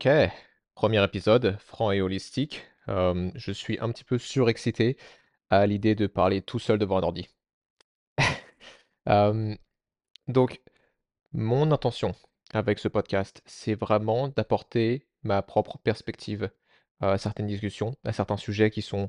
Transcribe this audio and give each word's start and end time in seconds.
Ok, 0.00 0.08
premier 0.76 1.02
épisode, 1.02 1.58
franc 1.58 1.90
et 1.90 2.00
holistique. 2.00 2.64
Je 2.86 3.50
suis 3.52 3.80
un 3.80 3.90
petit 3.90 4.04
peu 4.04 4.16
surexcité 4.16 4.96
à 5.50 5.66
l'idée 5.66 5.96
de 5.96 6.06
parler 6.06 6.40
tout 6.40 6.60
seul 6.60 6.78
devant 6.78 6.98
un 6.98 7.02
ordi. 7.02 7.28
Donc, 10.28 10.60
mon 11.32 11.72
intention 11.72 12.14
avec 12.52 12.78
ce 12.78 12.86
podcast, 12.86 13.42
c'est 13.44 13.74
vraiment 13.74 14.28
d'apporter 14.28 15.08
ma 15.24 15.42
propre 15.42 15.78
perspective 15.78 16.48
à 17.00 17.18
certaines 17.18 17.48
discussions, 17.48 17.96
à 18.04 18.12
certains 18.12 18.36
sujets 18.36 18.70
qui 18.70 18.82
sont 18.82 19.08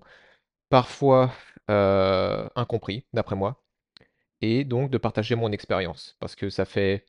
parfois 0.69 1.31
incompris, 1.67 3.05
d'après 3.13 3.35
moi, 3.35 3.63
et 4.41 4.63
donc 4.63 4.89
de 4.89 4.97
partager 4.97 5.35
mon 5.35 5.51
expérience, 5.51 6.17
parce 6.19 6.35
que 6.35 6.49
ça 6.49 6.65
fait, 6.65 7.05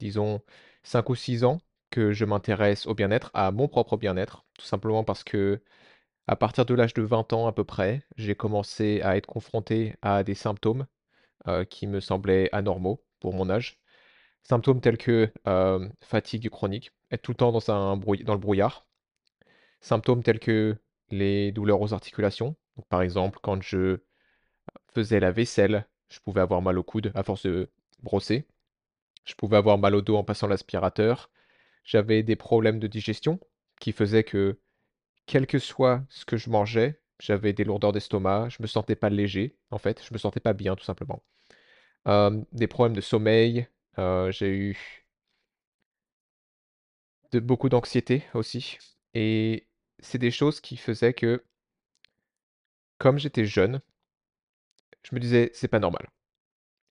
disons, 0.00 0.42
5 0.82 1.10
ou 1.10 1.14
6 1.14 1.44
ans 1.44 1.60
que 1.90 2.12
je 2.12 2.24
m'intéresse 2.24 2.86
au 2.86 2.94
bien-être, 2.94 3.30
à 3.34 3.50
mon 3.52 3.68
propre 3.68 3.96
bien-être, 3.96 4.44
tout 4.58 4.66
simplement 4.66 5.04
parce 5.04 5.24
que 5.24 5.62
à 6.26 6.36
partir 6.36 6.66
de 6.66 6.74
l'âge 6.74 6.94
de 6.94 7.02
20 7.02 7.32
ans 7.32 7.46
à 7.46 7.52
peu 7.52 7.64
près, 7.64 8.02
j'ai 8.16 8.34
commencé 8.34 9.00
à 9.02 9.16
être 9.16 9.26
confronté 9.26 9.96
à 10.02 10.22
des 10.24 10.34
symptômes 10.34 10.86
qui 11.70 11.86
me 11.86 12.00
semblaient 12.00 12.50
anormaux 12.52 13.02
pour 13.20 13.32
mon 13.32 13.48
âge. 13.48 13.80
Symptômes 14.42 14.80
tels 14.80 14.98
que 14.98 15.32
fatigue 16.02 16.50
chronique, 16.50 16.92
être 17.10 17.22
tout 17.22 17.32
le 17.32 17.36
temps 17.36 17.52
dans, 17.52 17.70
un 17.70 17.96
le 17.96 18.36
brouillard. 18.36 18.86
Symptômes 19.80 20.22
tels 20.22 20.40
que 20.40 20.76
les 21.10 21.52
douleurs 21.52 21.80
aux 21.80 21.94
articulations. 21.94 22.56
Par 22.88 23.02
exemple, 23.02 23.38
quand 23.42 23.62
je 23.62 23.98
faisais 24.94 25.20
la 25.20 25.32
vaisselle, 25.32 25.86
je 26.08 26.20
pouvais 26.20 26.40
avoir 26.40 26.62
mal 26.62 26.78
au 26.78 26.82
coude 26.82 27.12
à 27.14 27.22
force 27.22 27.46
de 27.46 27.70
brosser. 28.02 28.46
Je 29.24 29.34
pouvais 29.34 29.56
avoir 29.56 29.78
mal 29.78 29.94
au 29.94 30.02
dos 30.02 30.16
en 30.16 30.24
passant 30.24 30.46
l'aspirateur. 30.46 31.30
J'avais 31.88 32.22
des 32.22 32.36
problèmes 32.36 32.78
de 32.80 32.86
digestion 32.86 33.40
qui 33.80 33.92
faisaient 33.92 34.22
que 34.22 34.60
quel 35.26 35.46
que 35.46 35.58
soit 35.58 36.04
ce 36.10 36.26
que 36.26 36.36
je 36.36 36.50
mangeais, 36.50 37.00
j'avais 37.20 37.54
des 37.54 37.64
lourdeurs 37.64 37.92
d'estomac, 37.92 38.48
je 38.50 38.62
me 38.62 38.68
sentais 38.68 38.94
pas 38.96 39.10
léger, 39.10 39.56
en 39.70 39.78
fait, 39.78 40.04
je 40.06 40.12
me 40.14 40.18
sentais 40.18 40.40
pas 40.40 40.52
bien 40.52 40.76
tout 40.76 40.84
simplement. 40.84 41.22
Des 42.52 42.66
problèmes 42.66 42.96
de 42.96 43.00
sommeil, 43.00 43.68
heu, 43.98 44.30
j'ai 44.32 44.48
eu 44.50 44.76
beaucoup 47.34 47.68
d'anxiété 47.68 48.24
aussi 48.34 48.78
et 49.14 49.66
c'est 50.00 50.18
des 50.18 50.30
choses 50.30 50.60
qui 50.60 50.76
faisaient 50.76 51.14
que, 51.14 51.42
comme 52.98 53.18
j'étais 53.18 53.44
jeune, 53.44 53.80
je 55.02 55.14
me 55.14 55.20
disais: 55.20 55.50
«C'est 55.54 55.68
pas 55.68 55.78
normal» 55.80 56.08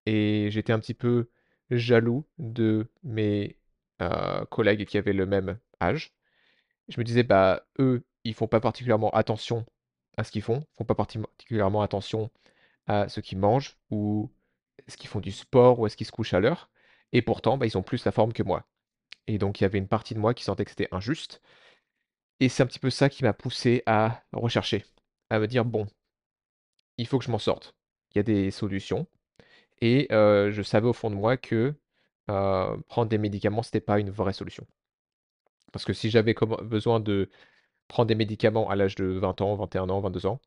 et 0.08 0.50
j'étais 0.52 0.74
un 0.74 0.80
petit 0.80 0.94
peu 0.96 1.30
jaloux 1.72 2.26
de 2.40 2.88
mes, 3.04 3.58
collègues 4.50 4.86
qui 4.86 4.98
avaient 4.98 5.14
le 5.14 5.26
même 5.26 5.60
âge. 5.82 6.14
Je 6.90 7.00
me 7.00 7.04
disais: 7.04 7.24
«Bah, 7.24 7.66
eux, 7.80 8.06
ils 8.24 8.34
font 8.34 8.48
pas 8.48 8.60
particulièrement 8.60 9.10
attention 9.12 9.66
à 10.18 10.24
ce 10.24 10.32
qu'ils 10.32 10.42
font, 10.42 10.64
font 10.78 10.86
pas 10.86 10.96
parti 10.96 11.20
particulièrement 11.20 11.82
attention 11.82 12.32
à 12.88 13.10
ce 13.10 13.20
qu'ils 13.20 13.38
mangent 13.38 13.78
ou 13.92 14.32
est-ce 14.88 14.98
qu'ils 14.98 15.10
font 15.10 15.20
du 15.20 15.32
sport 15.32 15.80
ou 15.80 15.86
est-ce 15.88 15.98
qu'ils 15.98 16.08
se 16.08 16.12
couchent 16.12 16.34
à 16.34 16.40
l'heure? 16.40 16.70
Et 17.14 17.22
pourtant, 17.22 17.58
bah, 17.58 17.66
ils 17.66 17.78
ont 17.78 17.84
plus 17.84 18.06
la 18.06 18.12
forme 18.12 18.34
que 18.34 18.44
moi. 18.44 18.66
Et 19.28 19.38
donc 19.38 19.60
il 19.60 19.64
y 19.64 19.66
avait 19.66 19.78
une 19.78 19.88
partie 19.88 20.14
de 20.14 20.20
moi 20.20 20.34
qui 20.34 20.44
sentait 20.44 20.64
que 20.66 20.72
c'était 20.72 20.88
injuste 20.92 21.42
et 22.40 22.50
c'est 22.50 22.64
un 22.64 22.68
petit 22.68 22.80
peu 22.80 22.90
ça 22.90 23.10
qui 23.10 23.24
m'a 23.24 23.34
poussé 23.34 23.84
à 23.86 24.24
rechercher, 24.34 24.86
à 25.30 25.40
me 25.40 25.48
dire: 25.48 25.66
«Bon, 25.66 25.88
il 26.98 27.08
faut 27.08 27.20
que 27.20 27.26
je 27.26 27.32
m'en 27.32 27.40
sorte». 27.40 27.76
Il 28.12 28.18
y 28.18 28.20
a 28.20 28.24
des 28.24 28.52
solutions 28.52 29.08
et 29.82 30.08
je 30.10 30.62
savais 30.64 30.88
au 30.88 30.94
fond 30.94 31.10
de 31.10 31.16
moi 31.16 31.38
que, 31.38 31.76
heu, 32.30 32.82
prendre 32.90 33.10
des 33.10 33.18
médicaments, 33.18 33.64
c'était 33.64 33.82
pas 33.82 34.00
une 34.00 34.10
vraie 34.12 34.34
solution. 34.34 34.66
Parce 35.72 35.86
que 35.86 35.94
si 35.94 36.10
j'avais 36.10 36.36
besoin 36.64 37.00
de 37.00 37.30
prendre 37.90 38.08
des 38.08 38.16
médicaments 38.16 38.70
à 38.70 38.76
l'âge 38.78 38.96
de 38.96 39.06
20 39.06 39.42
ans, 39.42 39.56
21 39.56 39.90
ans, 39.90 40.02
22 40.02 40.26
ans, 40.28 40.42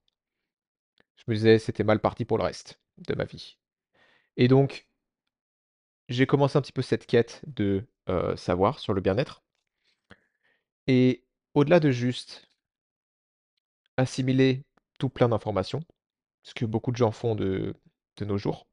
je 1.14 1.22
me 1.28 1.34
disais: 1.36 1.60
«C'était 1.60 1.84
mal 1.84 2.00
parti 2.00 2.24
pour 2.24 2.36
le 2.36 2.42
reste 2.42 2.80
de 2.98 3.14
ma 3.14 3.24
vie» 3.24 3.58
et 4.36 4.48
donc 4.48 4.88
J'ai 6.10 6.26
commencé 6.26 6.58
un 6.58 6.60
petit 6.60 6.72
peu 6.72 6.82
cette 6.82 7.06
quête 7.06 7.40
de, 7.46 7.86
heu, 8.10 8.36
savoir 8.36 8.80
sur 8.80 8.92
le 8.92 9.00
bien-être. 9.00 9.42
Et 10.86 11.24
au-delà 11.54 11.80
de 11.80 11.90
juste 11.90 12.46
assimiler 13.96 14.64
tout 14.98 15.08
plein 15.08 15.28
d'informations, 15.28 15.82
ce 16.44 16.54
que 16.54 16.64
beaucoup 16.66 16.92
de 16.92 16.96
gens 16.98 17.12
font 17.12 17.34
de 17.36 17.74
de 18.18 18.24
nos 18.26 18.38
jours, 18.38 18.66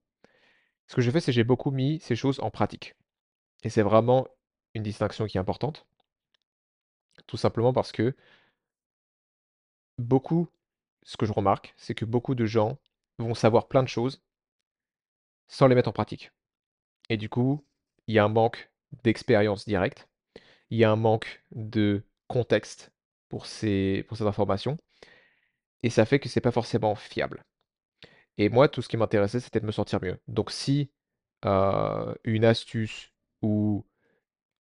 ce 0.87 0.95
que 0.95 1.01
j'ai 1.03 1.11
fait, 1.11 1.21
c'est 1.21 1.33
j'ai 1.33 1.45
beaucoup 1.45 1.71
mis 1.71 2.01
ces 2.01 2.17
choses 2.17 2.41
en 2.41 2.51
pratique 2.51 2.96
et 3.63 3.69
c'est 3.69 3.83
vraiment 3.83 4.27
une 4.73 4.81
distinction 4.83 5.27
qui 5.27 5.37
est 5.37 5.41
importante, 5.41 5.85
tout 7.27 7.37
simplement 7.37 7.73
parce 7.73 7.91
que 7.91 8.15
beaucoup 9.99 10.47
ce 11.03 11.17
que 11.17 11.25
je 11.27 11.33
remarque, 11.33 11.73
c'est 11.77 11.93
que 11.95 12.05
beaucoup 12.05 12.35
de 12.35 12.45
gens 12.47 12.77
vont 13.19 13.35
savoir 13.35 13.67
plein 13.67 13.83
de 13.83 13.87
choses 13.89 14.21
sans 15.47 15.67
les 15.67 15.75
mettre 15.75 15.89
en 15.89 15.93
pratique 15.93 16.31
et 17.09 17.17
du 17.17 17.29
coup, 17.29 17.65
il 18.07 18.15
y 18.15 18.19
a 18.19 18.25
un 18.25 18.29
manque 18.29 18.71
d'expérience 19.03 19.65
directe, 19.67 20.09
il 20.71 20.79
y 20.79 20.85
a 20.85 20.91
un 20.91 20.97
manque 20.97 21.43
de 21.51 22.03
contexte 22.27 22.91
pour 23.29 23.45
ces 23.47 24.05
pour 24.09 24.17
ces 24.17 24.25
informations 24.25 24.77
Et 25.81 25.89
ça 25.89 26.05
fait 26.05 26.19
que 26.19 26.29
c'est 26.29 26.39
pas 26.41 26.51
forcément 26.51 26.93
fiable. 26.93 27.43
Et 28.37 28.49
moi, 28.49 28.69
tout 28.69 28.81
ce 28.81 28.89
qui 28.89 28.97
m'intéressait, 28.97 29.39
c'était 29.39 29.59
de 29.59 29.65
me 29.65 29.71
sentir 29.71 29.99
mieux. 30.01 30.19
Donc 30.27 30.51
si, 30.51 30.91
une 32.23 32.45
astuce 32.45 33.11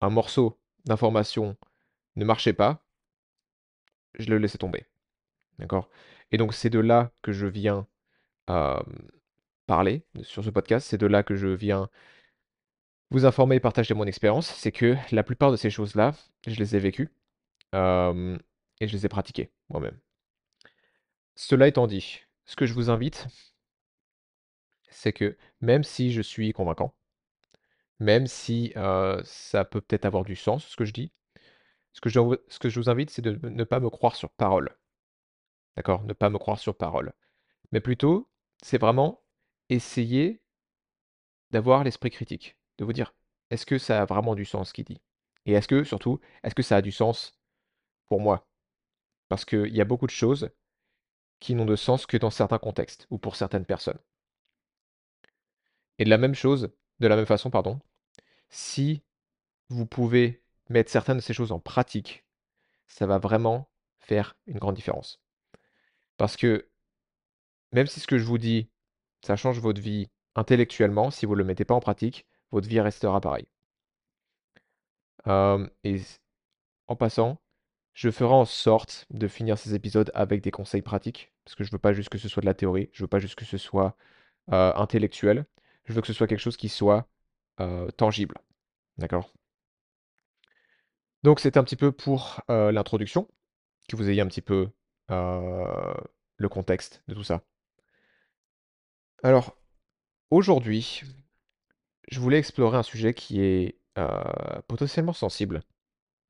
un 0.00 0.10
morceau 0.10 0.58
d'information 0.84 1.56
ne 2.16 2.24
marchait 2.24 2.52
pas, 2.52 2.84
je 4.14 4.30
le 4.30 4.38
laissais 4.38 4.58
tomber, 4.58 4.86
d'accord? 5.58 5.88
Et 6.30 6.36
donc 6.36 6.54
c'est 6.54 6.70
de 6.70 6.78
là 6.78 7.12
que 7.22 7.32
je 7.32 7.46
viens, 7.46 7.86
parler 9.66 10.04
sur 10.22 10.44
ce 10.44 10.50
podcast. 10.50 10.86
C'est 10.88 10.98
de 10.98 11.06
là 11.06 11.22
que 11.22 11.34
je 11.34 11.48
viens 11.48 11.88
vous 13.10 13.24
informer 13.24 13.56
et 13.56 13.60
partager 13.60 13.94
mon 13.94 14.04
expérience. 14.04 14.46
C'est 14.46 14.72
que 14.72 14.96
la 15.10 15.22
plupart 15.22 15.50
de 15.50 15.56
ces 15.56 15.70
choses-là, 15.70 16.12
je 16.46 16.56
les 16.56 16.76
ai 16.76 16.78
vécues, 16.78 17.10
et 17.72 17.76
je 17.76 18.92
les 18.92 19.06
ai 19.06 19.08
pratiquées 19.08 19.52
moi-même. 19.68 19.98
Cela 21.34 21.66
étant 21.66 21.86
dit, 21.86 22.20
ce 22.44 22.56
que 22.56 22.66
je 22.66 22.74
vous 22.74 22.90
invite, 22.90 23.26
c'est 24.90 25.12
que 25.12 25.36
même 25.60 25.82
si 25.82 26.12
je 26.12 26.22
suis 26.22 26.52
convaincant 26.52 26.94
Même 28.00 28.26
si, 28.26 28.72
ça 29.24 29.64
peut 29.64 29.80
peut-être 29.80 30.04
avoir 30.04 30.24
du 30.24 30.36
sens 30.36 30.66
ce 30.66 30.76
que 30.76 30.84
je 30.84 30.92
dis. 30.92 31.12
Ce 31.92 32.00
que 32.00 32.08
je 32.10 32.18
dois 32.20 32.38
ce 32.48 32.58
que 32.58 32.68
je 32.68 32.80
vous 32.80 32.90
invite, 32.90 33.10
c'est 33.10 33.22
de 33.22 33.38
ne 33.48 33.64
pas 33.64 33.80
me 33.80 33.90
croire 33.90 34.16
sur 34.16 34.30
parole, 34.30 34.76
d'accord? 35.76 36.02
Ne 36.04 36.12
pas 36.12 36.30
me 36.30 36.38
croire 36.38 36.58
sur 36.58 36.76
parole. 36.76 37.12
Mais 37.72 37.80
plutôt, 37.80 38.28
c'est 38.62 38.78
vraiment 38.78 39.22
essayer 39.70 40.42
d'avoir 41.52 41.84
l'esprit 41.84 42.10
critique, 42.10 42.56
de 42.78 42.84
vous 42.84 42.92
dire: 42.92 43.14
«Est-ce 43.50 43.64
que 43.66 43.78
ça 43.78 44.02
a 44.02 44.04
vraiment 44.04 44.34
du 44.34 44.44
sens 44.44 44.68
ce 44.68 44.74
qu'il 44.74 44.84
dit?» 44.84 45.00
et 45.46 45.52
est-ce 45.52 45.68
que 45.68 45.84
surtout, 45.84 46.20
est-ce 46.42 46.54
que 46.54 46.62
ça 46.62 46.76
a 46.76 46.82
du 46.82 46.92
sens 46.92 47.38
pour 48.06 48.20
moi? 48.20 48.48
Parce 49.28 49.44
qu'il 49.44 49.74
y 49.74 49.80
a 49.80 49.84
beaucoup 49.84 50.06
de 50.06 50.12
choses 50.12 50.50
qui 51.40 51.54
n'ont 51.54 51.66
de 51.66 51.76
sens 51.76 52.06
que 52.06 52.16
dans 52.16 52.30
certains 52.30 52.58
contextes 52.58 53.06
ou 53.10 53.18
pour 53.18 53.36
certaines 53.36 53.66
personnes. 53.66 53.98
Et 55.98 56.04
de 56.04 56.10
la 56.10 56.18
même 56.18 56.34
chose 56.34 56.72
de 57.00 57.06
la 57.08 57.16
même 57.16 57.26
façon, 57.26 57.50
pardon, 57.50 57.80
si 58.50 59.02
vous 59.68 59.86
pouvez 59.86 60.42
mettre 60.70 60.90
certaines 60.90 61.18
de 61.18 61.22
ces 61.22 61.34
choses 61.34 61.52
en 61.52 61.60
pratique 61.60 62.24
ça 62.86 63.06
va 63.06 63.18
vraiment 63.18 63.68
faire 63.98 64.36
une 64.46 64.58
grande 64.58 64.76
différence. 64.76 65.20
Parce 66.16 66.36
que 66.36 66.68
même 67.72 67.86
si 67.86 68.00
ce 68.00 68.06
que 68.06 68.18
je 68.18 68.24
vous 68.24 68.38
dis, 68.38 68.68
ça 69.22 69.36
change 69.36 69.58
votre 69.58 69.80
vie 69.80 70.08
intellectuellement, 70.34 71.10
si 71.10 71.26
vous 71.26 71.32
ne 71.34 71.38
le 71.38 71.44
mettez 71.44 71.64
pas 71.64 71.74
en 71.74 71.80
pratique, 71.80 72.26
votre 72.52 72.68
vie 72.68 72.80
restera 72.80 73.20
pareille. 73.20 73.48
Et 75.26 76.00
en 76.86 76.96
passant, 76.96 77.40
je 77.94 78.10
ferai 78.10 78.34
en 78.34 78.44
sorte 78.44 79.06
de 79.10 79.28
finir 79.28 79.58
ces 79.58 79.74
épisodes 79.74 80.10
avec 80.14 80.42
des 80.42 80.50
conseils 80.50 80.82
pratiques, 80.82 81.32
parce 81.44 81.54
que 81.54 81.64
je 81.64 81.70
veux 81.72 81.78
pas 81.78 81.92
juste 81.92 82.08
que 82.10 82.18
ce 82.18 82.28
soit 82.28 82.42
de 82.42 82.46
la 82.46 82.54
théorie, 82.54 82.90
je 82.92 83.02
veux 83.02 83.08
pas 83.08 83.20
juste 83.20 83.36
que 83.36 83.44
ce 83.44 83.58
soit, 83.58 83.96
intellectuel. 84.48 85.46
Je 85.84 85.92
veux 85.92 86.00
que 86.00 86.06
ce 86.06 86.12
soit 86.12 86.26
quelque 86.26 86.40
chose 86.40 86.56
qui 86.56 86.68
soit, 86.68 87.08
tangible, 87.96 88.36
d'accord? 88.98 89.32
Donc 91.22 91.40
c'était 91.40 91.58
un 91.58 91.64
petit 91.64 91.76
peu 91.76 91.92
pour, 91.92 92.42
l'introduction, 92.48 93.28
que 93.88 93.96
vous 93.96 94.08
ayez 94.08 94.20
un 94.20 94.26
petit 94.26 94.42
peu, 94.42 94.70
le 95.08 96.48
contexte 96.48 97.02
de 97.08 97.14
tout 97.14 97.24
ça. 97.24 97.42
Alors, 99.22 99.56
aujourd'hui, 100.30 101.02
je 102.10 102.20
voulais 102.20 102.38
explorer 102.38 102.76
un 102.76 102.82
sujet 102.82 103.14
qui 103.14 103.40
est 103.40 103.78
potentiellement 104.68 105.12
sensible 105.12 105.62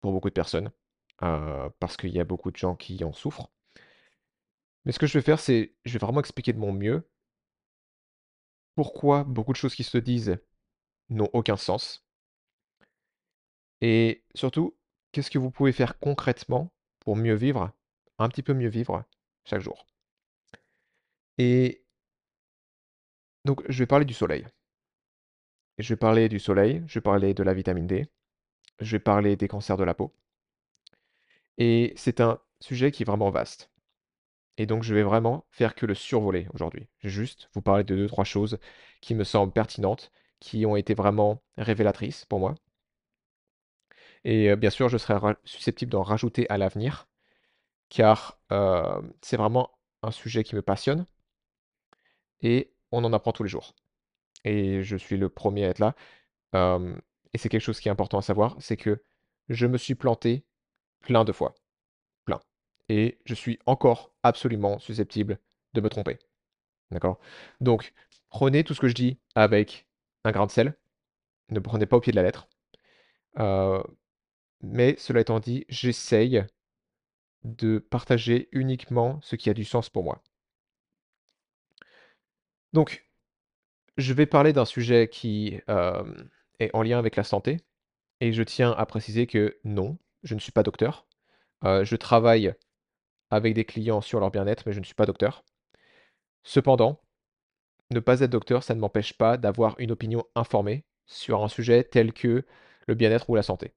pour 0.01 0.13
beaucoup 0.13 0.29
de 0.29 0.35
personnes, 0.35 0.71
parce 1.19 1.97
qu'il 1.97 2.11
y 2.11 2.21
a 2.21 2.25
beaucoup 2.25 2.51
de 2.51 2.57
gens 2.57 2.77
qui 2.77 3.03
en 3.05 3.13
souffrent. 3.13 3.51
Mais 4.85 4.93
ce 4.93 4.99
que 4.99 5.07
je 5.07 5.17
vais 5.17 5.23
faire, 5.23 5.41
c'est, 5.41 5.75
je 5.85 5.93
vais 5.95 5.99
vraiment 5.99 6.21
expliquer 6.21 6.53
de 6.53 6.59
mon 6.59 6.73
mieux 6.73 7.09
pourquoi 8.75 9.25
beaucoup 9.25 9.53
de 9.53 9.57
choses 9.59 9.75
qui 9.75 9.85
se 9.85 9.99
disent 9.99 10.39
n'ont 11.11 11.31
aucun 11.33 11.57
sens, 11.57 12.05
et 13.81 14.25
surtout, 14.35 14.77
qu'est-ce 15.13 15.31
que 15.31 15.39
vous 15.39 15.51
pouvez 15.51 15.73
faire 15.73 15.99
concrètement 15.99 16.73
pour 17.01 17.17
mieux 17.17 17.35
vivre, 17.35 17.71
un 18.19 18.29
petit 18.29 18.43
peu 18.43 18.55
mieux 18.55 18.69
vivre 18.69 19.05
chaque 19.45 19.61
jour? 19.61 19.87
Et 21.39 21.85
donc 23.45 23.63
je 23.69 23.79
vais 23.79 23.87
parler 23.87 24.05
du 24.05 24.15
soleil. 24.15 24.47
Je 25.79 25.93
vais 25.95 25.97
parler 25.97 26.29
du 26.29 26.41
soleil, 26.41 26.83
je 26.89 26.95
vais 26.95 27.01
parler 27.01 27.33
de 27.35 27.43
la 27.45 27.55
vitamine 27.55 27.87
D, 27.87 28.09
je 28.81 28.93
vais 28.97 29.01
parler 29.01 29.37
des 29.37 29.49
cancers 29.49 29.77
de 29.77 29.85
la 29.85 29.95
peau 29.95 30.15
et 31.59 31.93
c'est 31.97 32.21
un 32.21 32.41
sujet 32.61 32.91
qui 32.91 33.03
est 33.03 33.07
vraiment 33.07 33.31
vaste 33.31 33.71
et 34.57 34.67
donc 34.67 34.83
je 34.83 34.95
vais 34.95 35.03
vraiment 35.03 35.47
faire 35.51 35.75
que 35.75 35.87
le 35.87 35.95
survoler 35.95 36.49
aujourd'hui. 36.55 36.89
Juste 37.03 37.49
vous 37.55 37.63
parler 37.63 37.85
de 37.85 38.07
2-3 38.07 38.25
choses 38.25 38.59
qui 39.01 39.15
me 39.15 39.25
semblent 39.25 39.53
pertinentes, 39.53 40.13
qui 40.41 40.67
ont 40.67 40.77
été 40.77 40.95
vraiment 40.95 41.43
révélatrices 41.57 42.25
pour 42.27 42.41
moi 42.41 42.55
et 44.25 44.57
bien 44.57 44.71
sûr, 44.71 44.89
je 44.89 44.97
serai 44.97 45.15
ra 45.15 45.35
susceptible 45.45 45.93
d'en 45.93 46.03
rajouter 46.03 46.49
à 46.51 46.57
l'avenir 46.59 47.09
car, 47.91 48.41
c'est 49.21 49.37
vraiment 49.37 49.71
un 50.03 50.11
sujet 50.11 50.45
qui 50.45 50.55
me 50.55 50.63
passionne 50.63 51.07
et 52.41 52.73
on 52.91 53.05
en 53.05 53.13
apprend 53.13 53.33
tous 53.33 53.43
les 53.43 53.49
jours 53.49 53.75
et 54.45 54.83
je 54.83 54.97
suis 54.97 55.17
le 55.17 55.29
premier 55.29 55.65
à 55.65 55.69
être 55.69 55.79
là. 55.79 55.95
Et 57.33 57.39
c'est 57.39 57.49
quelque 57.49 57.61
chose 57.61 57.81
qui 57.81 57.89
est 57.89 57.93
important 57.93 58.19
à 58.19 58.23
savoir, 58.23 58.57
c'est 58.61 58.77
que 58.77 59.03
je 59.49 59.67
me 59.67 59.77
suis 59.77 59.95
planté 59.95 60.45
plein 61.01 61.25
de 61.25 61.33
fois, 61.33 61.55
et 62.89 63.19
je 63.25 63.35
suis 63.35 63.59
encore 63.67 64.13
absolument 64.23 64.79
susceptible 64.79 65.39
de 65.75 65.81
me 65.81 65.89
tromper, 65.89 66.19
d'accord? 66.91 67.21
Donc 67.61 67.93
prenez 68.31 68.65
tout 68.65 68.75
ce 68.75 68.81
que 68.81 68.89
je 68.89 68.95
dis 68.95 69.19
avec 69.35 69.87
un 70.25 70.33
grain 70.33 70.47
de 70.47 70.53
sel, 70.53 70.77
ne 71.51 71.61
prenez 71.61 71.87
pas 71.87 71.97
au 71.99 72.01
pied 72.01 72.13
de 72.13 72.17
la 72.17 72.25
lettre, 72.25 72.49
heu, 73.39 73.83
mais 74.63 74.97
cela 74.99 75.21
étant 75.21 75.41
dit, 75.41 75.67
j'essaye 75.69 76.45
de 77.45 77.79
partager 77.79 78.49
uniquement 78.51 79.21
ce 79.23 79.37
qui 79.37 79.49
a 79.49 79.55
du 79.55 79.65
sens 79.65 79.89
pour 79.89 80.03
moi. 80.03 80.21
Donc 82.73 83.07
je 83.99 84.13
vais 84.15 84.27
parler 84.27 84.53
d'un 84.53 84.65
sujet 84.65 85.09
qui, 85.09 85.61
hem, 85.69 86.31
est 86.61 86.71
en 86.75 86.83
lien 86.83 86.99
avec 86.99 87.17
la 87.17 87.25
santé 87.25 87.59
et 88.21 88.33
je 88.33 88.43
tiens 88.43 88.73
à 88.73 88.87
préciser 88.87 89.27
que 89.29 89.59
non, 89.65 89.99
je 90.25 90.35
ne 90.35 90.41
suis 90.41 90.53
pas 90.53 90.63
docteur. 90.65 91.07
Heu, 91.65 91.85
je 91.85 91.97
travaille 91.97 92.55
avec 93.31 93.55
des 93.55 93.65
clients 93.65 94.01
sur 94.01 94.21
leur 94.21 94.31
bien-être, 94.31 94.65
mais 94.67 94.73
je 94.73 94.81
ne 94.81 94.85
suis 94.85 94.95
pas 94.95 95.07
docteur. 95.07 95.45
Cependant, 96.43 97.01
ne 97.91 98.01
pas 98.01 98.21
être 98.21 98.31
docteur, 98.31 98.63
ça 98.63 98.75
ne 98.75 98.81
m'empêche 98.81 99.15
pas 99.15 99.37
d'avoir 99.37 99.75
une 99.79 99.91
opinion 99.91 100.25
informée 100.35 100.85
sur 101.07 101.43
un 101.43 101.49
sujet 101.49 101.85
tel 101.85 102.13
que 102.13 102.45
le 102.87 102.95
bien-être 102.95 103.29
ou 103.31 103.35
la 103.35 103.43
santé. 103.43 103.75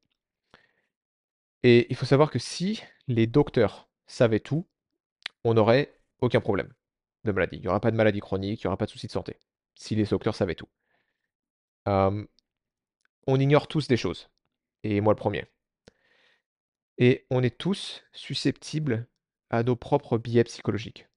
Et 1.64 1.88
il 1.90 1.96
faut 1.96 2.06
savoir 2.06 2.30
que 2.30 2.40
si 2.40 2.82
les 3.08 3.28
docteurs 3.28 3.90
savaient 4.06 4.40
tout, 4.40 4.68
on 5.44 5.54
n'aurait 5.54 6.00
aucun 6.22 6.42
problème 6.42 6.74
de 7.24 7.32
maladie. 7.32 7.58
Il 7.58 7.64
y 7.64 7.68
aura 7.68 7.80
pas 7.80 7.92
de 7.92 7.98
maladie 7.98 8.20
chronique, 8.20 8.62
il 8.62 8.64
y 8.66 8.68
aura 8.68 8.78
pas 8.78 8.86
de 8.86 8.92
soucis 8.92 9.08
de 9.08 9.12
santé, 9.12 9.40
si 9.76 9.96
les 9.96 10.06
docteurs 10.06 10.36
savaient 10.36 10.56
tout. 10.56 10.70
On 11.86 13.40
ignore 13.40 13.68
tous 13.68 13.88
des 13.88 13.98
choses 13.98 14.30
et 14.84 15.02
moi 15.02 15.14
le 15.14 15.18
premier. 15.18 15.46
Et 16.98 17.26
on 17.30 17.44
est 17.44 17.58
tous 17.58 18.04
susceptibles 18.12 19.08
à 19.50 19.64
nos 19.64 19.76
propres 19.76 20.18
biais 20.18 20.44
psychologiques. 20.44 21.08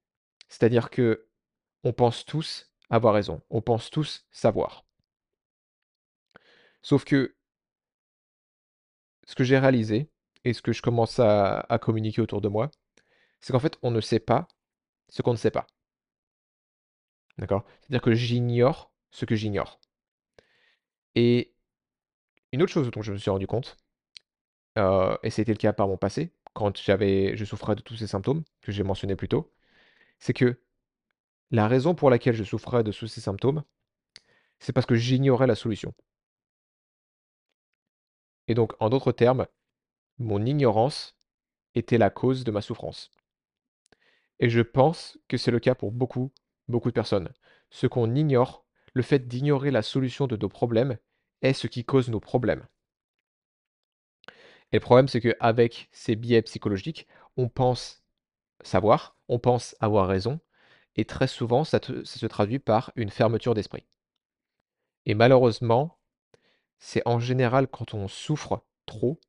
C'est-à-dire 0.49 0.91
qu'on 0.91 1.93
pense 1.93 2.25
tous 2.25 2.71
avoir 2.91 3.15
raison, 3.15 3.43
on 3.51 3.63
pense 3.63 3.91
tous 3.91 4.27
savoir. 4.31 4.85
Sauf 6.83 7.05
que 7.05 7.37
ce 9.25 9.35
que 9.35 9.45
j'ai 9.45 9.59
réalisé 9.59 10.11
et 10.45 10.53
ce 10.53 10.63
que 10.63 10.73
je 10.73 10.83
commence 10.83 11.19
à 11.21 11.79
communiquer 11.81 12.21
autour 12.21 12.41
de 12.41 12.49
moi, 12.49 12.71
c'est 13.41 13.53
qu'en 13.53 13.61
fait, 13.61 13.79
on 13.83 13.91
ne 13.91 14.01
sait 14.01 14.21
pas 14.21 14.49
ce 15.09 15.23
qu'on 15.23 15.33
ne 15.33 15.37
sait 15.37 15.51
pas. 15.51 15.67
D'accord? 17.39 17.65
C'est-à-dire 17.81 18.03
que 18.03 18.15
j'ignore 18.15 18.93
ce 19.11 19.25
que 19.25 19.35
j'ignore. 19.35 19.81
Et 21.15 21.55
une 22.53 22.63
autre 22.63 22.73
chose 22.73 22.91
dont 22.91 23.03
je 23.03 23.13
me 23.13 23.19
suis 23.19 23.31
rendu 23.31 23.47
compte, 23.47 23.77
heu 24.79 25.19
et 25.23 25.31
c'était 25.31 25.53
le 25.53 25.59
cas 25.59 25.73
par 25.73 25.89
mon 25.89 25.97
passé, 25.97 26.33
quand 26.55 26.77
j'avais 26.79 27.37
je 27.37 27.45
souffrais 27.45 27.77
de 27.77 27.81
tous 27.83 27.97
ces 27.97 28.07
symptômes 28.07 28.45
que 28.63 28.73
j'ai 28.73 28.83
mentionnés 28.83 29.17
plus 29.17 29.29
tôt, 29.29 29.53
c'est 30.21 30.35
que 30.35 30.61
la 31.51 31.69
raison 31.69 31.95
pour 31.95 32.11
laquelle 32.11 32.35
je 32.37 32.45
souffrais 32.45 32.85
de 32.85 32.93
tous 32.93 33.07
ces 33.09 33.21
symptômes, 33.21 33.65
c'est 34.61 34.73
parce 34.73 34.87
que 34.87 34.95
j'ignorais 34.97 35.47
la 35.47 35.55
solution. 35.57 35.95
Et 38.49 38.55
donc, 38.55 38.73
en 38.81 38.91
d'autres 38.91 39.13
termes, 39.13 39.47
mon 40.19 40.45
ignorance 40.45 41.17
était 41.75 41.99
la 41.99 42.11
cause 42.11 42.45
de 42.45 42.51
ma 42.51 42.63
souffrance. 42.63 43.11
Et 44.41 44.51
je 44.51 44.61
pense 44.61 45.19
que 45.29 45.37
c'est 45.37 45.51
le 45.53 45.61
cas 45.61 45.75
pour 45.77 45.93
beaucoup, 45.93 46.33
beaucoup 46.69 46.89
de 46.89 46.95
personnes. 46.95 47.29
Ce 47.71 47.87
qu'on 47.87 48.15
ignore, 48.15 48.65
le 48.93 49.03
fait 49.03 49.29
d'ignorer 49.29 49.71
la 49.71 49.83
solution 49.83 50.27
de 50.27 50.37
nos 50.37 50.49
problèmes 50.49 50.99
est 51.43 51.53
ce 51.53 51.69
qui 51.69 51.85
cause 51.85 52.09
nos 52.09 52.21
problèmes. 52.21 52.67
Et 54.73 54.77
le 54.77 54.81
problème, 54.81 55.09
c'est 55.09 55.21
qu'avec 55.21 55.89
ces 55.93 56.17
biais 56.17 56.43
psychologiques, 56.43 57.07
on 57.37 57.49
pense 57.49 58.03
savoir, 58.63 59.17
on 59.29 59.39
pense 59.39 59.77
avoir 59.81 60.09
raison, 60.09 60.41
et 60.97 61.05
très 61.05 61.29
souvent, 61.29 61.65
ça 61.65 61.81
se 61.83 62.27
traduit 62.27 62.59
par 62.59 62.93
une 62.97 63.11
fermeture 63.11 63.55
d'esprit. 63.55 63.85
Et 65.07 65.15
malheureusement, 65.15 65.99
c'est 66.79 67.03
en 67.07 67.21
général 67.21 67.69
quand 67.69 67.95
on 67.95 68.09
souffre 68.09 68.65
trop 68.87 69.21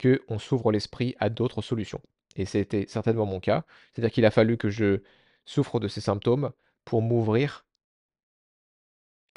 qu'on 0.00 0.38
s'ouvre 0.38 0.72
l'esprit 0.72 1.14
à 1.20 1.30
d'autres 1.30 1.62
solutions. 1.62 2.02
Et 2.36 2.44
c'était 2.46 2.86
certainement 2.88 3.26
mon 3.26 3.40
cas. 3.40 3.64
C'est-à-dire 3.92 4.12
qu'il 4.12 4.26
a 4.26 4.30
fallu 4.30 4.56
que 4.56 4.70
je 4.70 5.02
souffre 5.44 5.80
de 5.80 5.88
ces 5.88 6.00
symptômes 6.00 6.52
pour 6.84 7.02
m'ouvrir 7.02 7.66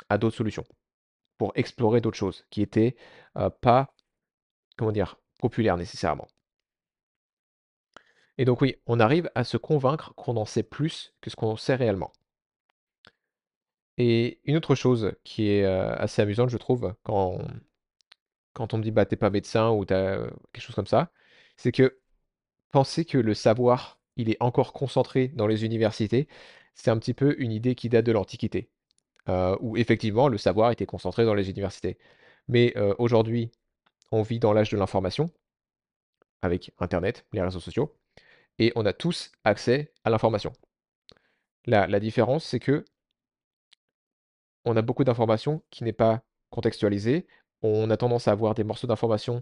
à 0.09 0.17
d'autres 0.17 0.37
solutions, 0.37 0.65
pour 1.37 1.51
explorer 1.55 2.01
d'autres 2.01 2.17
choses 2.17 2.45
qui 2.49 2.61
étaient, 2.61 2.95
heu, 3.37 3.49
pas, 3.61 3.93
comment 4.77 4.91
dire? 4.91 5.17
Populaires 5.39 5.77
nécessairement. 5.77 6.27
Et 8.37 8.45
donc 8.45 8.61
oui, 8.61 8.75
on 8.85 8.99
arrive 8.99 9.29
à 9.35 9.43
se 9.43 9.57
convaincre 9.57 10.13
qu'on 10.15 10.37
en 10.37 10.45
sait 10.45 10.63
plus 10.63 11.13
que 11.21 11.29
ce 11.29 11.35
qu'on 11.35 11.55
sait 11.57 11.75
réellement. 11.75 12.11
Et 13.97 14.39
une 14.43 14.57
autre 14.57 14.75
chose 14.75 15.13
qui 15.23 15.49
est, 15.49 15.65
assez 15.65 16.21
amusante, 16.21 16.49
je 16.49 16.57
trouve, 16.57 16.93
quand 17.03 17.39
quand 18.53 18.73
on 18.73 18.77
me 18.77 18.83
dit: 18.83 18.91
«Bah, 18.91 19.05
tu 19.05 19.13
es 19.15 19.17
pas 19.17 19.29
médecin» 19.29 19.69
ou 19.71 19.85
tu 19.85 19.93
as 19.93 20.17
quelque 20.53 20.63
chose 20.63 20.75
comme 20.75 20.87
ça, 20.87 21.11
c'est 21.57 21.71
que 21.71 21.99
penser 22.71 23.05
que 23.05 23.17
le 23.17 23.33
savoir, 23.33 23.99
il 24.17 24.29
est 24.29 24.37
encore 24.41 24.73
concentré 24.73 25.29
dans 25.29 25.47
les 25.47 25.65
universités, 25.65 26.27
c'est 26.75 26.91
un 26.91 26.97
petit 26.99 27.13
peu 27.13 27.35
une 27.39 27.51
idée 27.51 27.75
qui 27.75 27.89
date 27.89 28.05
de 28.05 28.11
l'Antiquité, 28.13 28.69
où 29.61 29.77
effectivement 29.77 30.27
le 30.29 30.37
savoir 30.37 30.71
était 30.71 30.85
concentré 30.85 31.25
dans 31.25 31.33
les 31.35 31.49
universités. 31.49 31.97
Mais, 32.47 32.75
aujourd'hui, 32.99 33.51
on 34.11 34.21
vit 34.21 34.39
dans 34.39 34.53
l'âge 34.53 34.69
de 34.69 34.77
l'information, 34.77 35.29
avec 36.41 36.71
internet, 36.79 37.25
les 37.33 37.41
réseaux 37.41 37.59
sociaux 37.59 37.95
et 38.59 38.71
on 38.75 38.85
a 38.85 38.93
tous 38.93 39.31
accès 39.43 39.91
à 40.05 40.09
l'information. 40.09 40.53
La 41.65 41.99
différence, 41.99 42.45
c'est 42.45 42.59
que 42.59 42.85
on 44.65 44.77
a 44.77 44.81
beaucoup 44.81 45.03
d'informations 45.03 45.63
qui 45.69 45.83
n'est 45.83 45.93
pas 45.93 46.23
contextualisées. 46.49 47.27
On 47.61 47.89
a 47.89 47.97
tendance 47.97 48.27
à 48.27 48.31
avoir 48.31 48.55
des 48.55 48.63
morceaux 48.63 48.87
d'informations 48.87 49.39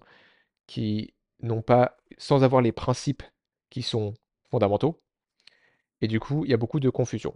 qui 0.68 1.14
n'ont 1.42 1.62
pas 1.62 1.98
sans 2.18 2.44
avoir 2.44 2.62
les 2.62 2.72
principes 2.72 3.24
qui 3.70 3.82
sont 3.82 4.14
fondamentaux 4.52 5.02
et 6.02 6.08
du 6.08 6.20
coup, 6.20 6.46
il 6.46 6.52
y 6.52 6.54
a 6.54 6.58
beaucoup 6.58 6.80
de 6.82 6.90
confusion, 6.90 7.34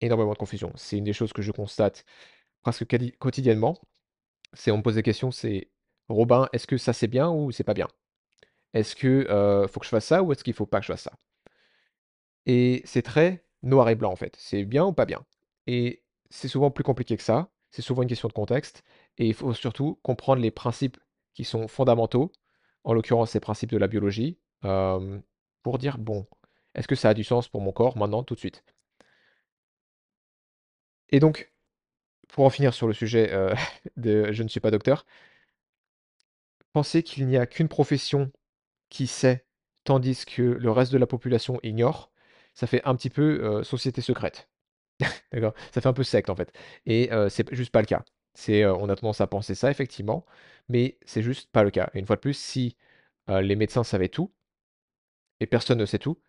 énormément 0.00 0.32
de 0.32 0.38
confusion. 0.38 0.72
C'est 0.76 0.98
une 0.98 1.04
des 1.04 1.12
choses 1.12 1.32
que 1.32 1.42
je 1.42 1.52
constate 1.52 2.04
presque 2.62 2.86
quotidiennement. 3.18 3.80
C'est 4.54 4.70
on 4.72 4.78
me 4.78 4.82
pose 4.82 4.96
des 4.96 5.02
questions, 5.04 5.30
c'est: 5.30 5.70
«Robin, 6.08 6.48
est-ce 6.52 6.66
que 6.66 6.76
ça 6.78 6.92
c'est 6.92 7.06
bien 7.08 7.30
ou 7.30 7.50
c'est 7.52 7.64
pas 7.64 7.74
bien? 7.74 7.88
Est-ce 8.74 8.96
que, 8.96 9.66
faut 9.70 9.80
que 9.80 9.86
je 9.86 9.90
fasse 9.90 10.06
ça 10.06 10.22
ou 10.22 10.32
est-ce 10.32 10.44
qu'il 10.44 10.54
faut 10.54 10.66
pas 10.66 10.80
que 10.80 10.86
je 10.86 10.92
fasse 10.92 11.02
ça?» 11.02 11.12
Et 12.46 12.82
c'est 12.84 13.02
très 13.02 13.44
noir 13.62 13.88
et 13.88 13.94
blanc, 13.94 14.12
en 14.12 14.16
fait. 14.16 14.34
C'est 14.38 14.64
bien 14.64 14.84
ou 14.84 14.92
pas 14.92 15.06
bien? 15.06 15.24
Et 15.66 16.02
c'est 16.30 16.48
souvent 16.48 16.70
plus 16.70 16.84
compliqué 16.84 17.16
que 17.16 17.22
ça. 17.22 17.50
C'est 17.70 17.82
souvent 17.82 18.02
une 18.02 18.08
question 18.08 18.28
de 18.28 18.32
contexte 18.32 18.82
et 19.18 19.26
il 19.26 19.34
faut 19.34 19.52
surtout 19.54 19.98
comprendre 20.02 20.40
les 20.42 20.50
principes 20.50 20.98
qui 21.34 21.44
sont 21.44 21.68
fondamentaux, 21.68 22.32
en 22.84 22.94
l'occurrence 22.94 23.34
les 23.34 23.40
principes 23.40 23.70
de 23.70 23.78
la 23.78 23.88
biologie, 23.88 24.38
pour 25.62 25.78
dire: 25.78 25.98
«Bon, 25.98 26.26
est-ce 26.74 26.88
que 26.88 26.94
ça 26.94 27.10
a 27.10 27.14
du 27.14 27.24
sens 27.24 27.48
pour 27.48 27.60
mon 27.60 27.72
corps 27.72 27.96
maintenant, 27.96 28.22
tout 28.22 28.34
de 28.34 28.40
suite?» 28.40 28.64
et 31.10 31.20
donc, 31.20 31.52
pour 32.28 32.44
en 32.44 32.50
finir 32.50 32.74
sur 32.74 32.86
le 32.86 32.92
sujet, 32.92 33.32
de 33.96 34.32
je 34.32 34.42
ne 34.42 34.48
suis 34.48 34.60
pas 34.60 34.70
docteur, 34.70 35.06
penser 36.76 37.02
qu'il 37.02 37.26
n'y 37.26 37.38
a 37.38 37.46
qu'une 37.46 37.68
profession 37.68 38.30
qui 38.90 39.06
sait, 39.06 39.46
tandis 39.84 40.26
que 40.26 40.42
le 40.42 40.70
reste 40.70 40.92
de 40.92 40.98
la 40.98 41.06
population 41.06 41.58
ignore, 41.62 42.12
ça 42.52 42.66
fait 42.66 42.82
un 42.84 42.94
petit 42.94 43.08
peu, 43.08 43.64
société 43.64 44.02
secrète. 44.02 44.50
D'accord? 45.32 45.54
Ça 45.72 45.80
fait 45.80 45.88
un 45.88 45.94
peu 45.94 46.02
secte, 46.02 46.28
en 46.28 46.36
fait 46.36 46.52
et 46.84 47.08
c'est 47.30 47.54
juste 47.54 47.72
pas 47.72 47.80
le 47.80 47.86
cas. 47.86 48.04
On 48.48 48.90
a 48.90 48.96
tendance 48.96 49.22
à 49.22 49.26
penser 49.26 49.54
ça 49.54 49.70
effectivement, 49.70 50.26
mais 50.68 50.98
c'est 51.06 51.22
juste 51.22 51.50
pas 51.50 51.64
le 51.64 51.70
cas 51.70 51.88
et 51.94 51.98
une 51.98 52.04
fois 52.04 52.16
de 52.16 52.20
plus, 52.20 52.36
si, 52.36 52.76
les 53.28 53.56
médecins 53.56 53.82
savaient 53.82 54.10
tout, 54.10 54.30
et 55.40 55.46
personne 55.46 55.78
ne 55.78 55.86
sait 55.86 55.98
tout, 55.98 56.20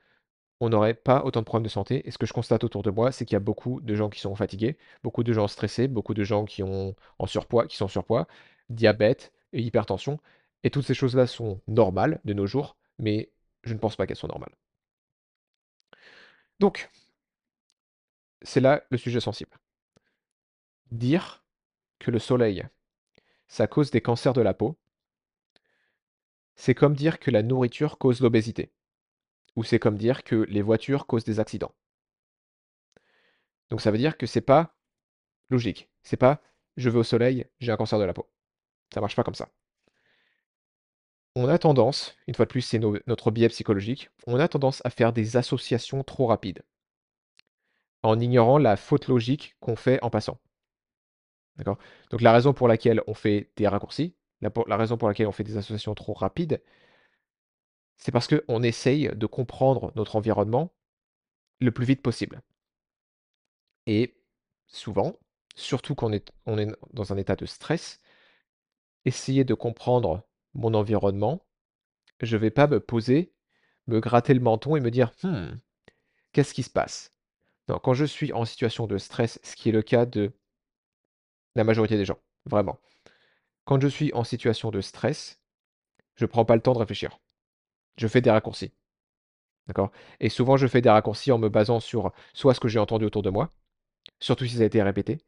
on 0.62 0.70
n'aurait 0.70 0.94
pas 0.94 1.24
autant 1.26 1.42
de 1.42 1.46
problèmes 1.46 1.66
de 1.66 1.70
santé. 1.70 2.08
Et 2.08 2.12
ce 2.12 2.18
que 2.18 2.26
je 2.26 2.32
constate 2.34 2.64
autour 2.64 2.84
de 2.84 2.90
moi, 2.90 3.12
c'est 3.12 3.26
qu'il 3.26 3.36
y 3.36 3.38
a 3.38 3.42
beaucoup 3.42 3.82
de 3.82 3.96
gens 3.96 4.10
qui 4.10 4.22
sont 4.22 4.36
fatigués, 4.36 4.78
beaucoup 5.04 5.24
de 5.24 5.34
gens 5.34 5.50
stressés, 5.50 5.90
beaucoup 5.90 6.14
de 6.14 6.24
gens 6.24 6.46
qui 6.46 6.64
ont 6.64 6.96
en 7.20 7.28
surpoids, 7.28 7.68
qui 7.68 7.76
sont 7.76 7.86
en 7.86 7.90
surpoids, 7.90 8.28
diabète 8.70 9.34
et 9.54 9.62
hypertension. 9.62 10.20
Et 10.64 10.70
toutes 10.70 10.86
ces 10.86 10.94
choses-là 10.94 11.28
sont 11.28 11.62
normales 11.68 12.20
de 12.26 12.34
nos 12.34 12.48
jours, 12.48 12.78
mais 13.00 13.32
je 13.64 13.74
ne 13.74 13.80
pense 13.80 13.96
pas 13.96 14.08
qu'elles 14.08 14.18
soient 14.18 14.30
normales. 14.30 14.56
Donc, 16.60 16.90
c'est 18.42 18.60
là 18.60 18.84
le 18.90 18.98
sujet 18.98 19.20
sensible. 19.20 19.52
Dire 20.92 21.44
que 22.00 22.12
le 22.12 22.20
soleil, 22.20 22.66
ça 23.48 23.68
cause 23.68 23.92
des 23.92 24.02
cancers 24.02 24.34
de 24.34 24.42
la 24.42 24.54
peau, 24.54 24.78
c'est 26.56 26.76
comme 26.76 26.96
dire 26.96 27.20
que 27.20 27.32
la 27.32 27.44
nourriture 27.44 27.98
cause 27.98 28.22
l'obésité. 28.22 28.72
Ou 29.56 29.64
c'est 29.64 29.80
comme 29.80 29.98
dire 29.98 30.24
que 30.24 30.36
les 30.36 30.62
voitures 30.62 31.08
causent 31.08 31.24
des 31.24 31.40
accidents. 31.40 31.74
Donc 33.70 33.82
ça 33.82 33.92
veut 33.92 33.98
dire 33.98 34.18
que 34.18 34.26
c'est 34.26 34.42
pas 34.42 34.76
logique. 35.50 35.90
C'est 36.04 36.18
pas 36.18 36.42
je 36.78 36.90
vais 36.90 37.00
au 37.00 37.04
soleil, 37.04 37.46
j'ai 37.60 37.72
un 37.72 37.78
cancer 37.78 38.00
de 38.00 38.04
la 38.04 38.14
peau. 38.14 38.30
Ça 38.94 39.02
marche 39.02 39.16
pas 39.16 39.24
comme 39.24 39.36
ça. 39.36 39.50
On 41.40 41.48
a 41.50 41.60
tendance, 41.60 42.16
une 42.26 42.34
fois 42.34 42.46
de 42.46 42.50
plus, 42.50 42.64
c'est 42.64 42.80
notre 42.80 43.30
biais 43.30 43.48
psychologique, 43.50 44.10
on 44.26 44.40
a 44.40 44.48
tendance 44.48 44.82
à 44.86 44.90
faire 44.90 45.14
des 45.14 45.38
associations 45.38 46.04
trop 46.04 46.26
rapides, 46.26 46.64
en 48.02 48.20
ignorant 48.20 48.58
la 48.58 48.76
faute 48.76 49.08
logique 49.08 49.56
qu'on 49.60 49.76
fait 49.76 50.02
en 50.02 50.10
passant. 50.10 50.40
Donc 51.64 52.22
la 52.22 52.34
raison 52.34 52.54
pour 52.54 52.68
laquelle 52.68 53.04
on 53.06 53.14
fait 53.14 53.52
des 53.56 53.68
raccourcis, 53.68 54.16
la, 54.42 54.78
raison 54.78 54.98
pour 54.98 55.08
laquelle 55.08 55.28
on 55.28 55.32
fait 55.32 55.44
des 55.44 55.58
associations 55.58 55.94
trop 55.94 56.14
rapides, 56.14 56.60
c'est 57.98 58.12
parce 58.12 58.28
qu'on 58.28 58.64
essaye 58.64 59.10
de 59.16 59.26
comprendre 59.28 59.92
notre 59.96 60.16
environnement 60.16 60.74
le 61.60 61.70
plus 61.70 61.86
vite 61.86 62.02
possible. 62.02 62.42
Et 63.86 64.20
souvent, 64.66 65.20
surtout 65.54 65.94
quand 65.94 66.10
on 66.48 66.58
est 66.58 66.76
dans 66.94 67.14
un 67.14 67.18
état 67.18 67.36
de 67.36 67.46
stress, 67.46 68.00
essayer 69.06 69.44
de 69.44 69.54
comprendre 69.54 70.27
mon 70.58 70.74
environnement, 70.74 71.46
je 72.20 72.36
ne 72.36 72.42
vais 72.42 72.52
pas 72.52 72.68
me 72.68 72.80
poser, 72.80 73.32
me 73.86 74.02
gratter 74.02 74.34
le 74.34 74.42
menton 74.42 74.76
et 74.76 74.82
me 74.82 74.92
dire 74.92 75.12
hmm, 75.24 75.56
qu'est-ce 76.34 76.54
qui 76.54 76.64
se 76.64 76.70
passe? 76.70 77.14
Non, 77.70 77.80
quand 77.80 77.94
je 77.94 78.06
suis 78.06 78.34
en 78.34 78.44
situation 78.44 78.88
de 78.88 78.98
stress, 78.98 79.40
ce 79.44 79.56
qui 79.56 79.70
est 79.70 79.74
le 79.74 79.82
cas 79.82 80.06
de 80.06 80.34
la 81.56 81.64
majorité 81.64 81.96
des 81.96 82.06
gens, 82.06 82.20
vraiment. 82.46 82.80
Quand 83.66 83.80
je 83.82 83.88
suis 83.88 84.12
en 84.14 84.24
situation 84.24 84.72
de 84.72 84.82
stress, 84.82 85.40
je 86.16 86.26
ne 86.26 86.30
prends 86.30 86.46
pas 86.46 86.56
le 86.56 86.62
temps 86.62 86.74
de 86.74 86.80
réfléchir. 86.80 87.20
Je 87.98 88.08
fais 88.08 88.22
des 88.22 88.32
raccourcis. 88.32 88.74
D'accord? 89.68 89.92
Et 90.20 90.30
souvent, 90.30 90.58
je 90.58 90.68
fais 90.68 90.82
des 90.82 90.90
raccourcis 90.90 91.32
en 91.32 91.38
me 91.38 91.50
basant 91.50 91.80
sur 91.80 92.14
soit 92.34 92.54
ce 92.54 92.60
que 92.60 92.68
j'ai 92.68 92.80
entendu 92.80 93.06
autour 93.06 93.22
de 93.22 93.30
moi, 93.30 93.54
surtout 94.20 94.46
si 94.46 94.56
ça 94.56 94.64
a 94.64 94.66
été 94.66 94.82
répété, 94.82 95.20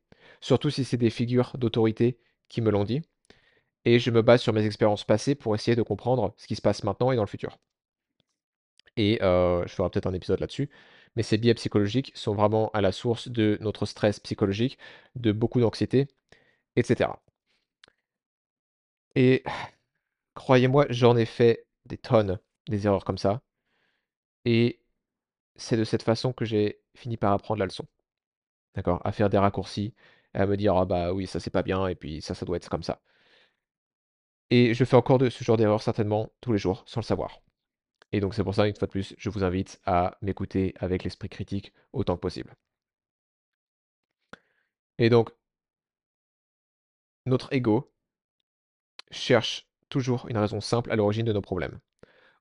surtout 0.41 0.69
si 0.69 0.85
c'est 0.85 0.97
des 0.97 1.09
figures 1.09 1.51
d'autorité 1.57 2.17
qui 2.47 2.61
me 2.61 2.71
l'ont 2.71 2.85
dit, 2.85 3.01
et 3.85 3.99
je 3.99 4.11
me 4.11 4.21
base 4.21 4.41
sur 4.41 4.53
mes 4.53 4.65
expériences 4.65 5.03
passées 5.03 5.35
pour 5.35 5.55
essayer 5.55 5.75
de 5.75 5.83
comprendre 5.83 6.33
ce 6.37 6.47
qui 6.47 6.55
se 6.55 6.61
passe 6.61 6.83
maintenant 6.83 7.11
et 7.11 7.15
dans 7.15 7.23
le 7.23 7.27
futur. 7.27 7.57
Et 8.97 9.17
je 9.21 9.67
ferai 9.73 9.89
peut-être 9.89 10.07
un 10.07 10.13
épisode 10.13 10.39
là-dessus, 10.39 10.69
mais 11.15 11.23
ces 11.23 11.37
biais 11.37 11.53
psychologiques 11.53 12.11
sont 12.15 12.35
vraiment 12.35 12.69
à 12.71 12.81
la 12.81 12.91
source 12.91 13.27
de 13.29 13.57
notre 13.61 13.85
stress 13.85 14.19
psychologique, 14.19 14.77
de 15.15 15.31
beaucoup 15.31 15.59
d'anxiété, 15.61 16.07
etc. 16.75 17.11
Et 19.15 19.43
croyez-moi, 20.35 20.85
j'en 20.89 21.17
ai 21.17 21.25
fait 21.25 21.67
des 21.85 21.97
tonnes, 21.97 22.39
des 22.67 22.87
erreurs 22.87 23.05
comme 23.05 23.17
ça. 23.19 23.41
Et 24.45 24.81
c'est 25.57 25.77
de 25.77 25.83
cette 25.85 26.03
façon 26.03 26.33
que 26.33 26.45
j'ai 26.45 26.81
fini 26.95 27.17
par 27.17 27.33
apprendre 27.33 27.59
la 27.59 27.65
leçon. 27.65 27.87
D'accord 28.75 29.01
À 29.05 29.11
faire 29.11 29.29
des 29.29 29.37
raccourcis, 29.37 29.93
à 30.33 30.45
me 30.47 30.57
dire, 30.57 30.75
ah 30.77 30.85
bah 30.85 31.13
oui, 31.13 31.27
ça 31.27 31.39
c'est 31.39 31.49
pas 31.51 31.63
bien, 31.63 31.87
et 31.87 31.95
puis 31.95 32.21
ça, 32.21 32.35
ça 32.35 32.45
doit 32.45 32.57
être 32.57 32.69
comme 32.69 32.83
ça. 32.83 33.01
Et 34.51 34.73
je 34.73 34.83
fais 34.85 34.95
encore 34.95 35.17
de 35.17 35.29
ce 35.29 35.43
genre 35.43 35.57
d'erreur 35.57 35.81
certainement 35.81 36.31
tous 36.41 36.51
les 36.51 36.57
jours, 36.59 36.83
sans 36.85 37.01
le 37.01 37.05
savoir. 37.05 37.41
Et 38.11 38.19
donc 38.19 38.33
c'est 38.35 38.43
pour 38.43 38.55
ça, 38.55 38.67
une 38.67 38.75
fois 38.75 38.87
de 38.87 38.91
plus, 38.91 39.15
je 39.17 39.29
vous 39.29 39.43
invite 39.43 39.79
à 39.85 40.17
m'écouter 40.21 40.73
avec 40.79 41.03
l'esprit 41.03 41.29
critique 41.29 41.73
autant 41.93 42.15
que 42.15 42.21
possible. 42.21 42.55
Et 44.99 45.09
donc, 45.09 45.31
notre 47.25 47.53
ego 47.53 47.93
cherche 49.11 49.67
toujours 49.89 50.27
une 50.29 50.37
raison 50.37 50.61
simple 50.61 50.91
à 50.91 50.95
l'origine 50.95 51.25
de 51.25 51.33
nos 51.33 51.41
problèmes. 51.41 51.79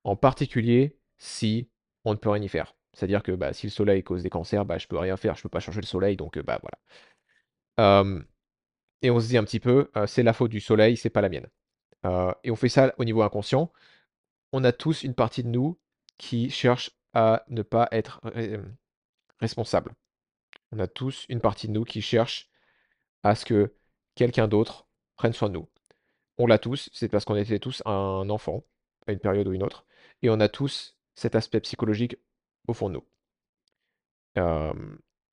En 0.05 0.17
particulier 0.17 0.99
si 1.19 1.69
on 2.05 2.13
ne 2.13 2.19
peut 2.19 2.31
rien 2.31 2.43
y 2.43 2.49
faire. 2.49 2.75
C'est-à-dire 2.95 3.23
que 3.23 3.33
bah, 3.33 3.53
si 3.53 3.67
le 3.67 3.71
soleil 3.71 4.03
cause 4.03 4.23
des 4.23 4.31
cancers, 4.31 4.65
bah, 4.65 4.79
je 4.79 4.87
peux 4.87 4.99
rien 4.99 5.17
faire, 5.17 5.35
je 5.37 5.43
peux 5.43 5.49
pas 5.49 5.61
changer 5.61 5.81
le 5.81 5.87
soleil, 5.87 6.17
donc 6.17 6.39
bah 6.39 6.61
voilà. 6.63 8.05
et 9.03 9.11
on 9.11 9.21
se 9.21 9.29
dit 9.29 9.37
un 9.37 9.45
petit 9.45 9.61
peu, 9.61 9.91
c'est 10.07 10.23
la 10.23 10.33
faute 10.33 10.51
du 10.51 10.61
soleil, 10.61 10.97
c'est 10.97 11.11
pas 11.11 11.21
la 11.21 11.29
mienne. 11.29 11.49
Et 12.05 12.51
on 12.51 12.57
fait 12.57 12.69
ça 12.69 12.95
au 12.99 13.05
niveau 13.05 13.23
inconscient. 13.23 13.73
On 14.53 14.65
a 14.65 14.73
tous 14.73 15.03
une 15.03 15.15
partie 15.15 15.43
de 15.43 15.49
nous 15.49 15.79
qui 16.17 16.51
cherche 16.51 16.91
à 17.15 17.45
ne 17.49 17.63
pas 17.63 17.89
être 17.93 18.21
responsable. 19.41 19.95
On 20.73 20.79
a 20.79 20.87
tous 20.87 21.27
une 21.29 21.41
partie 21.41 21.69
de 21.69 21.73
nous 21.73 21.85
qui 21.85 22.03
cherche 22.03 22.51
à 23.23 23.35
ce 23.35 23.45
que 23.45 23.75
quelqu'un 24.15 24.49
d'autre 24.49 24.87
prenne 25.17 25.33
soin 25.33 25.49
de 25.49 25.55
nous. 25.55 25.69
On 26.39 26.47
l'a 26.47 26.59
tous, 26.59 26.89
c'est 26.93 27.09
parce 27.09 27.25
qu'on 27.25 27.37
était 27.37 27.59
tous 27.59 27.83
un 27.85 28.31
enfant, 28.31 28.65
à 29.07 29.13
une 29.13 29.19
période 29.19 29.49
ou 29.49 29.53
une 29.53 29.63
autre, 29.63 29.87
et 30.23 30.31
on 30.31 30.41
a 30.41 30.49
tous 30.49 30.97
cet 31.15 31.35
aspect 31.35 31.61
psychologique 31.61 32.17
au 32.69 32.75
fond 32.75 32.89
de 32.91 32.95
nous. 32.95 33.05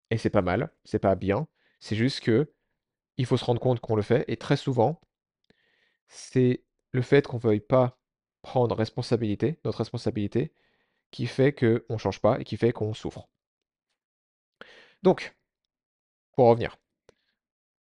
et 0.09 0.17
c'est 0.17 0.29
pas 0.29 0.41
mal, 0.41 0.71
c'est 0.83 0.99
pas 0.99 1.15
bien, 1.15 1.47
c'est 1.79 1.95
juste 1.95 2.21
que 2.21 2.51
il 3.17 3.25
faut 3.25 3.37
se 3.37 3.45
rendre 3.45 3.61
compte 3.61 3.79
qu'on 3.79 3.95
le 3.95 4.01
fait, 4.01 4.25
et 4.27 4.37
très 4.37 4.57
souvent, 4.57 4.99
c'est 6.07 6.63
le 6.91 7.01
fait 7.01 7.27
qu'on 7.27 7.37
veuille 7.37 7.59
pas 7.59 7.99
prendre 8.41 8.75
responsabilité, 8.75 9.59
notre 9.65 9.79
responsabilité, 9.79 10.53
qui 11.11 11.27
fait 11.27 11.53
qu'on 11.53 11.93
ne 11.93 11.97
change 11.97 12.21
pas 12.21 12.39
et 12.39 12.43
qui 12.43 12.57
fait 12.57 12.73
qu'on 12.73 12.93
souffre. 12.93 13.27
Donc, 15.03 15.35
pour 16.33 16.47
revenir, 16.47 16.77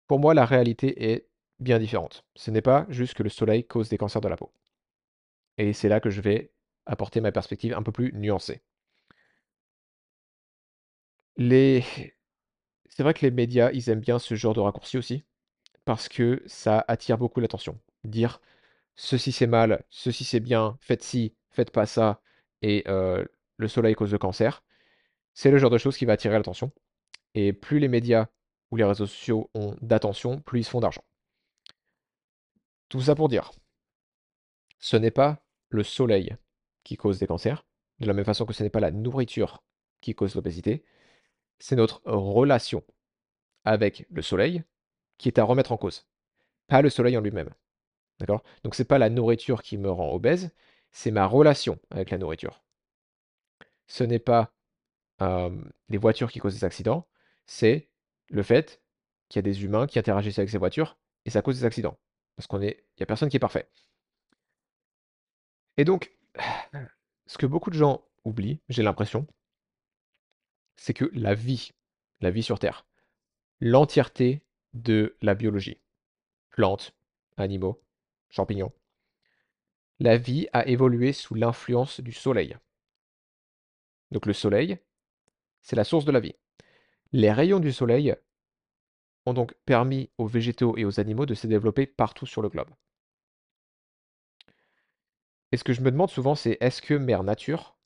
pour 0.07 0.19
moi, 0.19 0.35
la 0.35 0.45
réalité 0.45 1.13
est 1.13 1.29
bien 1.59 1.79
différente. 1.79 2.25
Ce 2.35 2.51
n'est 2.51 2.63
pas 2.63 2.87
juste 2.89 3.15
que 3.15 3.23
le 3.23 3.29
soleil 3.29 3.67
cause 3.67 3.89
des 3.89 3.99
cancers 3.99 4.21
de 4.21 4.29
la 4.29 4.37
peau. 4.37 4.53
Et 5.59 5.73
c'est 5.73 5.89
là 5.89 6.01
que 6.01 6.11
je 6.11 6.21
vais 6.21 6.53
apporter 6.87 7.21
ma 7.21 7.33
perspective 7.33 7.75
un 7.75 7.83
peu 7.83 7.93
plus 7.93 8.13
nuancée. 8.13 8.63
C'est 11.39 13.03
vrai 13.03 13.15
que 13.15 13.25
les 13.25 13.31
médias, 13.31 13.71
ils 13.73 13.89
aiment 13.89 14.01
bien 14.01 14.19
ce 14.19 14.35
genre 14.35 14.55
de 14.55 14.61
raccourci 14.61 14.99
aussi, 14.99 15.25
parce 15.85 16.09
que 16.09 16.43
ça 16.47 16.85
attire 16.89 17.19
beaucoup 17.19 17.41
l'attention 17.41 17.81
dire 18.05 18.41
ceci 18.97 19.33
c'est 19.33 19.47
mal, 19.47 19.85
ceci 19.91 20.25
c'est 20.25 20.41
bien, 20.41 20.77
faites 20.81 21.03
ci, 21.03 21.35
faites 21.51 21.71
pas 21.71 21.87
ça, 21.87 22.21
et 22.63 22.85
le 22.87 23.69
soleil 23.69 23.95
cause 23.95 24.13
le 24.13 24.19
cancer, 24.19 24.63
c'est 25.35 25.51
le 25.51 25.59
genre 25.59 25.71
de 25.71 25.79
choses 25.79 25.97
qui 25.97 26.05
va 26.05 26.15
attirer 26.15 26.35
l'attention. 26.35 26.73
Et 27.35 27.53
plus 27.53 27.79
les 27.79 27.89
médias 27.89 28.27
ou 28.71 28.77
les 28.77 28.85
réseaux 28.85 29.07
sociaux 29.07 29.51
ont 29.55 29.77
d'attention, 29.81 30.41
plus 30.41 30.61
ils 30.61 30.65
se 30.65 30.71
font 30.71 30.81
d'argent. 30.81 31.05
Tout 32.89 33.01
ça 33.01 33.15
pour 33.15 33.29
dire, 33.29 33.53
ce 34.79 34.97
n'est 34.97 35.11
pas 35.13 35.45
le 35.69 35.85
soleil 35.85 36.37
qui 36.83 36.97
cause 36.97 37.19
des 37.19 37.27
cancers, 37.27 37.65
de 38.01 38.07
la 38.07 38.15
même 38.15 38.25
façon 38.25 38.47
que 38.47 38.53
ce 38.53 38.63
n'est 38.63 38.71
pas 38.71 38.81
la 38.81 38.91
nourriture 38.91 39.63
qui 40.01 40.15
cause 40.15 40.35
l'obésité, 40.35 40.85
c'est 41.59 41.77
notre 41.77 42.03
relation 42.05 42.83
avec 43.65 44.07
le 44.11 44.23
soleil 44.23 44.65
qui 45.19 45.29
est 45.29 45.39
à 45.39 45.45
remettre 45.45 45.73
en 45.73 45.77
cause, 45.77 46.09
pas 46.67 46.83
le 46.83 46.91
soleil 46.91 47.17
en 47.17 47.21
lui-même. 47.21 47.51
D'accord? 48.21 48.43
Donc 48.63 48.75
c'est 48.75 48.85
pas 48.85 48.99
la 48.99 49.11
nourriture 49.11 49.63
qui 49.63 49.79
me 49.79 49.91
rend 49.91 50.13
obèse, 50.13 50.55
c'est 50.93 51.11
ma 51.11 51.27
relation 51.27 51.79
avec 51.91 52.11
la 52.11 52.19
nourriture. 52.19 52.63
Ce 53.87 54.05
n'est 54.05 54.19
pas 54.19 54.53
les 55.89 55.99
voitures 55.99 56.31
qui 56.31 56.39
causent 56.39 56.55
des 56.55 56.65
accidents, 56.65 57.07
c'est 57.47 57.89
le 58.29 58.43
fait 58.43 58.83
qu'il 59.29 59.39
y 59.39 59.41
a 59.41 59.43
des 59.43 59.65
humains 59.65 59.87
qui 59.87 59.99
interagissent 59.99 60.39
avec 60.39 60.51
ces 60.51 60.59
voitures 60.59 60.97
et 61.25 61.31
ça 61.31 61.43
cause 61.43 61.59
des 61.59 61.65
accidents. 61.65 61.99
Parce 62.37 62.47
qu'on 62.47 62.63
est, 62.63 62.85
il 62.97 63.01
n'y 63.01 63.03
a 63.03 63.07
personne 63.07 63.29
qui 63.29 63.37
est 63.37 63.41
parfait. 63.41 63.69
Et 65.77 65.85
donc, 65.85 66.13
ce 67.27 67.37
que 67.39 67.47
beaucoup 67.47 67.71
de 67.71 67.75
gens 67.75 68.03
oublient, 68.25 68.61
j'ai 68.69 68.83
l'impression, 68.83 69.27
c'est 70.77 70.95
que 70.95 71.11
la 71.13 71.35
vie, 71.35 71.73
la 72.21 72.31
vie 72.31 72.43
sur 72.43 72.59
Terre, 72.59 72.87
l'entièreté 73.61 74.43
de 74.73 75.17
la 75.21 75.35
biologie, 75.35 75.81
plantes, 76.51 76.95
animaux, 77.37 77.83
champignons. 78.31 78.73
La 79.99 80.17
vie 80.17 80.49
a 80.53 80.67
évolué 80.67 81.13
sous 81.13 81.35
l'influence 81.35 82.01
du 82.01 82.13
soleil. 82.13 82.57
Donc 84.11 84.27
le 84.27 84.33
soleil, 84.33 84.79
c'est 85.61 85.77
la 85.77 85.85
source 85.85 86.05
de 86.05 86.13
la 86.13 86.21
vie. 86.21 86.35
Les 87.13 87.33
rayons 87.33 87.61
du 87.61 87.73
soleil 87.73 88.15
ont 89.27 89.35
donc 89.35 89.55
permis 89.67 90.11
aux 90.17 90.27
végétaux 90.27 90.77
et 90.77 90.85
aux 90.85 91.01
animaux 91.01 91.27
de 91.27 91.35
se 91.35 91.47
développer 91.47 91.87
partout 91.87 92.27
sur 92.27 92.41
le 92.41 92.49
globe. 92.49 92.71
Et 95.53 95.57
ce 95.57 95.65
que 95.65 95.73
je 95.73 95.83
me 95.83 95.91
demande 95.91 96.11
souvent, 96.11 96.35
c'est 96.35 96.57
est-ce 96.61 96.81
que 96.81 96.95
Mère 96.95 97.25
Nature 97.25 97.77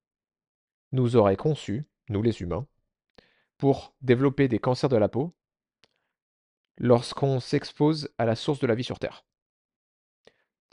nous 0.93 1.17
aurait 1.17 1.37
conçus, 1.37 1.85
nous 2.09 2.23
les 2.23 2.43
humains, 2.43 2.67
pour 3.57 3.95
développer 4.03 4.49
des 4.49 4.59
cancers 4.59 4.91
de 4.91 4.97
la 4.97 5.09
peau 5.09 5.35
lorsqu'on 6.77 7.41
s'expose 7.41 8.11
à 8.19 8.25
la 8.27 8.37
source 8.37 8.61
de 8.61 8.67
la 8.67 8.75
vie 8.75 8.85
sur 8.85 8.99
Terre? 8.99 9.25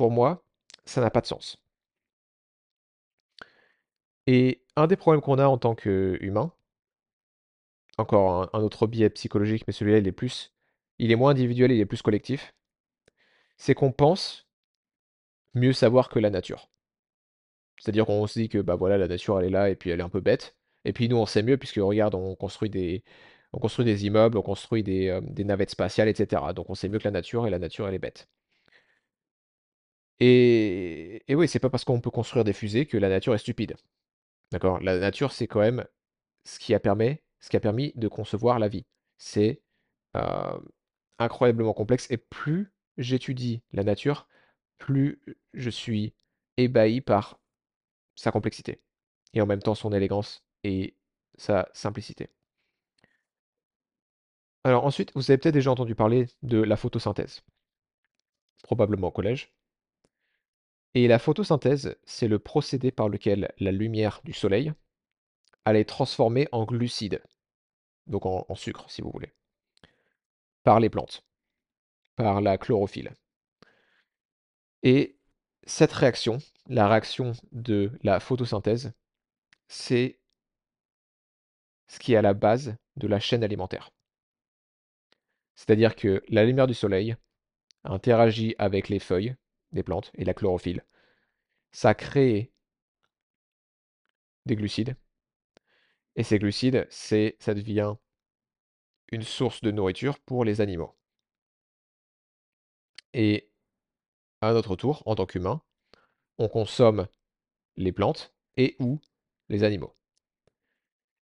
Pour 0.02 0.10
moi, 0.10 0.44
ça 0.84 1.00
n'a 1.00 1.12
pas 1.12 1.22
de 1.22 1.28
sens. 1.28 1.62
Et 4.26 4.64
un 4.76 4.88
des 4.88 4.96
problèmes 4.96 5.22
qu'on 5.22 5.38
a 5.38 5.46
en 5.46 5.60
tant 5.60 5.76
qu'humain, 5.76 6.52
encore 8.00 8.50
un, 8.56 8.64
autre 8.64 8.88
biais 8.88 9.12
psychologique, 9.12 9.64
mais 9.68 9.74
celui-là, 9.74 10.00
il 10.00 10.08
est 10.08 10.12
plus, 10.12 10.56
il 10.98 11.12
est 11.12 11.16
moins 11.16 11.30
individuel, 11.30 11.72
il 11.72 11.80
est 11.80 11.86
plus 11.86 12.02
collectif, 12.02 12.56
c'est 13.58 13.76
qu'on 13.76 13.92
pense 13.92 14.48
mieux 15.54 15.72
savoir 15.72 16.10
que 16.10 16.18
la 16.18 16.32
nature. 16.32 16.72
C'est-à-dire 17.78 18.08
qu'on 18.08 18.26
se 18.26 18.40
dit 18.40 18.50
que 18.50 18.58
bah 18.58 18.76
voilà, 18.76 18.98
la 18.98 19.08
nature 19.08 19.40
elle 19.40 19.46
est 19.46 19.50
là 19.52 19.70
et 19.70 19.76
puis 19.76 19.92
elle 19.92 20.00
est 20.00 20.04
un 20.04 20.10
peu 20.10 20.22
bête. 20.22 20.58
Et 20.84 20.94
puis 20.94 21.10
nous 21.10 21.18
on 21.18 21.28
sait 21.28 21.44
mieux 21.44 21.58
puisque 21.58 21.76
regarde, 21.76 22.16
on 22.16 22.36
construit 22.36 22.72
des, 22.72 23.04
on 23.54 23.60
construit 23.60 23.86
des 23.86 24.08
immeubles, 24.08 24.40
on 24.40 24.42
construit 24.42 24.82
des, 24.82 25.10
euh, 25.10 25.22
des 25.22 25.44
navettes 25.44 25.70
spatiales, 25.70 26.08
etc. 26.08 26.42
Donc 26.56 26.72
on 26.72 26.76
sait 26.76 26.90
mieux 26.90 26.98
que 26.98 27.04
la 27.06 27.12
nature 27.12 27.46
et 27.46 27.52
la 27.52 27.60
nature 27.60 27.88
elle 27.88 27.94
est 27.94 28.00
bête. 28.00 28.28
Et, 30.24 31.24
oui, 31.30 31.48
c'est 31.48 31.60
pas 31.60 31.72
parce 31.72 31.84
qu'on 31.84 32.00
peut 32.00 32.12
construire 32.12 32.44
des 32.44 32.54
fusées 32.54 32.86
que 32.86 32.96
la 32.96 33.10
nature 33.10 33.34
est 33.34 33.40
stupide. 33.40 33.76
D'accord? 34.52 34.80
La 34.80 35.00
nature 35.00 35.32
c'est 35.32 35.48
quand 35.48 35.62
même 35.62 35.86
ce 36.46 36.60
qui 36.60 36.76
a 36.76 36.80
permis, 36.80 37.18
ce 37.40 37.50
qui 37.50 37.58
a 37.58 37.60
permis 37.60 37.92
de 37.96 38.08
concevoir 38.08 38.60
la 38.60 38.68
vie. 38.68 38.86
C'est 39.18 39.64
euh, 40.16 40.60
incroyablement 41.18 41.74
complexe 41.74 42.06
et 42.12 42.18
plus 42.18 42.72
j'étudie 42.98 43.64
la 43.74 43.84
nature, 43.84 44.28
plus 44.78 45.22
je 45.56 45.70
suis 45.72 46.14
ébahi 46.58 47.02
par 47.02 47.40
sa 48.16 48.32
complexité 48.32 48.82
et 49.34 49.42
en 49.42 49.48
même 49.48 49.62
temps 49.62 49.76
son 49.76 49.92
élégance 49.92 50.44
et 50.64 50.96
sa 51.36 51.68
simplicité. 51.74 52.30
Alors 54.64 54.86
ensuite, 54.86 55.12
vous 55.16 55.32
avez 55.32 55.40
peut-être 55.40 55.56
déjà 55.56 55.72
entendu 55.72 55.96
parler 55.96 56.28
de 56.44 56.62
la 56.62 56.78
photosynthèse, 56.78 57.42
probablement 58.64 59.08
au 59.08 59.12
collège. 59.12 59.52
Et 60.94 61.08
la 61.08 61.20
photosynthèse, 61.20 61.98
c'est 62.04 62.28
le 62.28 62.40
procédé 62.40 62.92
par 62.92 63.08
lequel 63.08 63.54
la 63.60 63.72
lumière 63.72 64.22
du 64.24 64.34
soleil 64.34 64.74
allait 65.64 65.86
transformer 65.86 66.48
en 66.52 66.66
glucides, 66.66 67.24
donc 68.08 68.26
en, 68.26 68.46
en 68.50 68.56
sucre 68.56 68.90
si 68.90 69.02
vous 69.02 69.12
voulez, 69.12 69.32
par 70.64 70.80
les 70.80 70.90
plantes, 70.90 71.24
par 72.16 72.42
la 72.42 72.58
chlorophylle. 72.58 73.14
Et 74.84 75.18
cette 75.64 75.94
réaction, 75.94 76.40
la 76.68 76.88
réaction 76.88 77.34
de 77.52 77.92
la 78.04 78.20
photosynthèse, 78.20 78.92
c'est 79.68 80.20
ce 81.88 82.00
qui 82.00 82.14
est 82.14 82.18
à 82.18 82.22
la 82.22 82.34
base 82.34 82.76
de 82.98 83.08
la 83.08 83.20
chaîne 83.20 83.44
alimentaire. 83.44 83.92
C'est-à-dire 85.56 85.96
que 85.96 86.24
la 86.28 86.44
lumière 86.44 86.68
du 86.68 86.74
soleil 86.74 87.16
interagit 87.84 88.56
avec 88.58 88.90
les 88.90 89.00
feuilles 89.00 89.36
des 89.72 89.84
plantes 89.84 90.12
et 90.16 90.26
la 90.26 90.34
chlorophylle. 90.34 90.84
Ça 91.72 91.94
crée 91.94 92.52
des 94.46 94.56
glucides. 94.56 94.96
Et 96.16 96.24
ces 96.24 96.40
glucides, 96.40 96.88
c'est, 96.90 97.36
ça 97.40 97.54
devient 97.54 97.96
une 99.12 99.24
source 99.24 99.62
de 99.62 99.72
nourriture 99.72 100.20
pour 100.20 100.46
les 100.46 100.62
animaux. 100.62 100.96
Et 103.14 103.50
à 104.42 104.54
notre 104.54 104.76
tour, 104.76 105.04
en 105.06 105.16
tant 105.16 105.26
qu'humain, 105.26 105.62
on 106.38 106.48
consomme 106.50 107.08
les 107.76 107.92
plantes 107.92 108.34
et 108.58 108.76
ou 108.80 109.00
les 109.50 109.64
animaux. 109.64 109.96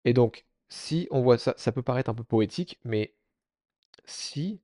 Et 0.04 0.12
donc, 0.12 0.46
si 0.68 1.06
on 1.10 1.22
voit 1.22 1.38
ça, 1.38 1.54
ça 1.56 1.72
peut 1.72 1.82
paraître 1.82 2.10
un 2.10 2.14
peu 2.14 2.24
poétique, 2.24 2.78
mais 2.84 3.14
si 4.04 4.60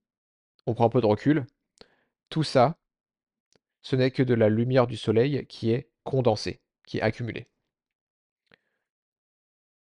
on 0.67 0.75
prend 0.75 0.87
un 0.87 0.91
peu 0.91 1.01
de 1.01 1.07
recul, 1.07 1.47
tout 2.29 2.45
ça, 2.45 2.79
ce 3.83 3.97
n'est 3.97 4.11
que 4.11 4.23
de 4.23 4.35
la 4.35 4.49
lumière 4.49 4.87
du 4.87 4.97
soleil 4.97 5.47
qui 5.47 5.71
est 5.71 5.91
condensée, 6.05 6.61
qui 6.87 6.99
est 6.99 7.03
accumulée. 7.03 7.49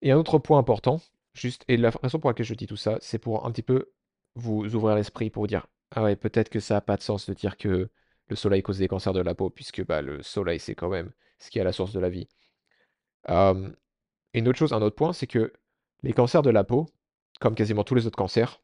Et 0.01 0.11
un 0.11 0.17
autre 0.17 0.39
point 0.39 0.59
important, 0.59 1.01
juste, 1.35 1.65
et 1.69 1.77
la 1.77 1.91
raison 1.91 2.19
pour 2.19 2.31
laquelle 2.31 2.47
je 2.47 2.55
dis 2.55 2.67
tout 2.67 2.77
ça, 2.77 2.99
c'est 3.01 3.19
pour 3.19 3.47
un 3.47 3.53
petit 3.53 3.63
peu 3.63 3.93
vous 4.35 4.75
ouvrir 4.75 4.97
l'esprit, 4.97 5.31
pour 5.31 5.47
dire, 5.47 5.67
ah 5.93 6.03
ouais, 6.03 6.17
peut-être 6.17 6.49
que 6.49 6.61
ça 6.61 6.75
n'a 6.75 6.81
pas 6.81 6.97
de 6.97 7.03
sens 7.03 7.29
de 7.29 7.35
dire 7.35 7.57
que 7.57 7.91
le 8.29 8.37
soleil 8.37 8.63
cause 8.63 8.79
des 8.79 8.89
cancers 8.89 9.13
de 9.13 9.21
la 9.21 9.35
peau, 9.35 9.51
puisque 9.51 9.85
bah, 9.85 10.03
le 10.03 10.23
soleil, 10.23 10.59
c'est 10.59 10.75
quand 10.75 10.89
même 10.89 11.13
ce 11.39 11.51
qui 11.51 11.59
est 11.59 11.61
à 11.61 11.65
la 11.65 11.73
source 11.73 11.93
de 11.93 12.01
la 12.01 12.09
vie. 12.09 12.29
Et 13.29 14.39
une 14.39 14.49
autre 14.49 14.59
chose, 14.59 14.73
un 14.73 14.83
autre 14.83 14.97
point, 14.97 15.13
c'est 15.13 15.27
que 15.27 15.53
les 16.03 16.13
cancers 16.13 16.43
de 16.43 16.51
la 16.51 16.65
peau, 16.65 16.89
comme 17.41 17.55
quasiment 17.55 17.85
tous 17.85 17.95
les 17.95 18.07
autres 18.07 18.17
cancers, 18.17 18.63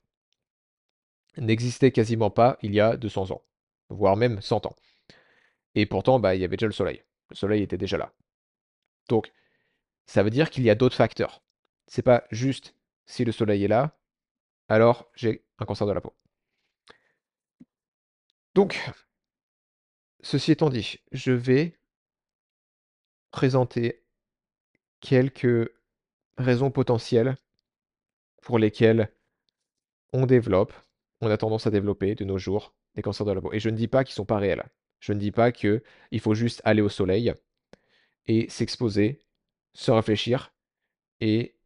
n'existaient 1.37 1.93
quasiment 1.93 2.31
pas 2.31 2.59
il 2.63 2.75
y 2.75 2.81
a 2.81 2.97
200 2.97 3.31
ans, 3.31 3.43
voire 3.91 4.17
même 4.17 4.41
100 4.41 4.67
ans. 4.67 4.75
Et 5.79 5.87
pourtant, 5.87 6.19
bah, 6.19 6.35
il 6.35 6.41
y 6.41 6.45
avait 6.45 6.57
déjà 6.57 6.67
le 6.67 6.73
soleil. 6.73 7.05
Le 7.31 7.37
soleil 7.37 7.63
était 7.63 7.79
déjà 7.79 7.97
là. 7.99 8.13
Donc, 9.09 9.33
ça 10.07 10.25
veut 10.25 10.31
dire 10.31 10.51
qu'il 10.51 10.65
y 10.65 10.71
a 10.71 10.75
d'autres 10.75 10.97
facteurs. 10.97 11.41
C'est 11.87 12.03
pas 12.03 12.25
juste 12.33 12.75
si 13.07 13.25
le 13.25 13.31
soleil 13.31 13.63
est 13.63 13.69
là, 13.69 13.97
alors 14.69 15.09
j'ai 15.15 15.45
un 15.61 15.67
cancer 15.67 15.87
de 15.87 15.93
la 15.93 16.01
peau. 16.01 16.17
Donc, 18.57 18.91
ceci 20.21 20.51
étant 20.51 20.69
dit, 20.69 20.99
je 21.13 21.31
vais 21.31 21.79
présenter 23.31 24.03
quelques 24.99 25.71
raisons 26.39 26.73
potentielles 26.73 27.37
pour 28.43 28.59
lesquelles 28.59 29.13
on 30.13 30.27
développe, 30.27 30.73
on 31.21 31.31
a 31.31 31.37
tendance 31.37 31.69
à 31.69 31.71
développer 31.71 32.17
de 32.17 32.25
nos 32.25 32.37
jours 32.37 32.75
des 32.97 33.03
cancers 33.03 33.25
de 33.25 33.31
la 33.31 33.41
peau. 33.41 33.53
Et 33.53 33.61
je 33.61 33.71
ne 33.71 33.77
dis 33.77 33.87
pas 33.87 34.03
qu'ils 34.03 34.15
ne 34.15 34.17
sont 34.17 34.27
pas 34.27 34.39
réels. 34.39 34.69
Je 35.01 35.13
ne 35.13 35.19
dis 35.19 35.33
pas 35.33 35.53
qu'il 35.53 35.83
faut 36.21 36.35
juste 36.35 36.61
aller 36.65 36.83
au 36.83 36.89
soleil 36.89 37.33
et 38.27 38.49
s'exposer, 38.51 39.21
se 39.75 39.91
réfléchir 39.91 40.53
et, 41.21 41.57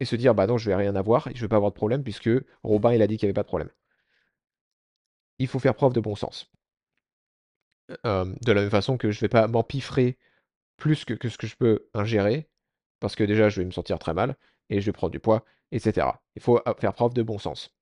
et 0.00 0.04
se 0.04 0.16
dire 0.16 0.34
bah 0.34 0.48
non, 0.48 0.58
je 0.58 0.68
vais 0.68 0.74
rien 0.74 0.96
avoir 0.96 1.28
et 1.28 1.34
je 1.36 1.40
vais 1.40 1.48
pas 1.48 1.54
avoir 1.56 1.70
de 1.70 1.76
problème 1.76 2.02
puisque 2.02 2.30
Robin 2.64 2.92
il 2.92 3.02
a 3.02 3.06
dit 3.06 3.16
qu'il 3.16 3.26
n'y 3.26 3.30
avait 3.30 3.34
pas 3.34 3.42
de 3.42 3.48
problème. 3.48 3.70
Il 5.40 5.48
faut 5.48 5.58
faire 5.58 5.74
preuve 5.74 5.94
de 5.94 6.00
bon 6.00 6.14
sens. 6.14 6.48
De 8.04 8.52
la 8.52 8.60
même 8.62 8.70
façon 8.70 8.96
que 8.98 9.10
je 9.10 9.18
ne 9.18 9.20
vais 9.22 9.28
pas 9.28 9.46
m'empiffrer 9.48 10.18
plus 10.78 11.04
que, 11.04 11.14
que 11.14 11.28
ce 11.28 11.38
que 11.38 11.46
je 11.46 11.56
peux 11.56 11.88
ingérer, 11.94 12.48
parce 13.00 13.16
que 13.16 13.24
déjà 13.24 13.48
je 13.50 13.60
vais 13.60 13.66
me 13.66 13.72
sentir 13.72 13.98
très 13.98 14.14
mal, 14.14 14.36
et 14.70 14.80
je 14.80 14.86
vais 14.86 14.92
prendre 14.92 15.12
du 15.12 15.20
poids, 15.20 15.44
etc. 15.72 16.22
Il 16.36 16.42
faut 16.42 16.60
faire 16.78 16.94
preuve 16.94 17.14
de 17.14 17.22
bon 17.22 17.38
sens. 17.38 17.74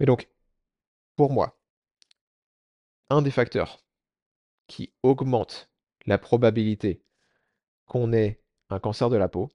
Mais 0.00 0.06
donc, 0.06 0.28
pour 1.16 1.32
moi, 1.32 1.59
un 3.10 3.22
des 3.22 3.30
facteurs 3.30 3.84
qui 4.66 4.92
augmente 5.02 5.70
la 6.06 6.18
probabilité 6.18 7.02
qu'on 7.86 8.12
ait 8.12 8.40
un 8.70 8.78
cancer 8.78 9.10
de 9.10 9.16
la 9.16 9.28
peau, 9.28 9.50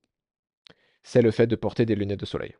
c'est 1.03 1.21
le 1.21 1.31
fait 1.31 1.47
de 1.47 1.55
porter 1.55 1.85
des 1.85 1.95
lunettes 1.95 2.19
de 2.19 2.25
soleil. 2.25 2.55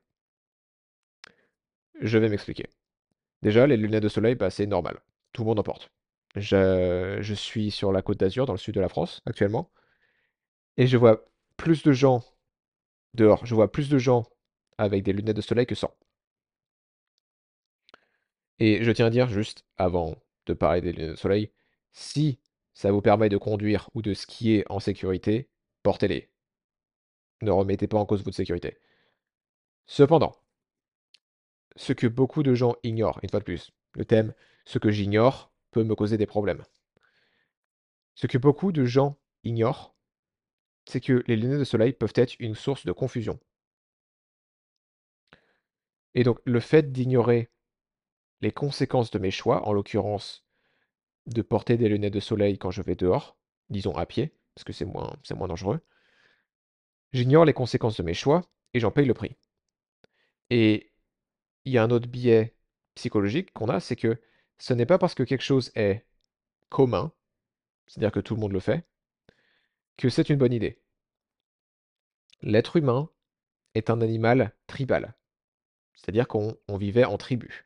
Je 2.02 2.18
vais 2.18 2.30
m'expliquer. 2.30 2.68
Déjà, 3.42 3.68
les 3.68 3.78
lunettes 3.78 4.04
de 4.04 4.10
soleil, 4.10 4.36
bah, 4.36 4.50
c'est 4.50 4.66
normal. 4.66 5.00
Tout 5.34 5.44
le 5.44 5.48
monde 5.48 5.60
en 5.60 5.64
porte. 5.64 5.92
Je, 6.36 7.18
je 7.22 7.34
suis 7.34 7.72
sur 7.72 7.92
la 7.92 8.02
côte 8.02 8.20
d'Azur, 8.20 8.46
dans 8.46 8.54
le 8.54 8.60
sud 8.60 8.76
de 8.76 8.82
la 8.82 8.90
France, 8.90 9.22
actuellement. 9.26 9.72
Et 10.78 10.88
je 10.88 10.96
vois 10.98 11.26
plus 11.58 11.84
de 11.84 11.92
gens 11.92 12.24
dehors. 13.14 13.46
Je 13.46 13.56
vois 13.56 13.72
plus 13.72 13.90
de 13.90 13.98
gens 13.98 14.26
avec 14.78 15.04
des 15.04 15.14
lunettes 15.14 15.36
de 15.36 15.42
soleil 15.42 15.66
que 15.66 15.76
sans. 15.76 15.94
Et 18.60 18.84
je 18.84 18.92
tiens 18.92 19.06
à 19.06 19.10
dire, 19.10 19.30
juste 19.30 19.66
avant 19.78 20.16
de 20.46 20.54
parler 20.54 20.82
des 20.82 20.92
lunettes 20.92 21.12
de 21.12 21.16
soleil, 21.16 21.52
si 21.92 22.40
ça 22.74 22.92
vous 22.92 23.02
permet 23.02 23.30
de 23.30 23.38
conduire 23.38 23.90
ou 23.94 24.02
de 24.02 24.14
skier 24.14 24.66
en 24.70 24.80
sécurité, 24.80 25.50
portez-les. 25.84 26.30
Ne 27.42 27.52
remettez 27.52 27.88
pas 27.88 27.98
en 27.98 28.06
cause 28.06 28.24
votre 28.24 28.36
sécurité. 28.36 28.78
Cependant, 29.88 30.36
ce 31.76 31.94
que 31.94 32.08
beaucoup 32.08 32.44
de 32.44 32.54
gens 32.54 32.76
ignorent, 32.84 33.20
une 33.24 33.30
fois 33.30 33.40
de 33.40 33.46
plus, 33.46 33.72
le 33.94 34.06
thème, 34.06 34.34
ce 34.66 34.80
que 34.80 34.92
j'ignore 34.92 35.52
peut 35.72 35.84
me 35.84 35.96
causer 35.96 36.18
des 36.18 36.26
problèmes. 36.26 36.64
Ce 38.16 38.28
que 38.28 38.38
beaucoup 38.38 38.72
de 38.72 38.86
gens 38.86 39.18
ignorent, 39.44 39.96
c'est 40.86 41.02
que 41.02 41.24
les 41.28 41.36
lunettes 41.36 41.60
de 41.60 41.64
soleil 41.64 41.94
peuvent 41.94 42.14
être 42.16 42.36
une 42.40 42.56
source 42.56 42.86
de 42.86 42.92
confusion. 42.92 43.40
Et 46.14 46.24
donc 46.24 46.40
le 46.46 46.60
fait 46.60 46.92
d'ignorer 46.92 47.50
les 48.42 48.52
conséquences 48.52 49.12
de 49.12 49.20
mes 49.20 49.32
choix, 49.32 49.68
en 49.68 49.74
l'occurrence 49.74 50.46
de 51.26 51.42
porter 51.42 51.78
des 51.78 51.90
lunettes 51.90 52.14
de 52.14 52.20
soleil 52.20 52.58
quand 52.58 52.72
je 52.72 52.82
vais 52.82 52.96
dehors, 52.96 53.38
disons 53.70 53.96
à 53.96 54.06
pied, 54.06 54.36
parce 54.54 54.64
que 54.64 54.74
c'est 54.74 54.86
moins, 54.86 55.48
dangereux, 55.48 55.80
j'ignore 57.14 57.46
les 57.46 57.54
conséquences 57.54 57.98
de 57.98 58.04
mes 58.04 58.14
choix 58.14 58.42
et 58.74 58.80
j'en 58.80 58.92
paye 58.92 59.06
le 59.06 59.14
prix. 59.14 59.36
Et 60.50 60.92
il 61.66 61.74
y 61.74 61.78
a 61.78 61.84
un 61.84 61.90
autre 61.90 62.08
biais 62.08 62.56
psychologique 62.94 63.52
qu'on 63.54 63.70
a, 63.70 63.80
c'est 63.80 63.96
que 63.96 64.22
ce 64.58 64.74
n'est 64.74 64.86
pas 64.86 64.98
parce 64.98 65.16
que 65.16 65.24
quelque 65.24 65.44
chose 65.44 65.72
est 65.76 66.06
commun 66.70 67.12
c'est-à-dire 67.88 68.12
que 68.12 68.20
tout 68.20 68.36
le 68.36 68.42
monde 68.42 68.52
le 68.52 68.60
fait, 68.60 68.86
que 69.98 70.10
c'est 70.10 70.30
une 70.30 70.38
bonne 70.38 70.54
idée. 70.54 70.82
L'être 72.42 72.76
humain 72.76 73.10
est 73.74 73.90
un 73.90 74.02
animal 74.02 74.56
tribal, 74.68 75.16
c'est-à-dire 75.94 76.28
qu'on 76.28 76.58
vivait 76.70 77.06
en 77.06 77.18
tribu. 77.18 77.65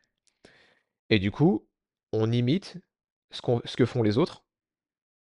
Et 1.10 1.18
du 1.18 1.30
coup, 1.32 1.68
on 2.12 2.30
imite 2.30 2.78
ce, 3.30 3.76
que 3.76 3.84
font 3.84 4.02
les 4.02 4.16
autres, 4.16 4.44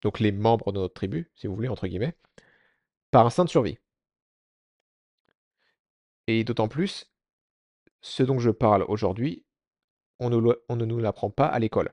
donc 0.03 0.21
les 0.21 0.33
membres 0.33 0.73
de 0.73 0.81
notre 0.81 0.95
tribu, 0.95 1.31
si 1.35 1.47
vous 1.47 1.55
voulez, 1.55 1.69
entre 1.69 1.87
guillemets, 1.87 2.17
par 3.11 3.25
instinct 3.25 3.45
de 3.45 3.51
survie. 3.51 3.79
Et 6.27 6.43
d'autant 6.45 6.69
plus, 6.69 7.13
ce 8.01 8.25
dont 8.25 8.39
je 8.41 8.51
parle 8.51 8.85
aujourd'hui, 8.89 9.45
on 10.19 10.31
ne, 10.31 10.85
nous 10.85 10.99
l'apprend 10.99 11.31
pas 11.31 11.47
à 11.47 11.59
l'école. 11.59 11.93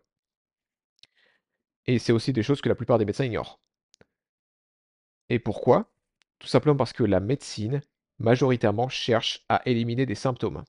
Et 1.86 2.00
c'est 2.00 2.14
aussi 2.14 2.34
des 2.34 2.44
choses 2.44 2.62
que 2.62 2.70
la 2.70 2.76
plupart 2.76 2.98
des 2.98 3.06
médecins 3.06 3.26
ignorent. 3.26 3.60
Et 5.30 5.40
pourquoi? 5.40 5.92
Tout 6.40 6.48
simplement 6.48 6.78
parce 6.78 6.94
que 6.94 7.04
la 7.04 7.20
médecine, 7.20 7.82
majoritairement, 8.20 8.90
cherche 8.90 9.46
à 9.50 9.62
éliminer 9.66 10.06
des 10.06 10.16
symptômes. 10.16 10.64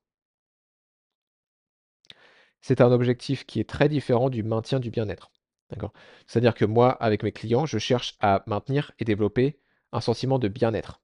C'est 2.67 2.81
un 2.81 2.93
objectif 2.93 3.45
qui 3.45 3.61
est 3.61 3.69
très 3.69 3.91
différent 3.91 4.31
du 4.31 4.43
maintien 4.43 4.81
du 4.81 4.91
bien-être. 4.91 5.31
C'est-à-dire 6.27 6.55
que 6.55 6.65
moi, 6.65 6.93
avec 6.93 7.23
mes 7.23 7.31
clients, 7.31 7.67
je 7.67 7.77
cherche 7.77 8.17
à 8.21 8.43
maintenir 8.47 8.93
et 8.99 9.05
développer 9.05 9.61
un 9.93 10.01
sentiment 10.01 10.39
de 10.39 10.49
bien-être. 10.49 11.03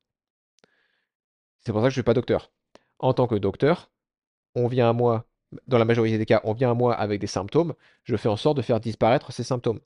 C'est 1.61 1.73
pour 1.73 1.83
ça 1.83 1.89
que 1.89 1.91
je 1.91 1.97
ne 1.97 2.01
suis 2.01 2.03
pas 2.03 2.15
docteur. 2.15 2.51
En 2.99 3.13
tant 3.13 3.27
que 3.27 3.35
docteur, 3.35 3.91
on 4.55 4.69
vient 4.69 4.89
à 4.89 4.95
moi, 4.95 5.29
dans 5.67 5.77
la 5.77 5.85
majorité 5.85 6.17
des 6.17 6.25
cas, 6.25 6.41
on 6.45 6.55
vient 6.55 6.71
à 6.71 6.75
moi 6.75 6.95
avec 6.95 7.21
des 7.21 7.27
symptômes, 7.27 7.75
je 8.05 8.17
fais 8.17 8.31
en 8.31 8.39
sorte 8.39 8.57
de 8.57 8.63
faire 8.63 8.81
disparaître 8.81 9.31
ces 9.31 9.45
symptômes. 9.45 9.81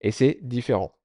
Et 0.00 0.10
c'est 0.10 0.38
différent. 0.40 0.96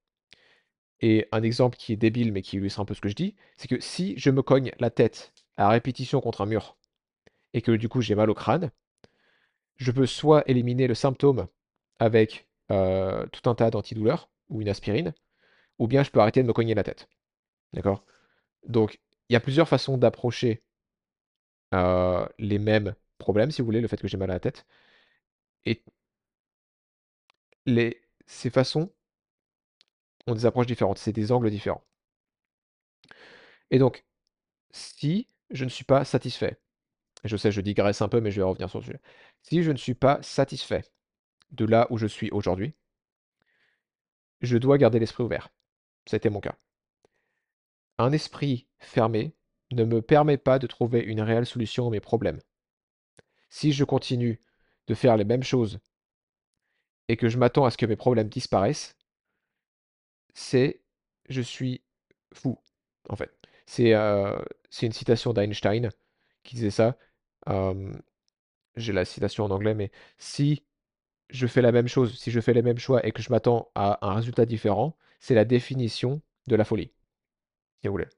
Et 1.00 1.28
un 1.30 1.42
exemple 1.42 1.76
qui 1.76 1.92
est 1.92 1.96
débile 1.96 2.32
mais 2.32 2.40
qui 2.40 2.56
illustre 2.56 2.80
un 2.80 2.86
peu 2.86 2.94
ce 2.94 3.02
que 3.02 3.10
je 3.10 3.14
dis, 3.14 3.36
c'est 3.58 3.68
que 3.68 3.80
si 3.80 4.16
je 4.16 4.30
me 4.30 4.40
cogne 4.40 4.72
la 4.78 4.88
tête 4.88 5.34
à 5.58 5.68
répétition 5.68 6.22
contre 6.22 6.40
un 6.40 6.46
mur 6.46 6.78
et 7.52 7.60
que 7.60 7.72
du 7.72 7.90
coup 7.90 8.00
j'ai 8.00 8.14
mal 8.14 8.30
au 8.30 8.34
crâne, 8.34 8.70
je 9.78 9.92
peux 9.92 10.06
soit 10.06 10.48
éliminer 10.48 10.86
le 10.88 10.94
symptôme 10.94 11.48
avec 11.98 12.48
euh, 12.70 13.26
tout 13.28 13.48
un 13.50 13.54
tas 13.54 13.70
d'antidouleurs 13.70 14.30
ou 14.50 14.62
une 14.62 14.68
aspirine, 14.68 15.14
ou 15.78 15.88
bien 15.88 16.02
je 16.04 16.10
peux 16.10 16.20
arrêter 16.20 16.42
de 16.42 16.48
me 16.48 16.52
cogner 16.52 16.74
la 16.74 16.84
tête. 16.84 17.08
D'accord? 17.74 18.04
Donc, 18.66 19.00
il 19.28 19.34
y 19.34 19.36
a 19.36 19.40
plusieurs 19.40 19.68
façons 19.68 19.98
d'approcher 19.98 20.62
euh, 21.74 22.26
les 22.38 22.58
mêmes 22.58 22.94
problèmes, 23.18 23.50
si 23.50 23.62
vous 23.62 23.66
voulez, 23.66 23.80
le 23.80 23.88
fait 23.88 24.00
que 24.00 24.08
j'ai 24.08 24.16
mal 24.16 24.30
à 24.30 24.34
la 24.34 24.40
tête. 24.40 24.66
Et 25.64 25.82
ces 28.26 28.50
façons 28.50 28.92
ont 30.28 30.34
des 30.34 30.46
approches 30.46 30.68
différentes, 30.68 30.98
c'est 30.98 31.12
des 31.12 31.32
angles 31.32 31.50
différents. 31.50 31.82
Et 33.70 33.78
donc, 33.78 34.04
si 34.72 35.28
je 35.50 35.64
ne 35.64 35.70
suis 35.70 35.84
pas 35.84 36.04
satisfait, 36.04 36.58
je 37.24 37.36
sais, 37.36 37.52
je 37.52 37.60
digresse 37.60 38.02
un 38.02 38.08
peu, 38.08 38.20
mais 38.20 38.30
je 38.30 38.40
vais 38.40 38.46
revenir 38.46 38.70
sur 38.70 38.78
le 38.80 38.84
sujet. 38.84 39.00
Si 39.42 39.62
je 39.62 39.70
ne 39.70 39.76
suis 39.76 39.94
pas 39.94 40.22
satisfait 40.22 40.84
de 41.50 41.64
là 41.64 41.86
où 41.90 41.98
je 41.98 42.06
suis 42.06 42.30
aujourd'hui, 42.30 42.74
je 44.40 44.56
dois 44.56 44.78
garder 44.78 44.98
l'esprit 44.98 45.24
ouvert. 45.24 45.48
C'était 46.06 46.30
mon 46.30 46.40
cas. 46.40 46.54
Un 47.98 48.12
esprit 48.12 48.68
fermé 48.78 49.34
ne 49.72 49.84
me 49.84 50.00
permet 50.00 50.38
pas 50.38 50.58
de 50.58 50.66
trouver 50.66 51.00
une 51.00 51.20
réelle 51.20 51.46
solution 51.46 51.88
à 51.88 51.90
mes 51.90 52.00
problèmes. 52.00 52.40
Si 53.50 53.72
je 53.72 53.84
continue 53.84 54.40
de 54.86 54.94
faire 54.94 55.16
les 55.16 55.24
mêmes 55.24 55.42
choses 55.42 55.80
et 57.08 57.16
que 57.16 57.28
je 57.28 57.38
m'attends 57.38 57.64
à 57.64 57.70
ce 57.70 57.76
que 57.76 57.86
mes 57.86 57.96
problèmes 57.96 58.28
disparaissent, 58.28 58.96
c'est 60.34 60.82
je 61.28 61.42
suis 61.42 61.82
fou, 62.32 62.58
en 63.08 63.16
fait. 63.16 63.32
C'est 63.66 63.94
euh, 63.94 64.38
une 64.82 64.92
citation 64.92 65.32
d'Einstein 65.32 65.90
qui 66.42 66.54
disait 66.54 66.70
ça. 66.70 66.96
J'ai 68.76 68.92
la 68.92 69.04
citation 69.04 69.44
en 69.44 69.50
anglais, 69.50 69.74
mais 69.74 69.90
si 70.18 70.64
je 71.30 71.46
fais 71.46 71.62
la 71.62 71.72
même 71.72 71.88
chose, 71.88 72.18
si 72.18 72.30
je 72.30 72.40
fais 72.40 72.54
les 72.54 72.62
mêmes 72.62 72.78
choix 72.78 73.06
et 73.06 73.12
que 73.12 73.22
je 73.22 73.30
m'attends 73.30 73.70
à 73.74 74.06
un 74.08 74.14
résultat 74.14 74.46
différent, 74.46 74.96
c'est 75.20 75.34
la 75.34 75.44
définition 75.44 76.22
de 76.46 76.56
la 76.56 76.64
folie. 76.64 76.92
Et 77.82 77.88
vous 77.88 77.94
voulez. 77.94 78.08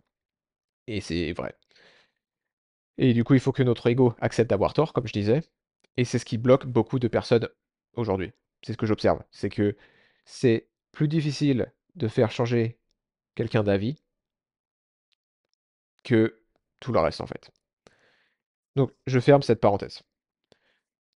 Et 0.87 1.01
c'est 1.01 1.33
vrai. 1.33 1.57
Et 2.99 3.15
du 3.15 3.25
coup, 3.25 3.35
il 3.35 3.41
faut 3.41 3.51
que 3.53 3.63
notre 3.65 3.87
ego 3.89 4.15
accepte 4.21 4.51
d'avoir 4.51 4.75
tort, 4.75 4.93
comme 4.93 5.07
je 5.09 5.13
disais. 5.13 5.43
Et 5.97 6.05
c'est 6.05 6.19
ce 6.19 6.25
qui 6.25 6.39
bloque 6.39 6.67
beaucoup 6.67 6.99
de 6.99 7.09
personnes 7.09 7.49
aujourd'hui. 7.95 8.33
C'est 8.63 8.73
ce 8.75 8.79
que 8.79 8.87
j'observe. 8.87 9.23
C'est 9.33 9.49
que 9.51 9.77
c'est 10.25 10.69
plus 10.93 11.09
difficile 11.09 11.73
de 11.97 12.09
faire 12.09 12.31
changer 12.31 12.79
quelqu'un 13.35 13.63
d'avis 13.65 13.97
que 16.05 16.43
tout 16.81 16.93
le 16.93 17.01
reste, 17.01 17.21
en 17.21 17.27
fait. 17.27 17.51
Donc, 18.77 18.93
je 19.07 19.19
ferme 19.21 19.43
cette 19.43 19.61
parenthèse. 19.61 20.03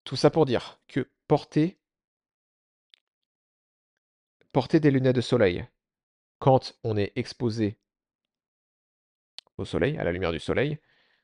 Tout 0.04 0.16
ça 0.16 0.30
pour 0.30 0.46
dire 0.46 0.80
que 0.88 1.10
porter, 1.28 1.78
porter 4.52 4.80
des 4.80 4.90
lunettes 4.90 5.16
de 5.16 5.20
soleil 5.20 5.66
quand 6.38 6.76
on 6.82 6.96
est 6.96 7.12
exposé 7.16 7.78
au 9.58 9.64
soleil, 9.64 9.96
à 9.98 10.04
la 10.04 10.12
lumière 10.12 10.32
du 10.32 10.40
soleil, 10.40 10.78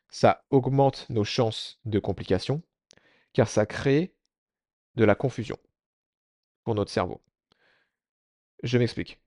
ça 0.09 0.45
augmente 0.51 1.09
nos 1.11 1.25
chances 1.25 1.81
de 1.85 1.99
complications, 1.99 2.63
car 3.33 3.49
ça 3.49 3.67
crée 3.67 4.15
de 4.95 5.05
la 5.05 5.15
confusion 5.15 5.59
pour 6.65 6.75
notre 6.75 6.91
cerveau. 6.91 7.21
Je 8.63 8.79
m'explique. 8.79 9.21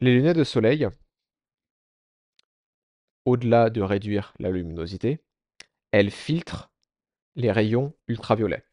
Les 0.00 0.14
lunettes 0.14 0.36
de 0.36 0.44
soleil, 0.44 0.88
au-delà 3.28 3.68
de 3.68 3.82
réduire 3.82 4.32
la 4.38 4.50
luminosité, 4.50 5.22
elles 5.92 6.10
filtrent 6.10 6.72
les 7.36 7.52
rayons 7.52 7.94
ultraviolets. 8.08 8.64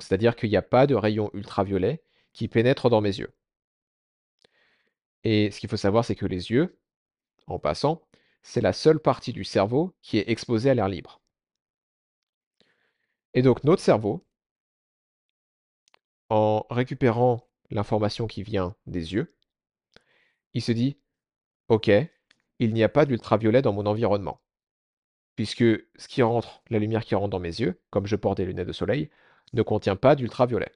C'est-à-dire 0.00 0.36
qu'il 0.36 0.50
n'y 0.50 0.56
a 0.56 0.62
pas 0.62 0.86
de 0.86 0.94
rayons 0.94 1.30
ultraviolets 1.34 2.02
qui 2.32 2.48
pénètrent 2.48 2.88
dans 2.88 3.00
mes 3.00 3.18
yeux. 3.18 3.34
Et 5.24 5.50
ce 5.50 5.58
qu'il 5.60 5.68
faut 5.68 5.76
savoir, 5.76 6.04
c'est 6.04 6.14
que 6.14 6.26
les 6.26 6.50
yeux, 6.50 6.78
en 7.46 7.58
passant, 7.58 8.06
c'est 8.42 8.60
la 8.60 8.72
seule 8.72 9.00
partie 9.00 9.32
du 9.32 9.44
cerveau 9.44 9.94
qui 10.00 10.18
est 10.18 10.30
exposée 10.30 10.70
à 10.70 10.74
l'air 10.74 10.88
libre. 10.88 11.20
Et 13.34 13.42
donc 13.42 13.64
notre 13.64 13.82
cerveau, 13.82 14.24
en 16.28 16.64
récupérant 16.70 17.48
l'information 17.70 18.28
qui 18.28 18.42
vient 18.44 18.76
des 18.86 19.12
yeux, 19.12 19.36
il 20.54 20.62
se 20.62 20.72
dit, 20.72 20.98
OK, 21.68 21.90
il 22.60 22.74
n'y 22.74 22.84
a 22.84 22.88
pas 22.88 23.06
d'ultraviolet 23.06 23.62
dans 23.62 23.72
mon 23.72 23.86
environnement. 23.86 24.40
Puisque 25.34 25.64
ce 25.64 26.08
qui 26.08 26.22
rentre, 26.22 26.62
la 26.68 26.78
lumière 26.78 27.04
qui 27.04 27.14
rentre 27.14 27.30
dans 27.30 27.40
mes 27.40 27.60
yeux, 27.60 27.80
comme 27.90 28.06
je 28.06 28.16
porte 28.16 28.36
des 28.36 28.44
lunettes 28.44 28.68
de 28.68 28.72
soleil, 28.72 29.10
ne 29.54 29.62
contient 29.62 29.96
pas 29.96 30.14
d'ultraviolet. 30.14 30.70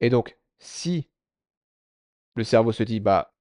Et 0.00 0.10
donc, 0.10 0.38
si 0.58 1.08
le 2.36 2.44
cerveau 2.44 2.72
se 2.72 2.82
dit, 2.82 3.00
bah, 3.00 3.34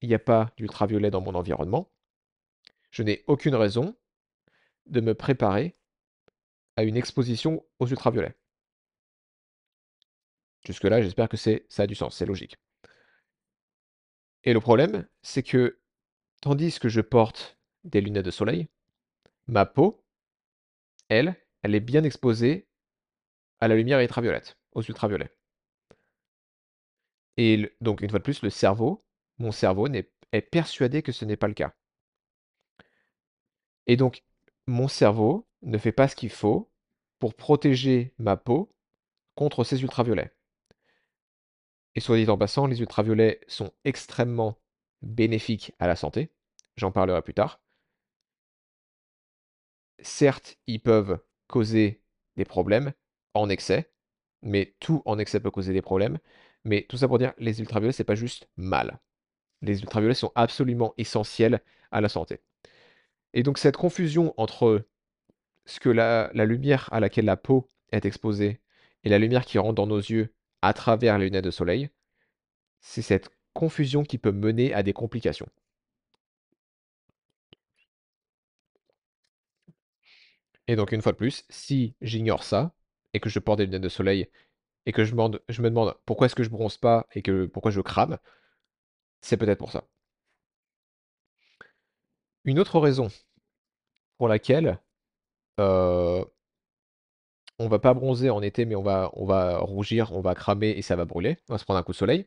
il 0.00 0.08
n'y 0.08 0.14
a 0.14 0.18
pas 0.18 0.52
d'ultraviolet 0.56 1.10
dans 1.10 1.20
mon 1.20 1.34
environnement, 1.36 1.90
je 2.90 3.04
n'ai 3.04 3.24
aucune 3.28 3.54
raison 3.54 3.96
de 4.86 5.00
me 5.00 5.14
préparer 5.14 5.76
à 6.76 6.82
une 6.82 6.96
exposition 6.96 7.64
aux 7.78 7.86
ultraviolets. 7.86 8.36
Jusque-là, 10.66 11.00
j'espère 11.02 11.28
que 11.28 11.36
ça 11.36 11.52
a 11.78 11.86
du 11.86 11.94
sens, 11.94 12.16
c'est 12.16 12.26
logique. 12.26 12.56
Et 14.42 14.52
le 14.52 14.60
problème, 14.60 15.06
c'est 15.22 15.42
que 15.42 15.78
tandis 16.44 16.78
que 16.78 16.90
je 16.90 17.00
porte 17.00 17.58
des 17.84 18.02
lunettes 18.02 18.26
de 18.26 18.30
soleil, 18.30 18.68
ma 19.46 19.64
peau, 19.64 20.04
elle, 21.08 21.42
elle 21.62 21.74
est 21.74 21.80
bien 21.80 22.04
exposée 22.04 22.68
à 23.60 23.68
la 23.68 23.76
lumière 23.76 23.98
ultraviolette, 23.98 24.58
aux 24.72 24.82
ultraviolets. 24.82 25.34
Et 27.38 27.74
donc, 27.80 28.02
une 28.02 28.10
fois 28.10 28.18
de 28.18 28.24
plus, 28.24 28.42
le 28.42 28.50
cerveau, 28.50 29.06
mon 29.38 29.52
cerveau 29.52 29.88
est 29.88 30.42
persuadé 30.42 31.00
que 31.00 31.12
ce 31.12 31.24
n'est 31.24 31.38
pas 31.38 31.48
le 31.48 31.54
cas. 31.54 31.74
Et 33.86 33.96
donc, 33.96 34.22
mon 34.66 34.86
cerveau 34.86 35.48
ne 35.62 35.78
fait 35.78 35.92
pas 35.92 36.08
ce 36.08 36.16
qu'il 36.16 36.28
faut 36.28 36.70
pour 37.20 37.32
protéger 37.32 38.12
ma 38.18 38.36
peau 38.36 38.70
contre 39.34 39.64
ces 39.64 39.80
ultraviolets. 39.80 40.36
Et 41.94 42.00
soit 42.00 42.18
dit 42.18 42.28
en 42.28 42.36
passant, 42.36 42.66
les 42.66 42.82
ultraviolets 42.82 43.40
sont 43.48 43.72
extrêmement 43.86 44.58
bénéfiques 45.04 45.72
à 45.78 45.86
la 45.86 45.96
santé. 45.96 46.30
J'en 46.76 46.90
parlerai 46.90 47.22
plus 47.22 47.34
tard. 47.34 47.60
Certes, 50.00 50.56
ils 50.66 50.80
peuvent 50.80 51.18
causer 51.46 52.02
des 52.36 52.44
problèmes 52.44 52.92
en 53.34 53.48
excès, 53.48 53.90
mais 54.42 54.74
tout 54.80 55.02
en 55.06 55.18
excès 55.18 55.40
peut 55.40 55.50
causer 55.50 55.72
des 55.72 55.82
problèmes. 55.82 56.18
Mais 56.64 56.86
tout 56.88 56.96
ça 56.96 57.08
pour 57.08 57.18
dire, 57.18 57.32
les 57.38 57.60
ultraviolets, 57.60 57.92
c'est 57.92 58.04
pas 58.04 58.14
juste 58.14 58.48
mal. 58.56 59.00
Les 59.62 59.80
ultraviolets 59.80 60.14
sont 60.14 60.32
absolument 60.34 60.94
essentiels 60.98 61.62
à 61.90 62.00
la 62.00 62.08
santé. 62.08 62.40
Et 63.34 63.42
donc 63.42 63.58
cette 63.58 63.76
confusion 63.76 64.34
entre 64.36 64.86
ce 65.66 65.80
que 65.80 65.88
la, 65.88 66.30
lumière 66.34 66.88
à 66.92 67.00
laquelle 67.00 67.24
la 67.24 67.36
peau 67.36 67.68
est 67.90 68.04
exposée 68.04 68.60
et 69.02 69.08
la 69.08 69.18
lumière 69.18 69.44
qui 69.44 69.58
rentre 69.58 69.74
dans 69.74 69.86
nos 69.86 69.98
yeux 69.98 70.34
à 70.62 70.72
travers 70.72 71.18
les 71.18 71.26
lunettes 71.26 71.44
de 71.44 71.50
soleil, 71.50 71.90
c'est 72.80 73.02
cette 73.02 73.30
confusion 73.54 74.04
qui 74.04 74.18
peut 74.18 74.32
mener 74.32 74.74
à 74.74 74.82
des 74.82 74.92
complications. 74.92 75.48
Et 80.66 80.76
donc, 80.76 80.92
une 80.92 81.02
fois 81.02 81.12
de 81.12 81.16
plus, 81.16 81.44
si 81.50 81.94
j'ignore 82.00 82.42
ça, 82.44 82.74
et 83.12 83.20
que 83.20 83.28
je 83.30 83.38
porte 83.38 83.58
des 83.58 83.66
lunettes 83.66 83.82
de 83.82 83.88
soleil, 83.88 84.28
et 84.86 84.92
que 84.92 85.04
je, 85.04 85.14
me 85.14 85.68
demande 85.68 85.96
pourquoi 86.06 86.26
est-ce 86.26 86.34
que 86.34 86.42
je 86.42 86.50
bronze 86.50 86.78
pas, 86.78 87.06
et 87.14 87.22
que 87.22 87.46
pourquoi 87.46 87.70
je 87.70 87.80
crame, 87.80 88.18
c'est 89.20 89.36
peut-être 89.36 89.58
pour 89.58 89.72
ça. 89.72 89.84
Une 92.44 92.58
autre 92.58 92.78
raison 92.78 93.08
pour 94.18 94.28
laquelle 94.28 94.78
euh, 95.60 96.24
on 97.58 97.68
va 97.68 97.78
pas 97.78 97.94
bronzer 97.94 98.30
en 98.30 98.42
été, 98.42 98.64
mais 98.66 98.74
on 98.74 98.82
va 98.82 99.08
rougir, 99.58 100.12
on 100.12 100.20
va 100.20 100.34
cramer 100.34 100.70
et 100.70 100.82
ça 100.82 100.96
va 100.96 101.04
brûler, 101.04 101.38
on 101.48 101.54
va 101.54 101.58
se 101.58 101.64
prendre 101.64 101.78
un 101.80 101.82
coup 101.82 101.92
de 101.92 101.96
soleil, 101.96 102.26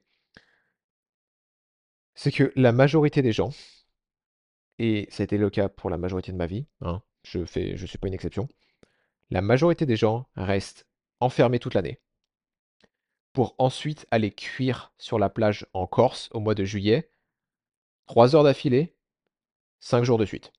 c'est 2.17 2.31
que 2.31 2.51
la 2.55 2.71
majorité 2.71 3.21
des 3.21 3.31
gens, 3.31 3.51
et 4.79 5.07
ça 5.11 5.21
a 5.21 5.25
été 5.25 5.37
le 5.37 5.51
cas 5.51 5.69
pour 5.69 5.91
la 5.91 5.99
majorité 5.99 6.31
de 6.31 6.37
ma 6.37 6.47
vie, 6.47 6.65
hein, 6.81 7.03
je 7.23 7.45
fais, 7.45 7.77
je 7.77 7.85
suis 7.85 7.99
pas 7.99 8.07
une 8.07 8.15
exception, 8.15 8.49
la 9.29 9.41
majorité 9.41 9.85
des 9.85 9.95
gens 9.95 10.27
restent 10.35 10.87
enfermés 11.19 11.59
toute 11.59 11.75
l'année 11.75 12.01
pour 13.33 13.53
ensuite 13.59 14.07
aller 14.09 14.31
cuire 14.31 14.91
sur 14.97 15.19
la 15.19 15.29
plage 15.29 15.67
en 15.73 15.85
Corse 15.85 16.29
au 16.31 16.39
mois 16.39 16.55
de 16.55 16.65
juillet, 16.65 17.11
3 18.07 18.35
heures 18.35 18.43
d'affilée, 18.43 18.95
5 19.79 20.03
jours 20.03 20.17
de 20.17 20.25
suite. 20.25 20.51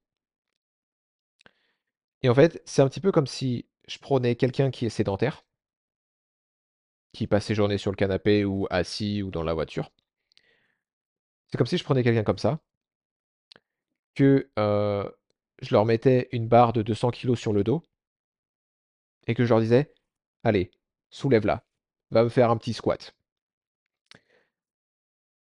Et 2.23 2.29
en 2.29 2.35
fait, 2.37 2.63
c'est 2.67 2.83
un 2.83 2.89
petit 2.89 3.01
peu 3.01 3.11
comme 3.11 3.27
si 3.27 3.67
je 3.89 3.99
prenais 3.99 4.37
quelqu'un 4.37 4.71
qui 4.71 4.87
est 4.87 4.91
sédentaire, 4.91 5.45
qui 7.13 7.27
passe 7.27 7.47
ses 7.47 7.57
journées 7.57 7.79
sur 7.79 7.91
le 7.91 7.97
canapé 7.97 8.45
ou 8.45 8.69
assis 8.71 9.25
ou 9.25 9.33
dans 9.33 9.43
la 9.43 9.55
voiture. 9.55 9.91
C'est 11.49 11.59
comme 11.59 11.67
si 11.67 11.79
je 11.79 11.85
prenais 11.85 12.03
quelqu'un 12.03 12.25
comme 12.25 12.39
ça, 12.39 12.61
que 14.15 14.51
je 14.57 15.75
leur 15.75 15.85
mettais 15.85 16.29
une 16.33 16.49
barre 16.49 16.73
de 16.73 16.83
200 16.83 17.11
kilos 17.11 17.39
sur 17.39 17.53
le 17.53 17.65
dos, 17.65 17.83
et 19.27 19.35
que 19.35 19.45
je 19.45 19.51
leur 19.51 19.61
disais, 19.61 19.93
allez, 20.45 20.71
soulève-la, 21.11 21.65
va 22.11 22.25
me 22.25 22.29
faire 22.29 22.51
un 22.51 22.57
petit 22.57 22.73
squat. 22.73 23.15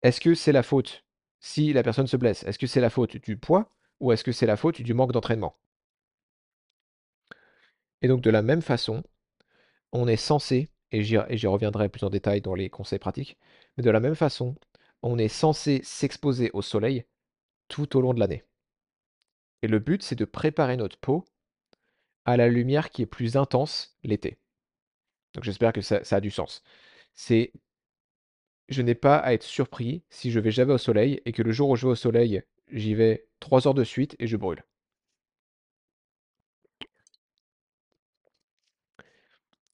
Est-ce 0.02 0.20
que 0.20 0.34
c'est 0.34 0.52
la 0.52 0.62
faute, 0.62 1.04
si 1.40 1.72
la 1.72 1.82
personne 1.82 2.06
se 2.06 2.16
blesse, 2.16 2.42
est-ce 2.44 2.58
que 2.58 2.66
c'est 2.66 2.80
la 2.80 2.90
faute 2.90 3.16
du 3.16 3.36
poids 3.36 3.70
ou 4.00 4.12
est-ce 4.12 4.24
que 4.24 4.32
c'est 4.32 4.46
la 4.46 4.56
faute 4.56 4.82
du 4.82 4.94
manque 4.94 5.12
d'entraînement? 5.12 5.56
Et 8.00 8.08
donc 8.08 8.20
de 8.20 8.30
la 8.30 8.42
même 8.42 8.62
façon, 8.62 9.04
on 9.92 10.08
est 10.08 10.16
censé, 10.16 10.70
et 10.90 11.02
j'y 11.02 11.46
reviendrai 11.46 11.88
plus 11.88 12.04
en 12.04 12.10
détail 12.10 12.40
dans 12.40 12.54
les 12.54 12.68
conseils 12.68 12.98
pratiques, 12.98 13.38
mais 13.76 13.84
de 13.84 13.90
la 13.90 14.00
même 14.00 14.16
façon, 14.16 14.56
on 15.02 15.18
est 15.18 15.28
censé 15.28 15.80
s'exposer 15.82 16.50
au 16.52 16.62
soleil 16.62 17.04
tout 17.68 17.96
au 17.96 18.00
long 18.00 18.14
de 18.14 18.20
l'année. 18.20 18.44
Et 19.62 19.68
le 19.68 19.78
but, 19.78 20.02
c'est 20.02 20.16
de 20.16 20.24
préparer 20.24 20.76
notre 20.76 20.98
peau 20.98 21.24
à 22.24 22.36
la 22.36 22.48
lumière 22.48 22.90
qui 22.90 23.02
est 23.02 23.06
plus 23.06 23.36
intense 23.36 23.96
l'été. 24.02 24.38
Donc 25.34 25.44
j'espère 25.44 25.72
que 25.72 25.80
ça, 25.80 26.00
a 26.10 26.20
du 26.20 26.30
sens. 26.30 26.62
C'est 27.14 27.52
je 28.68 28.82
n'ai 28.82 28.94
pas 28.94 29.16
à 29.18 29.34
être 29.34 29.42
surpris 29.42 30.02
si 30.08 30.30
je 30.30 30.40
vais 30.40 30.50
jamais 30.50 30.72
au 30.74 30.78
soleil 30.78 31.20
et 31.24 31.32
que 31.32 31.42
le 31.42 31.52
jour 31.52 31.68
où 31.70 31.76
je 31.76 31.86
vais 31.86 31.92
au 31.92 31.96
soleil, 31.96 32.42
j'y 32.68 32.94
vais 32.94 33.28
3 33.40 33.66
heures 33.66 33.74
de 33.74 33.84
suite 33.84 34.16
et 34.18 34.26
je 34.26 34.36
brûle. 34.36 34.64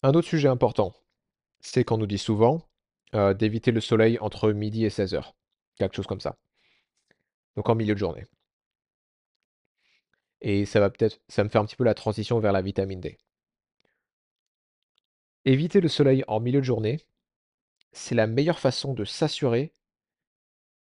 Un 0.03 0.13
autre 0.15 0.29
sujet 0.29 0.49
important, 0.49 0.95
c'est 1.61 1.85
qu'on 1.85 1.99
nous 1.99 2.07
dit 2.07 2.19
souvent 2.19 2.69
euh, 3.15 3.35
d'éviter 3.35 3.71
le 3.71 3.81
soleil 3.81 4.19
entre 4.21 4.53
midi 4.53 4.85
et 4.85 4.91
16 4.91 5.15
heures. 5.15 5.35
Quelque 5.77 5.97
chose 5.97 6.07
comme 6.07 6.21
ça. 6.21 6.37
Donc 7.57 7.69
en 7.69 7.75
milieu 7.75 7.95
de 7.95 7.99
journée. 7.99 8.27
Et 10.41 10.67
ça 10.67 10.81
va 10.81 10.91
peut-être, 10.91 11.21
ça 11.29 11.45
me 11.45 11.49
fait 11.49 11.59
un 11.59 11.65
petit 11.65 11.77
peu 11.77 11.85
la 11.85 11.95
transition 11.95 12.39
vers 12.39 12.53
la 12.53 12.63
vitamine 12.63 13.01
D. 13.01 13.19
Éviter 15.45 15.81
le 15.81 15.89
soleil 15.89 16.25
en 16.29 16.41
milieu 16.41 16.61
de 16.61 16.65
journée, 16.65 17.01
c'est 17.93 18.15
la 18.15 18.27
meilleure 18.27 18.59
façon 18.59 18.95
de 18.95 19.05
s'assurer 19.05 19.73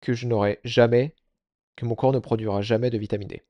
que 0.00 0.12
je 0.12 0.26
n'aurai 0.26 0.60
jamais, 0.64 1.14
que 1.76 1.84
mon 1.84 1.94
corps 1.94 2.12
ne 2.12 2.18
produira 2.18 2.62
jamais 2.62 2.90
de 2.90 2.98
vitamine 2.98 3.28
D. 3.28 3.42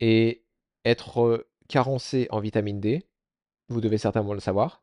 Et 0.00 0.44
être 0.84 1.46
carencé 1.68 2.28
en 2.30 2.40
vitamine 2.40 2.80
D, 2.80 3.06
vous 3.68 3.80
devez 3.80 3.98
certainement 3.98 4.34
le 4.34 4.40
savoir, 4.40 4.82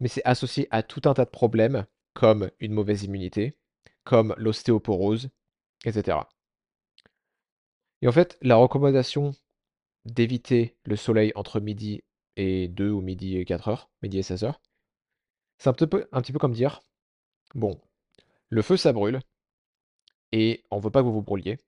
mais 0.00 0.08
c'est 0.08 0.24
associé 0.24 0.68
à 0.70 0.82
tout 0.82 1.02
un 1.04 1.14
tas 1.14 1.24
de 1.24 1.30
problèmes 1.30 1.86
comme 2.14 2.50
une 2.60 2.72
mauvaise 2.72 3.04
immunité, 3.04 3.56
comme 4.04 4.34
l'ostéoporose, 4.36 5.30
etc. 5.84 6.18
Et 8.02 8.08
en 8.08 8.12
fait, 8.12 8.38
la 8.42 8.56
recommandation 8.56 9.32
d'éviter 10.04 10.76
le 10.84 10.96
soleil 10.96 11.32
entre 11.34 11.60
midi 11.60 12.02
et 12.36 12.68
2 12.68 12.90
ou 12.90 13.00
midi 13.00 13.36
et 13.36 13.44
4 13.44 13.68
heures, 13.68 13.90
midi 14.02 14.18
et 14.18 14.22
16 14.22 14.44
heures, 14.44 14.60
c'est 15.58 15.68
un 15.68 15.72
petit 15.72 15.86
peu, 15.86 16.38
comme 16.38 16.52
dire, 16.52 16.82
bon, 17.54 17.80
le 18.48 18.62
feu 18.62 18.76
ça 18.76 18.92
brûle, 18.92 19.20
et 20.32 20.64
on 20.70 20.78
veut 20.78 20.90
pas 20.90 21.00
que 21.00 21.06
vous 21.06 21.12
vous 21.12 21.22
brûliez, 21.22 21.58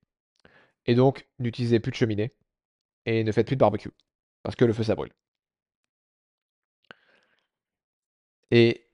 et 0.86 0.94
donc 0.94 1.28
n'utilisez 1.38 1.80
plus 1.80 1.92
de 1.92 1.96
cheminée, 1.96 2.34
et 3.06 3.24
ne 3.24 3.32
faites 3.32 3.46
plus 3.46 3.56
de 3.56 3.60
barbecue, 3.60 3.92
parce 4.42 4.56
que 4.56 4.64
le 4.64 4.72
feu 4.72 4.82
ça 4.82 4.94
brûle. 4.94 5.12
Et 8.50 8.86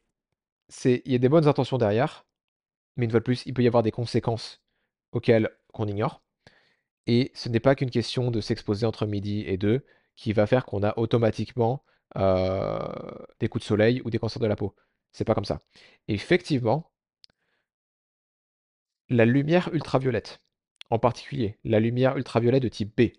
il 0.84 1.12
y 1.12 1.14
a 1.14 1.18
des 1.18 1.28
bonnes 1.28 1.48
intentions 1.48 1.78
derrière, 1.78 2.24
mais 2.96 3.04
une 3.04 3.10
fois 3.10 3.20
de 3.20 3.24
plus, 3.24 3.42
il 3.46 3.54
peut 3.54 3.62
y 3.62 3.66
avoir 3.66 3.82
des 3.82 3.90
conséquences 3.90 4.62
auxquelles 5.12 5.50
qu'on 5.72 5.86
ignore. 5.86 6.22
Et 7.06 7.32
ce 7.34 7.48
n'est 7.48 7.60
pas 7.60 7.74
qu'une 7.74 7.90
question 7.90 8.30
de 8.30 8.40
s'exposer 8.40 8.86
entre 8.86 9.06
midi 9.06 9.44
et 9.46 9.56
2 9.56 9.84
qui 10.14 10.32
va 10.32 10.46
faire 10.46 10.64
qu'on 10.64 10.82
a 10.82 10.96
automatiquement 10.98 11.84
des 12.14 13.48
coups 13.48 13.64
de 13.64 13.66
soleil 13.66 14.02
ou 14.04 14.10
des 14.10 14.18
cancers 14.18 14.40
de 14.40 14.46
la 14.46 14.56
peau. 14.56 14.74
C'est 15.12 15.24
pas 15.24 15.34
comme 15.34 15.44
ça. 15.44 15.60
effectivement, 16.08 16.90
la 19.08 19.24
lumière 19.26 19.68
ultraviolette, 19.74 20.40
en 20.90 20.98
particulier 20.98 21.58
la 21.64 21.80
lumière 21.80 22.16
ultraviolette 22.16 22.62
de 22.62 22.68
type 22.68 22.96
B, 22.96 23.12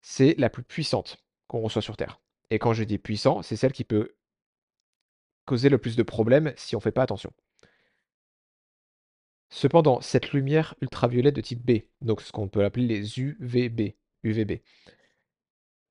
c'est 0.00 0.34
la 0.38 0.48
plus 0.48 0.62
puissante 0.62 1.18
qu'on 1.46 1.60
reçoit 1.60 1.82
sur 1.82 1.96
Terre. 1.96 2.20
Et 2.50 2.58
quand 2.58 2.72
je 2.72 2.84
dis 2.84 2.98
puissant, 2.98 3.42
c'est 3.42 3.56
celle 3.56 3.72
qui 3.72 3.84
peut 3.84 4.14
causer 5.46 5.68
le 5.68 5.78
plus 5.78 5.96
de 5.96 6.02
problèmes 6.02 6.52
si 6.56 6.76
on 6.76 6.78
ne 6.78 6.82
fait 6.82 6.92
pas 6.92 7.02
attention. 7.02 7.32
Cependant, 9.48 10.00
cette 10.00 10.32
lumière 10.32 10.74
ultraviolette 10.80 11.36
de 11.36 11.40
type 11.40 11.64
B, 11.64 11.84
donc 12.00 12.20
ce 12.20 12.32
qu'on 12.32 12.48
peut 12.48 12.64
appeler 12.64 12.86
les 12.86 13.20
UVB, 13.20 13.94
UVB, 14.24 14.60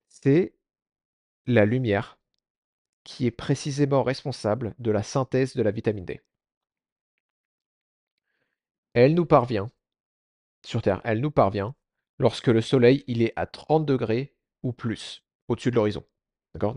c'est 0.10 0.54
la 1.48 1.66
lumière 1.66 2.20
qui 3.04 3.26
est 3.26 3.32
précisément 3.32 4.04
responsable 4.04 4.76
de 4.80 4.92
la 4.92 5.04
synthèse 5.04 5.56
de 5.56 5.62
la 5.64 5.72
vitamine 5.72 6.06
D. 6.06 6.22
Elle 8.94 9.14
nous 9.14 9.26
parvient, 9.26 9.72
sur 10.66 10.82
Terre, 10.82 11.02
elle 11.04 11.22
nous 11.22 11.32
parvient 11.32 11.76
lorsque 12.18 12.48
le 12.48 12.62
soleil 12.62 13.04
il 13.08 13.22
est 13.22 13.34
à 13.36 13.46
30 13.46 13.86
degrés 13.86 14.34
ou 14.64 14.74
plus 14.74 15.24
au-dessus 15.48 15.70
de 15.70 15.76
l'horizon. 15.76 16.04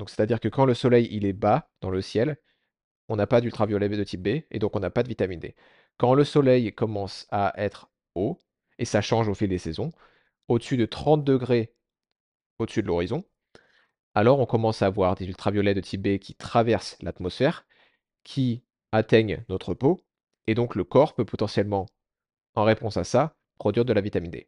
C'est-à-dire 0.07 0.41
que 0.41 0.49
quand 0.49 0.65
le 0.65 0.75
soleil 0.75 1.09
il 1.11 1.25
est 1.25 1.33
bas 1.33 1.71
dans 1.81 1.91
le 1.91 2.03
ciel, 2.03 2.39
on 3.09 3.17
n'a 3.17 3.27
pas 3.27 3.41
d'ultraviolet 3.41 3.89
de 3.89 4.05
type 4.05 4.23
B 4.23 4.29
et 4.51 4.59
donc 4.59 4.77
on 4.77 4.81
n'a 4.81 4.91
pas 4.91 5.03
de 5.03 5.09
vitamine 5.09 5.41
D. 5.41 5.55
Quand 5.97 6.15
le 6.15 6.25
soleil 6.25 6.73
commence 6.75 7.27
à 7.31 7.53
être 7.57 7.91
haut, 8.15 8.39
et 8.79 8.85
ça 8.85 9.01
change 9.01 9.29
au 9.29 9.35
fil 9.35 9.49
des 9.49 9.59
saisons, 9.59 9.91
au-dessus 10.49 10.77
de 10.77 10.87
30 10.87 11.25
degrés 11.25 11.75
au-dessus 12.59 12.83
de 12.83 12.89
l'horizon, 12.89 13.25
alors 14.15 14.41
on 14.41 14.47
commence 14.47 14.83
à 14.83 14.87
avoir 14.87 15.15
des 15.15 15.27
ultraviolets 15.27 15.75
de 15.75 15.81
type 15.81 16.03
B 16.03 16.19
qui 16.19 16.35
traversent 16.35 16.97
l'atmosphère, 17.03 17.67
qui 18.25 18.65
atteignent 18.93 19.45
notre 19.49 19.75
peau, 19.75 20.01
et 20.47 20.55
donc 20.55 20.75
le 20.75 20.85
corps 20.85 21.15
peut 21.15 21.25
potentiellement, 21.25 21.87
en 22.55 22.65
réponse 22.65 22.97
à 22.97 23.05
ça, 23.05 23.37
produire 23.59 23.85
de 23.85 23.93
la 23.93 24.01
vitamine 24.01 24.31
D. 24.31 24.47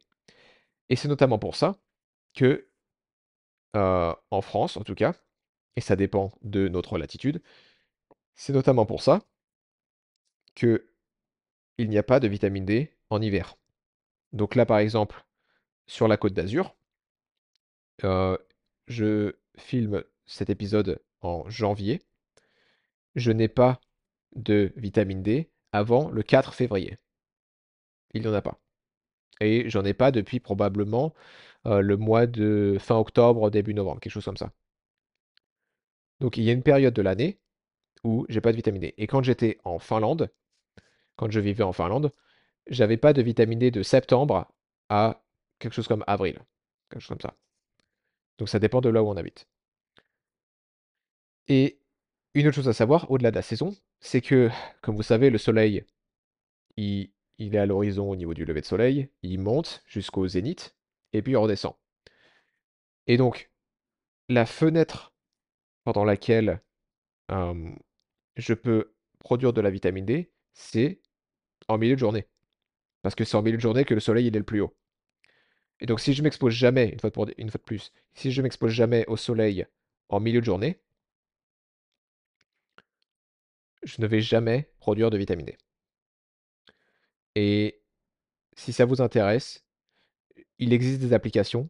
Et 0.89 0.95
c'est 0.95 1.07
notamment 1.07 1.39
pour 1.39 1.55
ça 1.55 1.79
que, 2.33 2.69
euh, 3.75 4.13
en 4.31 4.41
France 4.41 4.77
en 4.77 4.83
tout 4.83 4.95
cas, 4.95 5.13
et 5.75 5.81
ça 5.81 5.95
dépend 5.95 6.31
de 6.41 6.67
notre 6.67 6.97
latitude, 6.97 7.41
c'est 8.35 8.53
notamment 8.53 8.85
pour 8.85 9.01
ça 9.01 9.21
que 10.55 10.87
il 11.77 11.89
n'y 11.89 11.97
a 11.97 12.03
pas 12.03 12.19
de 12.19 12.27
vitamine 12.27 12.65
D 12.65 12.93
en 13.09 13.21
hiver. 13.21 13.55
Donc 14.33 14.55
là, 14.55 14.65
par 14.65 14.79
exemple, 14.79 15.25
sur 15.87 16.07
la 16.07 16.17
côte 16.17 16.33
d'Azur, 16.33 16.75
je 18.87 19.33
filme 19.57 20.03
cet 20.25 20.49
épisode 20.49 21.01
en 21.21 21.49
janvier. 21.49 22.01
Je 23.15 23.31
n'ai 23.31 23.47
pas 23.47 23.81
de 24.35 24.71
vitamine 24.75 25.21
D 25.21 25.49
avant 25.71 26.09
le 26.09 26.23
4 26.23 26.53
février. 26.53 26.97
Il 28.13 28.21
n'y 28.21 28.27
en 28.27 28.33
a 28.33 28.41
pas. 28.41 28.59
Et 29.39 29.69
j'en 29.69 29.83
ai 29.83 29.93
pas 29.93 30.11
depuis 30.11 30.39
probablement 30.39 31.13
le 31.65 31.95
mois 31.95 32.27
de 32.27 32.77
fin 32.79 32.95
octobre, 32.95 33.49
début 33.49 33.73
novembre, 33.73 33.99
quelque 33.99 34.13
chose 34.13 34.25
comme 34.25 34.37
ça. 34.37 34.51
Donc 36.19 36.37
il 36.37 36.43
y 36.43 36.49
a 36.49 36.53
une 36.53 36.63
période 36.63 36.93
de 36.93 37.01
l'année 37.01 37.39
où 38.03 38.25
j'ai 38.29 38.41
pas 38.41 38.51
de 38.51 38.57
vitamine 38.57 38.81
D. 38.81 38.93
Et 38.97 39.07
quand 39.07 39.23
j'étais 39.23 39.57
en 39.63 39.79
Finlande, 39.79 40.31
quand 41.15 41.29
je 41.29 41.39
vivais 41.39 41.63
en 41.63 41.73
Finlande, 41.73 42.11
j'avais 42.67 42.97
pas 42.97 43.13
de 43.13 43.21
vitamine 43.21 43.59
D 43.59 43.71
de 43.71 43.83
septembre 43.83 44.51
à 44.89 45.23
quelque 45.59 45.73
chose 45.73 45.87
comme 45.87 46.03
avril. 46.07 46.39
Quelque 46.89 47.01
chose 47.01 47.09
comme 47.09 47.21
ça. 47.21 47.35
Donc 48.37 48.49
ça 48.49 48.59
dépend 48.59 48.81
de 48.81 48.89
là 48.89 49.03
où 49.03 49.07
on 49.09 49.17
habite. 49.17 49.47
Et 51.47 51.79
une 52.33 52.47
autre 52.47 52.55
chose 52.55 52.69
à 52.69 52.73
savoir, 52.73 53.09
au-delà 53.11 53.31
de 53.31 53.35
la 53.35 53.41
saison, 53.41 53.75
c'est 53.99 54.21
que, 54.21 54.49
comme 54.81 54.95
vous 54.95 55.03
savez, 55.03 55.29
le 55.29 55.37
soleil, 55.37 55.85
il, 56.77 57.11
il 57.37 57.55
est 57.55 57.59
à 57.59 57.65
l'horizon 57.65 58.09
au 58.09 58.15
niveau 58.15 58.33
du 58.33 58.45
lever 58.45 58.61
de 58.61 58.65
soleil, 58.65 59.09
il 59.21 59.39
monte 59.39 59.83
jusqu'au 59.85 60.27
zénith, 60.27 60.75
et 61.13 61.21
puis 61.21 61.33
il 61.33 61.37
redescend. 61.37 61.75
Et 63.07 63.17
donc, 63.17 63.51
la 64.29 64.45
fenêtre 64.45 65.13
pendant 65.83 66.05
laquelle 66.05 66.61
je 68.35 68.53
peux 68.53 68.93
produire 69.19 69.53
de 69.53 69.61
la 69.61 69.69
vitamine 69.69 70.05
D, 70.05 70.31
c'est 70.53 71.01
en 71.67 71.77
milieu 71.77 71.95
de 71.95 71.99
journée. 71.99 72.27
Parce 73.01 73.15
que 73.15 73.23
c'est 73.23 73.37
en 73.37 73.41
milieu 73.41 73.57
de 73.57 73.61
journée 73.61 73.85
que 73.85 73.93
le 73.93 73.99
soleil 73.99 74.27
il 74.27 74.35
est 74.35 74.39
le 74.39 74.45
plus 74.45 74.61
haut. 74.61 74.75
Et 75.79 75.85
donc 75.85 75.99
si 75.99 76.13
je 76.13 76.23
m'expose 76.23 76.53
jamais, 76.53 76.89
une 76.89 76.99
fois, 76.99 77.09
de, 77.09 77.33
une 77.37 77.49
fois 77.49 77.57
de 77.57 77.63
plus, 77.63 77.91
si 78.13 78.31
je 78.31 78.41
m'expose 78.41 78.71
jamais 78.71 79.05
au 79.07 79.17
soleil 79.17 79.65
en 80.09 80.19
milieu 80.19 80.39
de 80.39 80.45
journée, 80.45 80.79
je 83.83 84.01
ne 84.01 84.07
vais 84.07 84.21
jamais 84.21 84.71
produire 84.79 85.09
de 85.09 85.17
vitamine 85.17 85.45
D. 85.47 85.57
Et 87.35 87.81
si 88.55 88.73
ça 88.73 88.85
vous 88.85 89.01
intéresse, 89.01 89.65
il 90.59 90.73
existe 90.73 91.01
des 91.01 91.13
applications 91.13 91.69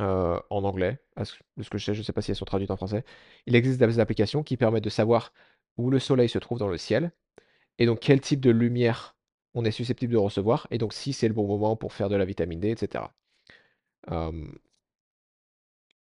euh, 0.00 0.40
en 0.48 0.64
anglais, 0.64 0.98
de 1.18 1.62
ce 1.62 1.68
que 1.68 1.76
je 1.76 1.84
sais, 1.84 1.94
je 1.94 2.00
ne 2.00 2.04
sais 2.04 2.12
pas 2.12 2.22
si 2.22 2.30
elles 2.30 2.36
sont 2.36 2.46
traduites 2.46 2.70
en 2.70 2.76
français. 2.76 3.04
Il 3.46 3.54
existe 3.54 3.78
des 3.78 4.00
applications 4.00 4.42
qui 4.42 4.56
permettent 4.56 4.84
de 4.84 4.90
savoir 4.90 5.32
où 5.80 5.90
le 5.90 5.98
soleil 5.98 6.28
se 6.28 6.38
trouve 6.38 6.58
dans 6.58 6.68
le 6.68 6.78
ciel 6.78 7.12
et 7.78 7.86
donc 7.86 8.00
quel 8.00 8.20
type 8.20 8.40
de 8.40 8.50
lumière 8.50 9.16
on 9.54 9.64
est 9.64 9.70
susceptible 9.70 10.12
de 10.12 10.18
recevoir 10.18 10.66
et 10.70 10.78
donc 10.78 10.92
si 10.92 11.12
c'est 11.12 11.28
le 11.28 11.34
bon 11.34 11.46
moment 11.46 11.76
pour 11.76 11.92
faire 11.92 12.08
de 12.08 12.16
la 12.16 12.24
vitamine 12.24 12.60
D, 12.60 12.70
etc. 12.70 13.04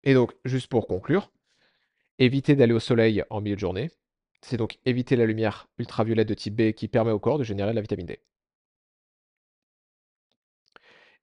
Et 0.06 0.14
donc, 0.14 0.34
juste 0.46 0.68
pour 0.68 0.88
conclure, 0.88 1.32
éviter 2.20 2.56
d'aller 2.56 2.74
au 2.74 2.80
soleil 2.80 3.24
en 3.30 3.42
milieu 3.42 3.56
de 3.56 3.60
journée, 3.60 3.92
c'est 4.42 4.58
donc 4.58 4.78
éviter 4.86 5.16
la 5.16 5.26
lumière 5.26 5.68
ultraviolette 5.78 6.30
de 6.30 6.34
type 6.36 6.56
B 6.56 6.72
qui 6.72 6.88
permet 6.88 7.12
au 7.12 7.20
corps 7.20 7.40
de 7.40 7.44
générer 7.44 7.72
de 7.72 7.76
la 7.76 7.82
vitamine 7.82 8.06
D. 8.06 8.20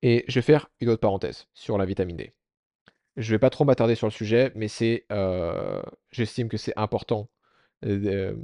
Et 0.02 0.24
je 0.28 0.34
vais 0.34 0.42
faire 0.42 0.68
une 0.80 0.88
autre 0.90 1.00
parenthèse 1.00 1.46
sur 1.54 1.78
la 1.78 1.84
vitamine 1.86 2.16
D. 2.16 2.32
Je 3.16 3.30
ne 3.30 3.34
vais 3.36 3.38
pas 3.38 3.50
trop 3.50 3.64
m'attarder 3.64 3.94
sur 3.94 4.06
le 4.06 4.12
sujet, 4.12 4.52
mais 4.54 4.68
c'est, 4.68 5.06
j'estime 6.10 6.48
que 6.48 6.56
c'est 6.56 6.76
important 6.76 7.30
de, 7.82 8.36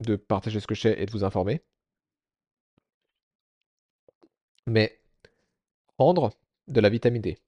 de 0.00 0.16
partager 0.16 0.60
ce 0.60 0.66
que 0.66 0.74
je 0.74 0.82
sais 0.82 1.00
et 1.02 1.06
de 1.06 1.10
vous 1.12 1.24
informer. 1.24 1.62
Mais 4.66 5.00
prendre 5.96 6.32
de 6.68 6.80
la 6.80 6.88
vitamine 6.88 7.22
D, 7.22 7.38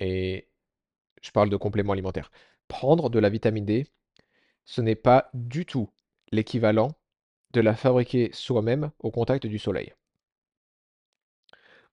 et 0.00 0.48
je 1.22 1.30
parle 1.30 1.50
de 1.50 1.56
compléments 1.56 1.92
alimentaires, 1.92 2.30
prendre 2.68 3.10
de 3.10 3.18
la 3.18 3.28
vitamine 3.30 3.64
D, 3.64 3.86
ce 4.64 4.80
n'est 4.80 4.96
pas 4.96 5.30
du 5.34 5.64
tout 5.66 5.90
l'équivalent 6.32 6.92
de 7.52 7.60
la 7.60 7.74
fabriquer 7.74 8.30
soi-même 8.32 8.90
au 8.98 9.10
contact 9.10 9.46
du 9.46 9.58
soleil. 9.58 9.94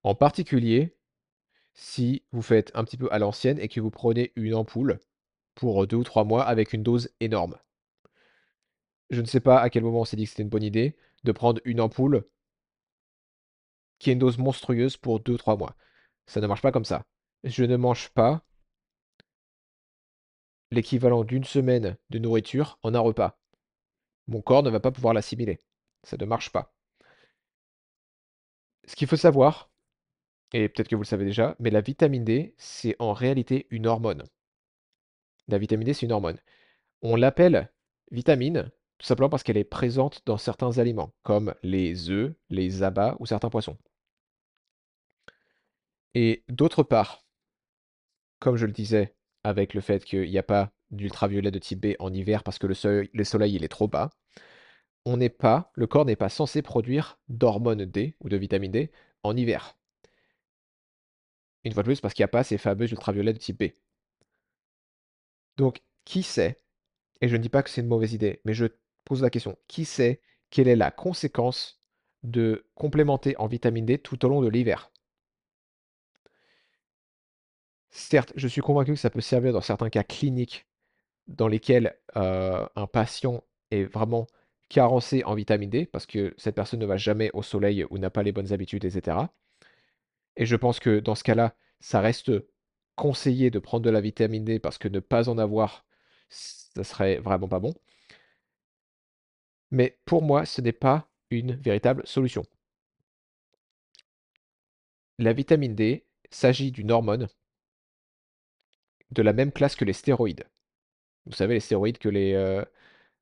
En 0.03 0.15
particulier, 0.15 0.95
si 1.73 2.23
vous 2.31 2.41
faites 2.41 2.71
un 2.75 2.83
petit 2.83 2.97
peu 2.97 3.07
à 3.12 3.19
l'ancienne 3.19 3.59
et 3.59 3.67
que 3.67 3.79
vous 3.79 3.91
prenez 3.91 4.33
une 4.36 4.55
ampoule 4.55 4.99
pour 5.55 5.86
deux 5.88 5.97
ou 5.97 6.03
trois 6.03 6.23
mois 6.23 6.43
avec 6.43 6.73
une 6.73 6.83
dose 6.83 7.09
énorme. 7.19 7.57
Je 9.09 9.21
ne 9.21 9.25
sais 9.25 9.39
pas 9.39 9.59
à 9.59 9.69
quel 9.69 9.83
moment 9.83 10.01
on 10.01 10.05
s'est 10.05 10.17
dit 10.17 10.23
que 10.25 10.29
c'était 10.29 10.43
une 10.43 10.49
bonne 10.49 10.63
idée 10.63 10.95
de 11.23 11.31
prendre 11.31 11.61
une 11.65 11.81
ampoule 11.81 12.25
qui 13.99 14.09
est 14.09 14.13
une 14.13 14.19
dose 14.19 14.37
monstrueuse 14.37 14.97
pour 14.97 15.19
deux 15.19 15.33
ou 15.33 15.37
trois 15.37 15.57
mois. 15.57 15.75
Ça 16.27 16.41
ne 16.41 16.47
marche 16.47 16.61
pas 16.61 16.71
comme 16.71 16.85
ça. 16.85 17.05
Je 17.43 17.63
ne 17.63 17.77
mange 17.77 18.09
pas 18.09 18.45
l'équivalent 20.71 21.23
d'une 21.23 21.43
semaine 21.43 21.97
de 22.09 22.19
nourriture 22.19 22.79
en 22.83 22.95
un 22.95 22.99
repas. 22.99 23.39
Mon 24.27 24.41
corps 24.41 24.63
ne 24.63 24.69
va 24.69 24.79
pas 24.79 24.91
pouvoir 24.91 25.13
l'assimiler. 25.13 25.59
Ça 26.03 26.17
ne 26.17 26.25
marche 26.25 26.51
pas. 26.51 26.73
Ce 28.85 28.95
qu'il 28.95 29.07
faut 29.07 29.15
savoir, 29.15 29.71
et 30.51 30.67
peut-être 30.67 30.87
que 30.87 30.95
vous 30.95 31.03
le 31.03 31.07
savez 31.07 31.25
déjà, 31.25 31.55
mais 31.59 31.69
la 31.69 31.81
vitamine 31.81 32.23
D, 32.23 32.53
c'est 32.57 32.95
en 32.99 33.13
réalité 33.13 33.67
une 33.69 33.87
hormone. 33.87 34.23
La 35.47 35.57
vitamine 35.57 35.85
D, 35.85 35.93
c'est 35.93 36.05
une 36.05 36.11
hormone. 36.11 36.39
On 37.01 37.15
l'appelle 37.15 37.71
vitamine 38.11 38.71
tout 39.03 39.07
simplement 39.07 39.27
parce 39.27 39.43
qu'elle 39.43 39.57
est 39.57 39.65
présente 39.65 40.21
dans 40.25 40.37
certains 40.37 40.77
aliments, 40.77 41.13
comme 41.23 41.53
les 41.61 42.09
œufs, 42.09 42.33
les 42.49 42.83
abats 42.83 43.17
ou 43.19 43.25
certains 43.25 43.49
poissons. 43.49 43.77
Et 46.13 46.45
d'autre 46.47 46.83
part, 46.83 47.25
comme 48.39 48.55
je 48.55 48.65
le 48.65 48.71
disais, 48.71 49.13
avec 49.43 49.73
le 49.73 49.81
fait 49.81 50.05
qu'il 50.05 50.29
n'y 50.29 50.37
a 50.37 50.43
pas 50.43 50.71
d'ultraviolet 50.89 51.51
de 51.51 51.59
type 51.59 51.85
B 51.85 51.95
en 51.99 52.13
hiver 52.13 52.43
parce 52.43 52.59
que 52.59 52.67
le, 52.67 53.23
soleil 53.25 53.55
il 53.55 53.65
est 53.65 53.67
trop 53.67 53.89
bas, 53.89 54.09
on 55.03 55.17
n'est 55.17 55.27
pas, 55.27 55.73
le 55.75 55.85
corps 55.85 56.05
n'est 56.05 56.15
pas 56.15 56.29
censé 56.29 56.61
produire 56.61 57.19
d'hormones 57.27 57.83
D 57.83 58.15
ou 58.21 58.29
de 58.29 58.37
vitamine 58.37 58.71
D 58.71 58.89
en 59.23 59.35
hiver. 59.35 59.77
Une 61.65 61.73
fois 61.73 61.83
de 61.83 61.87
plus, 61.89 61.99
parce 61.99 62.13
qu'il 62.13 62.23
n'y 62.23 62.29
a 62.29 62.29
pas 62.29 62.45
ces 62.45 62.57
fameux 62.57 62.89
ultraviolets 62.89 63.33
de 63.33 63.37
type 63.37 63.61
B. 63.61 63.71
Donc, 65.57 65.81
qui 66.05 66.23
sait, 66.23 66.61
et 67.19 67.27
je 67.27 67.35
ne 67.35 67.41
dis 67.41 67.49
pas 67.49 67.63
que 67.63 67.69
c'est 67.69 67.81
une 67.81 67.87
mauvaise 67.87 68.13
idée, 68.13 68.39
mais 68.45 68.53
je 68.53 68.67
pose 69.05 69.21
la 69.21 69.29
question, 69.29 69.57
qui 69.67 69.85
sait 69.85 70.21
quelle 70.49 70.67
est 70.67 70.75
la 70.75 70.91
conséquence 70.91 71.81
de 72.23 72.65
complémenter 72.75 73.35
en 73.37 73.47
vitamine 73.47 73.85
D 73.85 73.97
tout 73.97 74.23
au 74.25 74.29
long 74.29 74.41
de 74.41 74.47
l'hiver? 74.49 74.91
Certes, 77.91 78.33
je 78.35 78.47
suis 78.47 78.61
convaincu 78.61 78.93
que 78.93 78.99
ça 78.99 79.09
peut 79.09 79.21
servir 79.21 79.53
dans 79.53 79.61
certains 79.61 79.89
cas 79.89 80.03
cliniques 80.03 80.65
dans 81.27 81.47
lesquels 81.47 81.97
euh, 82.17 82.67
un 82.75 82.87
patient 82.87 83.43
est 83.71 83.85
vraiment 83.85 84.27
carencé 84.69 85.23
en 85.25 85.35
vitamine 85.35 85.69
D 85.69 85.85
parce 85.85 86.05
que 86.07 86.33
cette 86.37 86.55
personne 86.55 86.79
ne 86.81 86.85
va 86.85 86.97
jamais 86.97 87.31
au 87.33 87.43
soleil 87.43 87.85
ou 87.89 87.97
n'a 87.99 88.09
pas 88.09 88.23
les 88.23 88.31
bonnes 88.31 88.53
habitudes, 88.53 88.85
etc. 88.85 89.33
Et 90.37 90.45
je 90.45 90.55
pense 90.55 90.79
que 90.79 90.99
dans 90.99 91.15
ce 91.15 91.23
cas-là, 91.23 91.55
ça 91.79 92.01
reste 92.01 92.31
conseillé 92.95 93.49
de 93.51 93.59
prendre 93.59 93.83
de 93.85 93.89
la 93.89 94.01
vitamine 94.01 94.45
D 94.45 94.59
parce 94.59 94.77
que 94.77 94.87
ne 94.87 94.99
pas 94.99 95.29
en 95.29 95.37
avoir, 95.37 95.85
ça 96.29 96.83
serait 96.83 97.17
vraiment 97.17 97.47
pas 97.47 97.59
bon. 97.59 97.73
Mais 99.73 99.97
pour 100.05 100.21
moi, 100.21 100.45
ce 100.45 100.62
n'est 100.62 100.71
pas 100.71 101.09
une 101.31 101.55
véritable 101.55 102.05
solution. 102.05 102.45
La 105.17 105.33
vitamine 105.33 105.73
D 105.73 106.05
s'agit 106.29 106.71
d'une 106.71 106.91
hormone 106.91 107.27
de 109.09 109.23
la 109.23 109.33
même 109.33 109.51
classe 109.51 109.75
que 109.75 109.83
les 109.83 109.93
stéroïdes. 109.93 110.47
Vous 111.25 111.33
savez, 111.33 111.55
les 111.55 111.59
stéroïdes 111.59 111.97
que 111.97 112.07
les, 112.07 112.33
euh, 112.33 112.63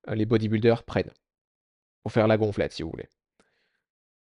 les 0.10 0.26
bodybuilders 0.26 0.84
prennent 0.84 1.14
pour 2.04 2.12
faire 2.12 2.28
la 2.28 2.38
gonflette, 2.38 2.74
si 2.74 2.84
vous 2.84 2.90
voulez. 2.90 3.08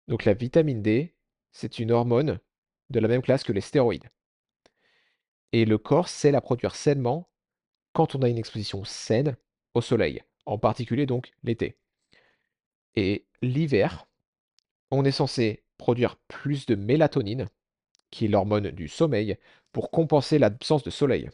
Donc 0.09 0.25
la 0.25 0.33
vitamine 0.33 0.81
D, 0.81 1.15
c'est 1.53 1.79
une 1.79 1.91
hormone 1.91 2.39
de 2.89 2.99
la 2.99 3.07
même 3.07 3.21
classe 3.21 3.45
que 3.45 3.53
les 3.53 3.61
stéroïdes. 3.61 4.09
Et 5.53 5.63
le 5.63 5.77
corps 5.77 6.09
sait 6.09 6.31
la 6.31 6.41
produire 6.41 6.75
sainement 6.75 7.29
quand 7.93 8.15
on 8.15 8.21
a 8.21 8.27
une 8.27 8.37
exposition 8.37 8.83
saine 8.83 9.37
au 9.73 9.79
soleil, 9.79 10.23
en 10.45 10.57
particulier 10.57 11.05
donc 11.05 11.31
l'été. 11.43 11.77
Et 12.97 13.25
l'hiver, 13.41 14.07
on 14.91 15.05
est 15.05 15.11
censé 15.11 15.63
produire 15.77 16.17
plus 16.27 16.65
de 16.65 16.75
mélatonine, 16.75 17.47
qui 18.11 18.25
est 18.25 18.27
l'hormone 18.27 18.71
du 18.71 18.89
sommeil, 18.89 19.37
pour 19.71 19.91
compenser 19.91 20.37
l'absence 20.39 20.83
de 20.83 20.89
soleil 20.89 21.29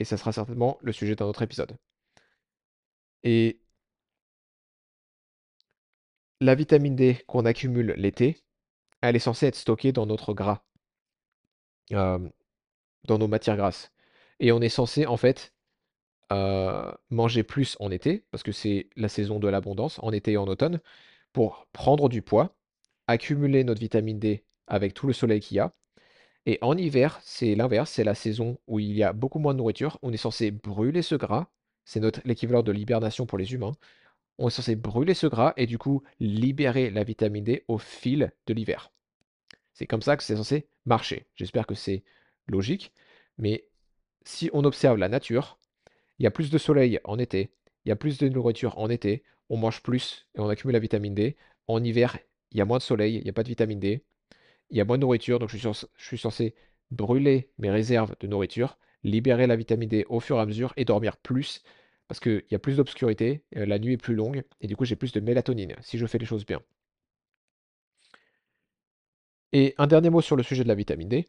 et 0.00 0.04
ça 0.04 0.16
sera 0.16 0.32
certainement 0.32 0.78
le 0.82 0.92
sujet 0.92 1.14
d'un 1.14 1.26
autre 1.26 1.42
épisode. 1.42 1.76
Et 3.22 3.60
la 6.40 6.54
vitamine 6.54 6.96
D 6.96 7.22
qu'on 7.26 7.44
accumule 7.44 7.94
l'été, 7.96 8.42
elle 9.02 9.16
est 9.16 9.20
censée 9.20 9.46
être 9.46 9.56
stockée 9.56 9.92
dans 9.92 10.06
notre 10.06 10.32
gras, 10.34 10.64
dans 11.90 13.18
nos 13.18 13.28
matières 13.28 13.56
grasses. 13.56 13.92
Et 14.40 14.52
on 14.52 14.60
est 14.62 14.70
censé 14.70 15.06
en 15.06 15.18
fait 15.18 15.52
manger 16.30 17.42
plus 17.42 17.76
en 17.80 17.90
été, 17.90 18.24
parce 18.30 18.42
que 18.42 18.52
c'est 18.52 18.88
la 18.96 19.08
saison 19.08 19.38
de 19.38 19.48
l'abondance, 19.48 19.98
en 20.02 20.12
été 20.12 20.32
et 20.32 20.36
en 20.36 20.46
automne, 20.46 20.80
pour 21.32 21.66
prendre 21.72 22.08
du 22.08 22.22
poids, 22.22 22.56
accumuler 23.06 23.64
notre 23.64 23.80
vitamine 23.80 24.18
D 24.18 24.44
avec 24.66 24.94
tout 24.94 25.06
le 25.06 25.12
soleil 25.12 25.40
qu'il 25.40 25.56
y 25.56 25.60
a, 25.60 25.72
et 26.46 26.58
en 26.62 26.76
hiver, 26.76 27.20
c'est 27.22 27.54
l'inverse, 27.54 27.90
c'est 27.90 28.04
la 28.04 28.14
saison 28.14 28.58
où 28.66 28.80
il 28.80 28.92
y 28.92 29.02
a 29.02 29.12
beaucoup 29.12 29.38
moins 29.38 29.52
de 29.52 29.58
nourriture. 29.58 29.98
On 30.02 30.12
est 30.12 30.16
censé 30.16 30.50
brûler 30.50 31.02
ce 31.02 31.14
gras. 31.14 31.48
C'est 31.84 32.00
notre 32.00 32.20
l'équivalent 32.24 32.62
de 32.62 32.72
l'hibernation 32.72 33.26
pour 33.26 33.38
les 33.38 33.52
humains. 33.52 33.72
On 34.38 34.48
est 34.48 34.50
censé 34.50 34.74
brûler 34.74 35.14
ce 35.14 35.26
gras 35.26 35.52
et 35.56 35.66
du 35.66 35.76
coup 35.76 36.02
libérer 36.18 36.90
la 36.90 37.04
vitamine 37.04 37.44
D 37.44 37.64
au 37.68 37.78
fil 37.78 38.32
de 38.46 38.54
l'hiver. 38.54 38.90
C'est 39.74 39.86
comme 39.86 40.02
ça 40.02 40.16
que 40.16 40.22
c'est 40.22 40.36
censé 40.36 40.66
marcher. 40.86 41.26
J'espère 41.34 41.66
que 41.66 41.74
c'est 41.74 42.04
logique. 42.46 42.92
Mais 43.36 43.66
si 44.24 44.50
on 44.54 44.64
observe 44.64 44.96
la 44.96 45.08
nature, 45.08 45.58
il 46.20 46.24
y 46.24 46.26
a 46.26 46.30
plus 46.30 46.50
de 46.50 46.58
soleil 46.58 47.00
en 47.04 47.18
été, 47.18 47.50
il 47.84 47.88
y 47.88 47.92
a 47.92 47.96
plus 47.96 48.18
de 48.18 48.28
nourriture 48.28 48.78
en 48.78 48.90
été, 48.90 49.24
on 49.48 49.56
mange 49.56 49.82
plus 49.82 50.28
et 50.36 50.40
on 50.40 50.48
accumule 50.48 50.74
la 50.74 50.78
vitamine 50.78 51.14
D. 51.14 51.36
En 51.66 51.82
hiver, 51.82 52.18
il 52.52 52.58
y 52.58 52.60
a 52.60 52.64
moins 52.66 52.78
de 52.78 52.82
soleil, 52.82 53.16
il 53.16 53.26
y 53.26 53.30
a 53.30 53.32
pas 53.32 53.42
de 53.42 53.48
vitamine 53.48 53.80
D, 53.80 54.04
il 54.70 54.76
y 54.78 54.80
a 54.80 54.84
moins 54.84 54.98
de 54.98 55.02
nourriture, 55.02 55.38
donc 55.38 55.50
je 55.50 55.58
suis 55.98 56.18
censé 56.18 56.54
brûler 56.90 57.50
mes 57.58 57.70
réserves 57.70 58.14
de 58.20 58.26
nourriture, 58.28 58.78
libérer 59.04 59.46
la 59.46 59.56
vitamine 59.56 59.88
D 59.88 60.06
au 60.10 60.20
fur 60.20 60.36
et 60.38 60.40
à 60.40 60.46
mesure 60.46 60.72
et 60.76 60.84
dormir 60.84 61.16
plus 61.16 61.62
parce 62.08 62.20
qu'il 62.20 62.44
y 62.50 62.54
a 62.56 62.58
plus 62.58 62.76
d'obscurité, 62.76 63.44
heu, 63.56 63.64
la 63.64 63.78
nuit 63.78 63.94
est 63.94 63.96
plus 63.96 64.14
longue 64.16 64.44
et 64.60 64.66
du 64.66 64.76
coup 64.76 64.84
j'ai 64.84 64.96
plus 64.96 65.12
de 65.12 65.20
mélatonine 65.20 65.76
si 65.80 65.98
je 65.98 66.06
fais 66.06 66.18
les 66.18 66.26
choses 66.26 66.46
bien. 66.46 66.60
Et 69.52 69.74
un 69.78 69.86
dernier 69.86 70.10
mot 70.10 70.20
sur 70.20 70.34
le 70.34 70.42
sujet 70.42 70.64
de 70.64 70.68
la 70.68 70.74
vitamine 70.74 71.08
D. 71.08 71.28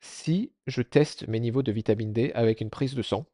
Si 0.00 0.52
je 0.68 0.82
teste 0.82 1.28
mes 1.28 1.40
niveaux 1.40 1.62
de 1.62 1.72
vitamine 1.72 2.12
D 2.12 2.32
avec 2.34 2.60
une 2.60 2.70
prise 2.70 2.94
de 2.94 3.02
sang 3.02 3.26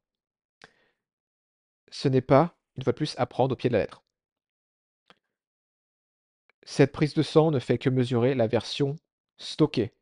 ce 1.90 2.08
n'est 2.08 2.20
pas, 2.20 2.56
une 2.76 2.84
fois 2.84 2.92
de 2.92 2.96
plus, 2.96 3.14
à 3.18 3.26
prendre 3.26 3.52
au 3.52 3.56
pied 3.56 3.70
de 3.70 3.74
la 3.74 3.80
lettre. 3.80 4.02
Cette 6.64 6.92
prise 6.92 7.14
de 7.14 7.22
sang 7.22 7.50
ne 7.50 7.58
fait 7.58 7.78
que 7.78 7.88
mesurer 7.88 8.34
la 8.34 8.46
version 8.46 8.96
stockée 9.38 9.92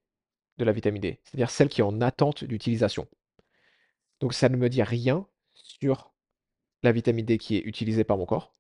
de 0.59 0.65
la 0.65 0.73
vitamine 0.73 1.03
D, 1.03 1.21
c'est-à-dire 1.25 1.51
celle 1.51 1.69
qui 1.69 1.81
est 1.81 1.85
en 1.85 2.01
attente 2.01 2.45
d'utilisation. 2.45 3.07
Donc 4.21 4.35
ça 4.35 4.49
ne 4.49 4.57
me 4.57 4.69
dit 4.69 4.83
rien 4.83 5.27
sur 5.53 6.13
la 6.83 6.93
vitamine 6.93 7.27
D 7.27 7.39
qui 7.39 7.57
est 7.57 7.61
utilisée 7.61 8.05
par 8.05 8.17
mon 8.17 8.27
corps 8.27 8.53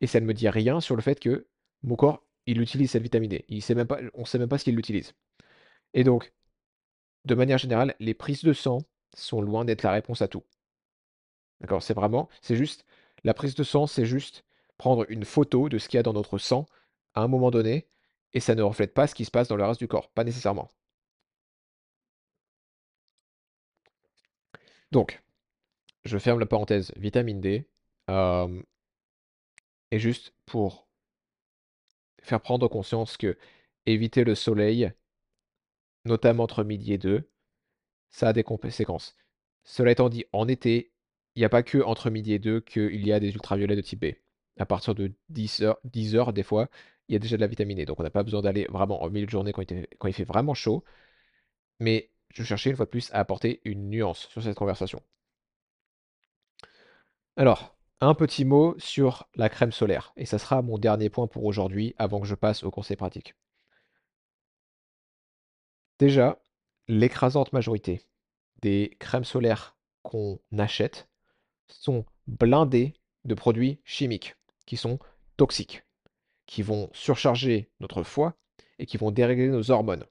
et 0.00 0.06
ça 0.06 0.20
ne 0.20 0.26
me 0.26 0.34
dit 0.34 0.48
rien 0.48 0.80
sur 0.80 0.96
le 0.96 1.02
fait 1.02 1.18
que 1.20 1.46
mon 1.82 1.96
corps, 1.96 2.24
il 2.46 2.60
utilise 2.60 2.92
cette 2.92 3.02
vitamine 3.02 3.30
D. 3.30 3.44
Il 3.48 3.62
sait 3.62 3.74
même 3.74 3.86
pas 3.86 3.98
on 4.14 4.24
sait 4.24 4.38
même 4.38 4.48
pas 4.48 4.58
s'il 4.58 4.76
l'utilise 4.76 5.14
et 5.94 6.04
donc, 6.04 6.32
de 7.24 7.34
manière 7.34 7.58
générale, 7.58 7.94
les 8.00 8.14
prises 8.14 8.44
de 8.44 8.52
sang 8.52 8.82
sont 9.14 9.40
loin 9.40 9.64
d'être 9.64 9.82
la 9.82 9.92
réponse 9.92 10.20
à 10.22 10.28
tout. 10.28 10.42
D'accord? 11.64 11.82
C'est 11.82 11.94
vraiment 11.94 12.28
c'est 12.42 12.56
juste 12.56 12.84
la 13.24 13.32
prise 13.32 13.54
de 13.54 13.62
sang, 13.64 13.86
c'est 13.86 14.04
juste 14.04 14.44
prendre 14.76 15.06
une 15.08 15.24
photo 15.24 15.70
de 15.70 15.78
ce 15.78 15.88
qu'il 15.88 15.96
y 15.96 16.00
a 16.00 16.02
dans 16.02 16.12
notre 16.12 16.36
sang 16.36 16.66
à 17.14 17.22
un 17.22 17.26
moment 17.26 17.50
donné 17.50 17.88
et 18.34 18.40
ça 18.40 18.54
ne 18.54 18.62
reflète 18.62 18.92
pas 18.92 19.06
ce 19.06 19.14
qui 19.14 19.24
se 19.24 19.30
passe 19.30 19.48
dans 19.48 19.56
le 19.56 19.64
reste 19.64 19.80
du 19.80 19.88
corps, 19.88 20.10
pas 20.10 20.24
nécessairement. 20.24 20.68
Donc, 24.92 25.22
je 26.04 26.18
ferme 26.18 26.38
la 26.38 26.46
parenthèse 26.46 26.92
vitamine 26.96 27.40
D, 27.40 27.66
et 29.90 29.98
juste 29.98 30.34
pour 30.44 30.86
faire 32.22 32.42
prendre 32.42 32.68
conscience 32.68 33.16
qu'éviter 33.16 34.24
le 34.24 34.34
soleil 34.34 34.92
notamment 36.04 36.44
entre 36.44 36.62
midi 36.62 36.92
et 36.92 36.98
2, 36.98 37.30
ça 38.10 38.28
a 38.28 38.32
des 38.34 38.44
conséquences. 38.44 39.16
Cela 39.62 39.92
étant 39.92 40.08
dit, 40.10 40.26
en 40.32 40.46
été, 40.46 40.92
il 41.36 41.42
y 41.42 41.44
a 41.44 41.48
pas 41.48 41.62
qu'entre 41.62 42.10
midi 42.10 42.32
et 42.32 42.38
2 42.38 42.60
qu'il 42.60 43.06
y 43.06 43.12
a 43.12 43.20
des 43.20 43.30
ultraviolets 43.30 43.76
de 43.76 43.80
type 43.80 44.00
B. 44.00 44.14
À 44.58 44.66
partir 44.66 44.94
de 44.94 45.12
10:00-10:00 45.30 46.14
heures 46.16 46.32
des 46.32 46.42
fois, 46.42 46.68
il 47.08 47.12
y 47.14 47.16
a 47.16 47.18
déjà 47.18 47.36
de 47.36 47.40
la 47.42 47.46
vitamine 47.48 47.76
D, 47.78 47.84
donc 47.86 48.00
on 48.00 48.02
n'a 48.04 48.10
pas 48.10 48.22
besoin 48.22 48.42
d'aller 48.42 48.66
vraiment 48.70 49.02
en 49.02 49.10
milieu 49.10 49.26
de 49.26 49.30
journée 49.30 49.52
quand 49.52 49.62
il 49.70 49.86
quand 49.98 50.08
il 50.08 50.14
fait 50.14 50.24
vraiment 50.24 50.54
chaud. 50.54 50.84
Mais 51.80 52.10
je 52.34 52.44
cherchais 52.44 52.70
une 52.70 52.76
fois 52.76 52.86
de 52.86 52.90
plus 52.90 53.10
à 53.12 53.18
apporter 53.20 53.60
une 53.64 53.90
nuance 53.90 54.28
sur 54.28 54.42
cette 54.42 54.56
conversation. 54.56 55.00
Alors, 57.36 57.76
un 58.00 58.14
petit 58.14 58.44
mot 58.44 58.74
sur 58.78 59.28
la 59.34 59.48
crème 59.48 59.72
solaire 59.72 60.12
et 60.16 60.26
ça 60.26 60.38
sera 60.38 60.62
mon 60.62 60.78
dernier 60.78 61.10
point 61.10 61.26
pour 61.26 61.44
aujourd'hui 61.44 61.94
avant 61.98 62.20
que 62.20 62.26
je 62.26 62.34
passe 62.34 62.62
aux 62.64 62.70
conseils 62.70 62.96
pratiques. 62.96 63.34
Déjà, 65.98 66.40
l'écrasante 66.88 67.52
majorité 67.52 68.02
des 68.62 68.96
crèmes 69.00 69.24
solaires 69.24 69.76
qu'on 70.02 70.40
achète 70.58 71.08
sont 71.80 72.04
blindées 72.26 72.94
de 73.24 73.34
produits 73.34 73.80
chimiques 73.84 74.36
qui 74.66 74.76
sont 74.76 74.98
toxiques, 75.36 75.84
qui 76.46 76.62
vont 76.62 76.90
surcharger 76.92 77.70
notre 77.80 78.02
foie 78.02 78.36
et 78.78 78.86
qui 78.86 78.96
vont 78.96 79.10
dérégler 79.10 79.48
nos 79.48 79.70
hormones. 79.70 80.06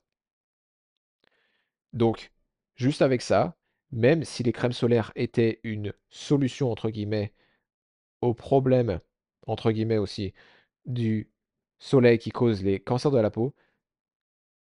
Donc, 1.94 2.32
juste 2.76 3.02
avec 3.02 3.22
ça, 3.22 3.58
même 3.92 4.24
si 4.24 4.44
les 4.44 4.52
crèmes 4.52 4.72
solaires 4.72 5.12
étaient 5.16 5.60
une 5.64 5.94
«solution» 6.10 6.72
entre 6.72 6.90
guillemets 6.90 7.34
au 8.22 8.34
problème, 8.34 9.00
entre 9.48 9.72
guillemets 9.72 9.98
aussi, 9.98 10.34
du 10.86 11.30
soleil 11.80 12.18
qui 12.18 12.32
cause 12.32 12.64
les 12.64 12.80
cancers 12.80 13.12
de 13.12 13.20
la 13.20 13.30
peau 13.30 13.54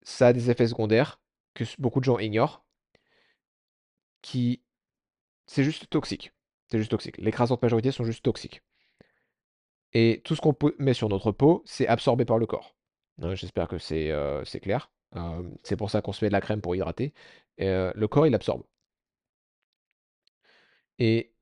ça 0.06 0.28
a 0.28 0.32
des 0.32 0.50
effets 0.50 0.68
secondaires 0.68 1.20
que 1.54 1.64
beaucoup 1.78 2.00
de 2.00 2.04
gens 2.04 2.18
ignorent 2.18 2.64
qui 4.22 4.62
c'est 5.46 5.64
juste 5.64 5.88
toxique, 5.90 6.32
c'est 6.68 6.78
juste 6.78 6.90
toxique. 6.90 7.18
L'écrasante 7.18 7.62
majorité 7.62 7.90
sont 7.92 8.04
juste 8.04 8.24
toxiques 8.24 8.62
et 9.92 10.20
tout 10.24 10.34
ce 10.34 10.40
qu'on 10.40 10.54
met 10.78 10.94
sur 10.94 11.08
notre 11.08 11.32
peau, 11.32 11.62
c'est 11.64 11.86
absorbé 11.88 12.24
par 12.24 12.38
le 12.38 12.46
corps. 12.46 12.76
J'espère 13.32 13.68
que 13.68 13.78
c'est, 13.78 14.12
c'est 14.44 14.60
clair. 14.60 14.90
C'est 15.62 15.76
pour 15.76 15.90
ça 15.90 16.02
qu'on 16.02 16.12
se 16.12 16.24
met 16.24 16.28
de 16.28 16.32
la 16.34 16.40
crème 16.40 16.60
pour 16.60 16.74
hydrater 16.76 17.14
heu, 17.60 17.92
le 17.94 18.08
corps, 18.08 18.26
il 18.26 18.34
absorbe. 18.34 18.62
Et 20.98 21.32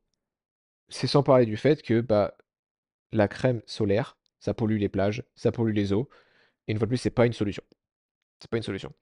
c'est 0.88 1.06
sans 1.06 1.22
parler 1.22 1.46
du 1.46 1.56
fait 1.56 1.82
que, 1.82 2.00
bah, 2.00 2.36
la 3.12 3.28
crème 3.28 3.62
solaire, 3.66 4.16
ça 4.40 4.54
pollue 4.54 4.78
les 4.78 4.88
plages, 4.88 5.24
ça 5.36 5.52
pollue 5.52 5.74
les 5.74 5.92
eaux 5.92 6.08
et 6.68 6.72
une 6.72 6.78
fois 6.78 6.86
de 6.86 6.90
plus, 6.90 6.98
c'est 6.98 7.10
pas 7.10 7.26
une 7.26 7.32
solution. 7.34 7.64
C'est 8.40 8.50
pas 8.50 8.58
une 8.58 8.62
solution. 8.64 8.92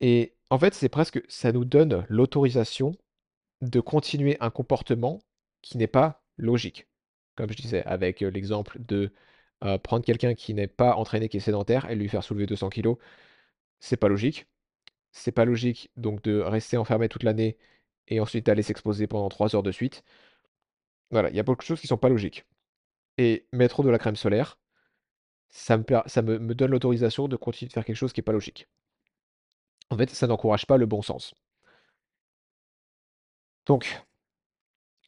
Et 0.00 0.34
en 0.50 0.58
fait, 0.58 0.74
c'est 0.74 0.88
presque 0.88 1.22
ça 1.28 1.52
nous 1.52 1.64
donne 1.64 2.04
l'autorisation 2.08 2.92
de 3.62 3.80
continuer 3.80 4.36
un 4.40 4.50
comportement 4.50 5.20
qui 5.62 5.78
n'est 5.78 5.86
pas 5.86 6.22
logique. 6.36 6.88
Comme 7.36 7.50
je 7.50 7.56
disais, 7.56 7.84
avec, 7.84 8.20
l'exemple 8.20 8.78
de, 8.80 9.12
prendre 9.82 10.04
quelqu'un 10.04 10.34
qui 10.34 10.54
n'est 10.54 10.66
pas 10.68 10.94
entraîné, 10.96 11.28
qui 11.28 11.36
est 11.38 11.40
sédentaire 11.40 11.90
et 11.90 11.96
lui 11.96 12.08
faire 12.08 12.24
soulever 12.24 12.46
200 12.46 12.70
kilogrammes, 12.70 13.02
c'est 13.80 13.96
pas 13.96 14.08
logique. 14.08 14.46
C'est 15.12 15.32
pas 15.32 15.44
logique 15.44 15.90
donc 15.96 16.22
de 16.22 16.40
rester 16.40 16.76
enfermé 16.76 17.08
toute 17.08 17.24
l'année 17.24 17.58
et 18.08 18.20
ensuite 18.20 18.46
d'aller 18.46 18.62
s'exposer 18.62 19.06
pendant 19.06 19.28
3 19.28 19.56
heures 19.56 19.62
de 19.62 19.72
suite. 19.72 20.04
Voilà, 21.10 21.30
il 21.30 21.36
y 21.36 21.40
a 21.40 21.42
beaucoup 21.42 21.62
de 21.62 21.66
choses 21.66 21.80
qui 21.80 21.86
sont 21.88 21.98
pas 21.98 22.08
logiques 22.08 22.46
et 23.18 23.46
mettre 23.52 23.82
de 23.82 23.90
la 23.90 23.98
crème 23.98 24.16
solaire, 24.16 24.58
ça 25.50 25.76
me 25.76 26.38
me 26.38 26.54
donne 26.54 26.70
l'autorisation 26.70 27.28
de 27.28 27.36
continuer 27.36 27.68
de 27.68 27.72
faire 27.74 27.84
quelque 27.84 27.96
chose 27.96 28.12
qui 28.12 28.20
est 28.20 28.22
pas 28.22 28.32
logique. 28.32 28.68
En 29.90 29.96
fait, 29.96 30.10
ça 30.10 30.26
n'encourage 30.26 30.66
pas 30.66 30.76
le 30.78 30.86
bon 30.86 31.02
sens. 31.02 31.34
Donc 33.70 34.02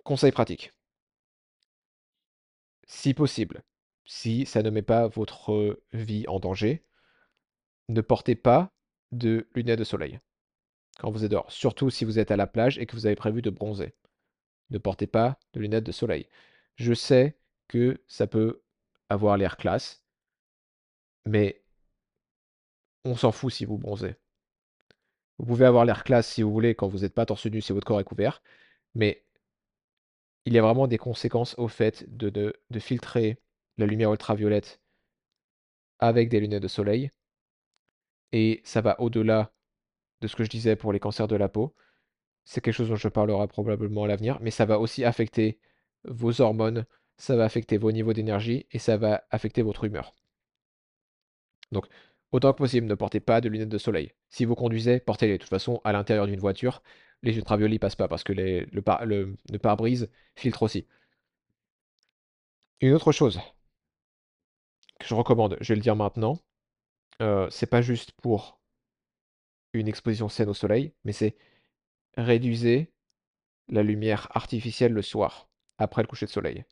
conseil 0.04 0.30
pratique 0.30 0.70
si 2.86 3.12
possible, 3.12 3.64
si 4.04 4.46
ça 4.46 4.62
ne 4.62 4.70
met 4.70 4.82
pas 4.82 5.08
votre 5.08 5.82
vie 5.92 6.28
en 6.28 6.38
danger 6.38 6.84
ne 7.88 8.00
portez 8.00 8.36
pas 8.36 8.72
de 9.10 9.48
lunettes 9.56 9.80
de 9.80 9.84
soleil 9.84 10.20
quand 11.00 11.10
vous 11.10 11.24
êtes 11.24 11.32
dehors, 11.32 11.50
surtout 11.50 11.90
si 11.90 12.04
vous 12.04 12.20
êtes 12.20 12.30
à 12.30 12.36
la 12.36 12.46
plage 12.46 12.78
et 12.78 12.86
que 12.86 12.94
vous 12.94 13.06
avez 13.06 13.16
prévu 13.16 13.42
de 13.42 13.50
bronzer. 13.50 13.96
Ne 14.70 14.78
portez 14.78 15.08
pas 15.08 15.40
de 15.54 15.60
lunettes 15.60 15.82
de 15.82 15.90
soleil. 15.90 16.28
Je 16.76 16.94
sais 16.94 17.36
que 17.66 18.00
ça 18.06 18.28
peut 18.28 18.62
avoir 19.08 19.38
l'air 19.38 19.56
classe 19.56 20.04
mais 21.24 21.64
on 23.04 23.16
s'en 23.16 23.32
fout 23.32 23.52
si 23.52 23.64
vous 23.64 23.76
bronzez. 23.76 24.14
Vous 25.38 25.46
pouvez 25.46 25.66
avoir 25.66 25.84
l'air 25.84 26.04
classe 26.04 26.28
si 26.28 26.42
vous 26.42 26.52
voulez 26.52 26.74
quand 26.74 26.88
vous 26.88 27.04
êtes 27.04 27.14
pas 27.14 27.26
torse 27.26 27.46
nu, 27.46 27.60
si 27.60 27.72
votre 27.72 27.86
corps 27.86 28.00
est 28.00 28.04
couvert, 28.04 28.42
mais 28.94 29.24
il 30.44 30.52
y 30.52 30.58
a 30.58 30.62
vraiment 30.62 30.86
des 30.86 30.98
conséquences 30.98 31.56
au 31.58 31.66
fait 31.66 32.04
de 32.16 32.30
de 32.30 32.78
filtrer 32.78 33.38
la 33.76 33.86
lumière 33.86 34.12
ultraviolette 34.12 34.80
avec 36.00 36.28
des 36.28 36.38
lunettes 36.40 36.62
de 36.62 36.68
soleil 36.68 37.10
et 38.32 38.60
ça 38.64 38.80
va 38.80 39.00
au-delà 39.00 39.52
de 40.20 40.28
ce 40.28 40.36
que 40.36 40.44
je 40.44 40.50
disais 40.50 40.76
pour 40.76 40.92
les 40.92 41.00
cancers 41.00 41.28
de 41.28 41.36
la 41.36 41.48
peau. 41.48 41.74
C'est 42.44 42.60
quelque 42.62 42.74
chose 42.74 42.90
dont 42.90 42.96
je 42.96 43.08
parlerai 43.08 43.48
probablement 43.48 44.04
à 44.04 44.08
l'avenir, 44.08 44.38
mais 44.40 44.50
ça 44.52 44.66
va 44.66 44.80
aussi 44.80 45.04
affecter 45.04 45.60
vos 46.04 46.40
hormones, 46.40 46.86
ça 47.18 47.36
va 47.36 47.44
affecter 47.44 47.78
vos 47.78 47.92
niveaux 47.92 48.14
d'énergie 48.14 48.66
et 48.72 48.78
ça 48.80 48.96
va 48.96 49.24
affecter 49.30 49.62
votre 49.62 49.84
humeur. 49.84 50.14
Donc, 51.72 51.86
autant 52.32 52.52
que 52.52 52.58
possible, 52.58 52.86
ne 52.86 52.94
portez 52.94 53.20
pas 53.20 53.40
de 53.40 53.48
lunettes 53.48 53.68
de 53.68 53.78
soleil. 53.78 54.12
Si 54.28 54.44
vous 54.44 54.54
conduisez, 54.54 55.00
portez-les. 55.00 55.34
De 55.34 55.38
toute 55.38 55.50
façon, 55.50 55.80
à 55.84 55.92
l'intérieur 55.92 56.26
d'une 56.26 56.40
voiture, 56.40 56.82
les 57.22 57.36
ultraviolets, 57.36 57.76
ils 57.76 57.78
passent 57.78 57.96
pas 57.96 58.08
parce 58.08 58.24
que 58.24 58.32
le 58.32 58.82
pare 58.82 59.06
le 59.06 59.36
le 59.50 59.58
pare-brise 59.58 60.10
filtre 60.36 60.62
aussi. 60.62 60.86
Une 62.82 62.92
autre 62.92 63.12
chose 63.12 63.40
que 64.98 65.06
je 65.06 65.14
recommande, 65.14 65.56
je 65.60 65.72
vais 65.72 65.76
le 65.76 65.82
dire 65.82 65.96
maintenant, 65.96 66.38
heu, 67.22 67.48
c'est 67.50 67.66
pas 67.66 67.82
juste 67.82 68.12
pour 68.22 68.60
une 69.74 69.86
exposition 69.88 70.28
saine 70.30 70.48
au 70.48 70.54
soleil, 70.54 70.94
mais 71.04 71.12
c'est 71.12 71.36
réduisez 72.16 72.92
la 73.68 73.82
lumière 73.82 74.28
artificielle 74.32 74.92
le 74.92 75.02
soir, 75.02 75.48
après 75.78 76.02
le 76.02 76.08
coucher 76.08 76.26
de 76.26 76.30
soleil. 76.32 76.64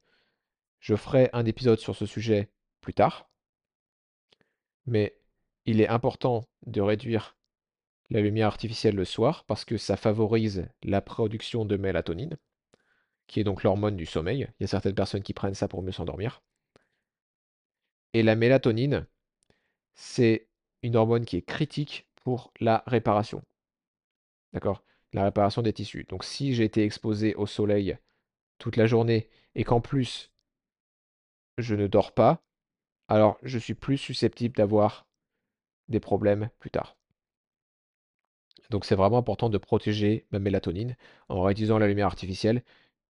Je 0.80 0.96
ferai 0.96 1.30
un 1.32 1.46
épisode 1.46 1.78
sur 1.80 1.96
ce 1.96 2.06
sujet 2.06 2.50
plus 2.80 2.94
tard 2.94 3.30
mais 4.86 5.16
il 5.66 5.80
est 5.80 5.88
important 5.88 6.44
de 6.66 6.80
réduire 6.80 7.36
la 8.10 8.20
lumière 8.20 8.48
artificielle 8.48 8.96
le 8.96 9.04
soir 9.04 9.44
parce 9.44 9.64
que 9.64 9.76
ça 9.76 9.96
favorise 9.96 10.68
la 10.82 11.00
production 11.00 11.64
de 11.64 11.76
mélatonine 11.76 12.36
qui 13.30 13.38
est 13.38 13.44
donc 13.44 13.62
l'hormone 13.62 13.96
du 13.96 14.06
sommeil. 14.06 14.48
Il 14.58 14.62
y 14.62 14.64
a 14.64 14.66
certaines 14.66 14.96
personnes 14.96 15.22
qui 15.22 15.34
prennent 15.34 15.54
ça 15.54 15.68
pour 15.68 15.82
mieux 15.82 15.92
s'endormir. 15.92 16.42
Et 18.12 18.24
la 18.24 18.34
mélatonine, 18.34 19.06
c'est 19.94 20.48
une 20.82 20.96
hormone 20.96 21.24
qui 21.24 21.36
est 21.36 21.42
critique 21.42 22.08
pour 22.16 22.52
la 22.58 22.82
réparation. 22.88 23.44
D'accord? 24.52 24.82
La 25.12 25.22
réparation 25.22 25.62
des 25.62 25.72
tissus. 25.72 26.06
Donc 26.08 26.24
si 26.24 26.54
j'ai 26.54 26.64
été 26.64 26.82
exposé 26.82 27.36
au 27.36 27.46
soleil 27.46 27.96
toute 28.58 28.76
la 28.76 28.86
journée 28.86 29.28
et 29.54 29.62
qu'en 29.62 29.80
plus 29.80 30.32
je 31.56 31.76
ne 31.76 31.86
dors 31.86 32.12
pas, 32.12 32.42
alors 33.06 33.38
je 33.42 33.58
suis 33.58 33.74
plus 33.74 33.96
susceptible 33.96 34.56
d'avoir 34.56 35.06
des 35.90 36.00
problèmes 36.00 36.50
plus 36.58 36.70
tard. 36.70 36.96
Donc 38.70 38.84
c'est 38.84 38.94
vraiment 38.94 39.18
important 39.18 39.50
de 39.50 39.58
protéger 39.58 40.26
ma 40.30 40.38
mélatonine 40.38 40.96
en 41.28 41.42
réutilisant 41.42 41.78
la 41.78 41.88
lumière 41.88 42.06
artificielle. 42.06 42.62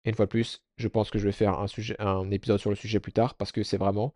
Et 0.04 0.10
une 0.10 0.14
fois 0.14 0.26
de 0.26 0.30
plus, 0.30 0.62
je 0.76 0.88
pense 0.88 1.10
que 1.10 1.18
je 1.18 1.24
vais 1.24 1.32
faire 1.32 1.58
un, 1.58 1.66
sujet, 1.66 1.96
un 2.00 2.30
épisode 2.30 2.60
sur 2.60 2.70
le 2.70 2.76
sujet 2.76 3.00
plus 3.00 3.12
tard 3.12 3.34
parce 3.34 3.52
que 3.52 3.62
c'est 3.62 3.76
vraiment 3.76 4.14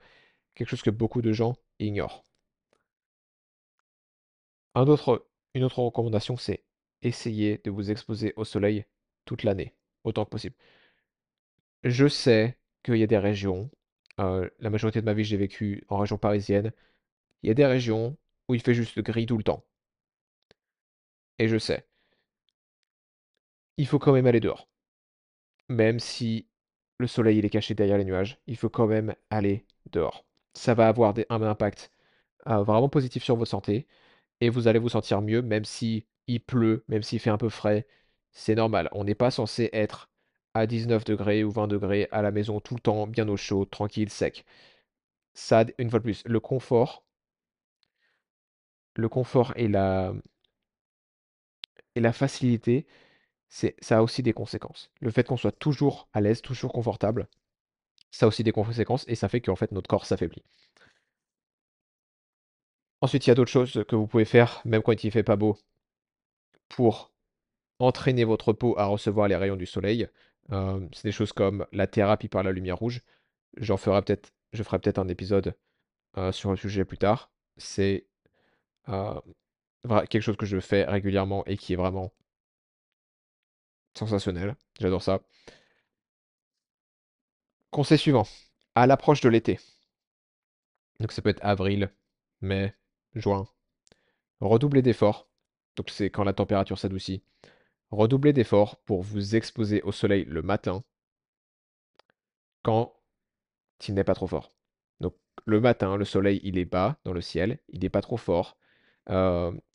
quelque 0.54 0.68
chose 0.68 0.82
que 0.82 0.90
beaucoup 0.90 1.22
de 1.22 1.32
gens 1.32 1.56
ignorent. 1.80 2.24
Un 4.74 4.86
autre, 4.86 5.26
une 5.54 5.64
autre 5.64 5.80
recommandation, 5.80 6.36
c'est 6.36 6.64
essayer 7.02 7.60
de 7.64 7.70
vous 7.70 7.90
exposer 7.90 8.32
au 8.36 8.44
soleil 8.44 8.84
toute 9.24 9.42
l'année, 9.42 9.74
autant 10.04 10.24
que 10.24 10.30
possible. 10.30 10.56
Je 11.84 12.06
sais 12.06 12.56
qu'il 12.82 12.96
y 12.96 13.02
a 13.02 13.06
des 13.06 13.18
régions, 13.18 13.70
euh, 14.20 14.48
la 14.60 14.70
majorité 14.70 15.00
de 15.00 15.06
ma 15.06 15.14
vie 15.14 15.24
j'ai 15.24 15.36
vécu 15.36 15.84
en 15.88 15.98
région 15.98 16.18
parisienne, 16.18 16.72
il 17.42 17.48
y 17.48 17.50
a 17.50 17.54
des 17.54 17.66
régions 17.66 18.16
il 18.54 18.62
fait 18.62 18.74
juste 18.74 19.00
gris 19.00 19.26
tout 19.26 19.38
le 19.38 19.44
temps. 19.44 19.64
Et 21.38 21.46
je 21.48 21.58
sais. 21.58 21.86
Il 23.76 23.86
faut 23.86 23.98
quand 23.98 24.12
même 24.14 24.26
aller 24.26 24.40
dehors. 24.40 24.66
Même 25.68 25.98
si 26.00 26.46
le 26.98 27.06
soleil 27.06 27.38
il 27.38 27.44
est 27.44 27.50
caché 27.50 27.74
derrière 27.74 27.98
les 27.98 28.04
nuages, 28.04 28.38
il 28.46 28.56
faut 28.56 28.68
quand 28.70 28.86
même 28.86 29.14
aller 29.30 29.66
dehors. 29.90 30.24
Ça 30.54 30.74
va 30.74 30.88
avoir 30.88 31.14
un 31.30 31.42
impact 31.42 31.92
euh, 32.48 32.62
vraiment 32.64 32.88
positif 32.88 33.24
sur 33.24 33.36
votre 33.36 33.50
santé 33.50 33.86
et 34.40 34.50
vous 34.50 34.68
allez 34.68 34.78
vous 34.80 34.90
sentir 34.90 35.22
mieux 35.22 35.42
même 35.42 35.64
si 35.66 36.06
il 36.28 36.40
pleut, 36.40 36.84
même 36.88 37.02
s'il 37.04 37.20
fait 37.20 37.30
un 37.30 37.38
peu 37.38 37.48
frais. 37.50 37.86
C'est 38.32 38.56
normal. 38.56 38.88
On 38.92 39.04
n'est 39.04 39.14
pas 39.16 39.30
censé 39.32 39.70
être 39.72 40.10
à 40.54 40.66
19 40.66 41.04
degrés 41.04 41.44
ou 41.44 41.50
20 41.52 41.68
degrés 41.68 42.08
à 42.12 42.22
la 42.22 42.30
maison 42.32 42.60
tout 42.60 42.74
le 42.74 42.80
temps, 42.80 43.06
bien 43.06 43.28
au 43.28 43.36
chaud, 43.36 43.64
tranquille, 43.66 44.10
sec. 44.10 44.44
Ça, 45.34 45.64
une 45.78 45.90
fois 45.90 45.98
de 46.00 46.04
plus, 46.04 46.22
le 46.26 46.40
confort, 46.40 47.04
le 48.94 49.08
confort 49.08 49.52
et 49.56 49.68
la, 49.68 50.12
facilité, 52.12 52.86
c'est, 53.48 53.76
ça 53.80 53.98
a 53.98 54.02
aussi 54.02 54.22
des 54.22 54.32
conséquences. 54.32 54.90
Le 55.00 55.10
fait 55.10 55.26
qu'on 55.26 55.36
soit 55.36 55.52
toujours 55.52 56.08
à 56.12 56.20
l'aise, 56.20 56.42
toujours 56.42 56.72
confortable, 56.72 57.28
ça 58.10 58.26
a 58.26 58.28
aussi 58.28 58.44
des 58.44 58.52
conséquences 58.52 59.04
et 59.08 59.14
ça 59.14 59.28
fait 59.28 59.40
qu'en 59.40 59.56
fait 59.56 59.72
notre 59.72 59.88
corps 59.88 60.06
s'affaiblit. 60.06 60.42
Ensuite, 63.00 63.26
il 63.26 63.30
y 63.30 63.32
a 63.32 63.34
d'autres 63.34 63.50
choses 63.50 63.84
que 63.88 63.96
vous 63.96 64.06
pouvez 64.06 64.24
faire, 64.24 64.62
même 64.64 64.82
quand 64.82 65.02
il 65.02 65.10
fait 65.10 65.24
pas 65.24 65.36
beau, 65.36 65.58
pour 66.68 67.12
entraîner 67.80 68.24
votre 68.24 68.52
peau 68.52 68.78
à 68.78 68.86
recevoir 68.86 69.28
les 69.28 69.36
rayons 69.36 69.56
du 69.56 69.66
soleil. 69.66 70.08
C'est 70.50 71.04
des 71.04 71.12
choses 71.12 71.32
comme 71.32 71.66
la 71.72 71.86
thérapie 71.86 72.28
par 72.28 72.42
la 72.42 72.52
lumière 72.52 72.78
rouge. 72.78 73.02
J'en 73.56 73.76
ferai 73.76 74.02
peut-être, 74.02 74.32
je 74.52 74.62
ferai 74.62 74.78
peut-être 74.78 74.98
un 74.98 75.08
épisode 75.08 75.56
sur 76.30 76.50
le 76.50 76.56
sujet 76.56 76.84
plus 76.84 76.98
tard. 76.98 77.32
C'est 77.56 78.06
quelque 78.86 80.20
chose 80.20 80.36
que 80.36 80.46
je 80.46 80.60
fais 80.60 80.84
régulièrement 80.84 81.44
et 81.46 81.56
qui 81.56 81.72
est 81.72 81.76
vraiment 81.76 82.12
sensationnel. 83.94 84.56
J'adore 84.80 85.02
ça. 85.02 85.20
Conseil 87.70 87.98
suivant. 87.98 88.26
À 88.74 88.86
l'approche 88.86 89.20
de 89.20 89.28
l'été. 89.28 89.60
Donc 91.00 91.12
ça 91.12 91.22
peut 91.22 91.30
être 91.30 91.44
avril, 91.44 91.90
mai, 92.40 92.74
juin. 93.14 93.48
Redoublez 94.40 94.82
d'efforts. 94.82 95.28
Donc 95.76 95.90
c'est 95.90 96.10
quand 96.10 96.24
la 96.24 96.32
température 96.32 96.78
s'adoucit. 96.78 97.22
Redoublez 97.90 98.32
d'efforts 98.32 98.76
pour 98.82 99.02
vous 99.02 99.36
exposer 99.36 99.82
au 99.82 99.92
soleil 99.92 100.24
le 100.24 100.42
matin 100.42 100.82
quand 102.62 102.94
il 103.86 103.94
n'est 103.94 104.04
pas 104.04 104.14
trop 104.14 104.26
fort. 104.26 104.54
Donc 105.00 105.14
le 105.44 105.60
matin, 105.60 105.96
le 105.96 106.04
soleil, 106.04 106.40
il 106.44 106.58
est 106.58 106.64
bas 106.64 106.98
dans 107.04 107.12
le 107.12 107.20
ciel, 107.20 107.58
il 107.68 107.80
n'est 107.80 107.90
pas 107.90 108.00
trop 108.00 108.16
fort. 108.16 108.56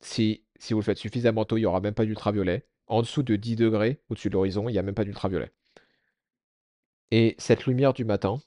Si, 0.02 0.46
si 0.56 0.74
vous 0.74 0.80
le 0.80 0.86
faites 0.86 0.98
suffisamment 0.98 1.46
tôt, 1.46 1.58
il 1.58 1.62
n'y 1.62 1.66
aura 1.66 1.82
même 1.82 1.94
pas 1.94 2.06
d'ultraviolet. 2.06 2.68
En 2.88 3.02
dessous 3.02 3.24
de 3.24 3.36
10 3.36 3.58
degrés 3.58 4.02
au-dessus 4.10 4.30
de 4.30 4.34
l'horizon, 4.34 4.70
il 4.70 4.72
n'y 4.72 4.80
a 4.80 4.84
même 4.84 4.96
pas 4.96 5.04
d'ultraviolet. 5.04 5.52
Et 7.12 7.36
cette 7.38 7.66
lumière 7.66 7.94
du 7.94 8.06
matin, 8.06 8.40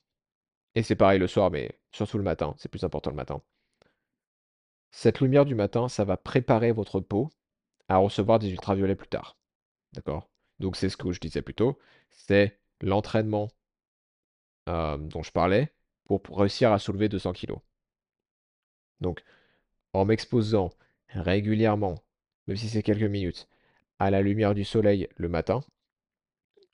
et 0.74 0.83
c'est 0.83 0.97
pareil 0.97 1.18
le 1.18 1.26
soir, 1.26 1.51
mais 1.51 1.78
surtout 1.93 2.18
le 2.18 2.24
matin, 2.24 2.55
c'est 2.59 2.68
plus 2.70 2.85
important 2.85 3.11
le 3.11 3.16
matin. 3.16 3.43
Cette 4.91 5.20
lumière 5.20 5.45
du 5.45 5.55
matin, 5.55 5.89
ça 5.89 6.05
va 6.05 6.16
préparer 6.16 6.72
votre 6.72 7.01
peau 7.01 7.31
à 7.89 7.99
recevoir 7.99 8.39
des 8.39 8.51
ultraviolets 8.51 8.97
plus 8.97 9.09
tard. 9.09 9.37
D'accord? 9.93 10.31
Donc 10.59 10.76
c'est 10.76 10.89
ce 10.89 10.97
que 10.97 11.12
je 11.12 11.20
disais 11.20 11.43
plus 11.43 11.55
tôt, 11.55 11.78
c'est 12.11 12.59
l'entraînement 12.81 13.49
dont 14.66 15.22
je 15.22 15.33
parlais 15.33 15.74
pour 16.05 16.39
réussir 16.39 16.72
à 16.72 16.78
soulever 16.78 17.09
200 17.09 17.33
kg. 17.33 17.55
Donc 19.01 19.22
en 19.93 20.05
m'exposant 20.05 20.70
régulièrement, 21.09 22.03
même 22.47 22.57
si 22.57 22.68
c'est 22.68 22.82
quelques 22.82 23.03
minutes, 23.03 23.49
à 23.99 24.11
la 24.11 24.22
lumière 24.22 24.55
du 24.55 24.64
soleil 24.64 25.09
le 25.16 25.28
matin, 25.28 25.61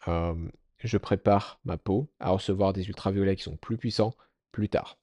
je 0.06 0.98
prépare 0.98 1.58
ma 1.64 1.78
peau 1.78 2.08
à 2.20 2.30
recevoir 2.30 2.72
des 2.72 2.88
ultraviolets 2.88 3.36
qui 3.36 3.42
sont 3.42 3.56
plus 3.56 3.76
puissants 3.76 4.14
plus 4.52 4.68
tard. 4.68 4.98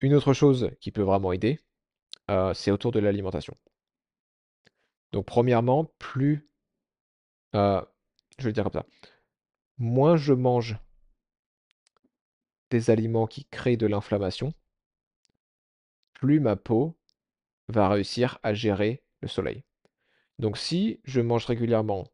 Une 0.00 0.14
autre 0.14 0.32
chose 0.32 0.70
qui 0.80 0.92
peut 0.92 1.02
vraiment 1.02 1.32
aider, 1.32 1.58
c'est 2.54 2.70
autour 2.70 2.92
de 2.92 3.00
l'alimentation. 3.00 3.56
Donc 5.12 5.26
premièrement, 5.26 5.86
plus, 5.98 6.48
je 7.52 7.58
vais 8.38 8.44
le 8.44 8.52
dire 8.52 8.62
comme 8.64 8.72
ça, 8.72 8.86
moins 9.78 10.16
je 10.16 10.32
mange 10.32 10.78
des 12.70 12.90
aliments 12.90 13.26
qui 13.26 13.44
créent 13.46 13.76
de 13.76 13.86
l'inflammation, 13.86 14.52
plus 16.18 16.40
ma 16.40 16.56
peau 16.56 16.98
va 17.68 17.88
réussir 17.88 18.38
à 18.42 18.52
gérer 18.52 19.02
le 19.20 19.28
soleil. 19.28 19.64
Donc 20.38 20.58
si 20.58 21.00
je 21.04 21.20
mange 21.20 21.46
régulièrement 21.46 22.06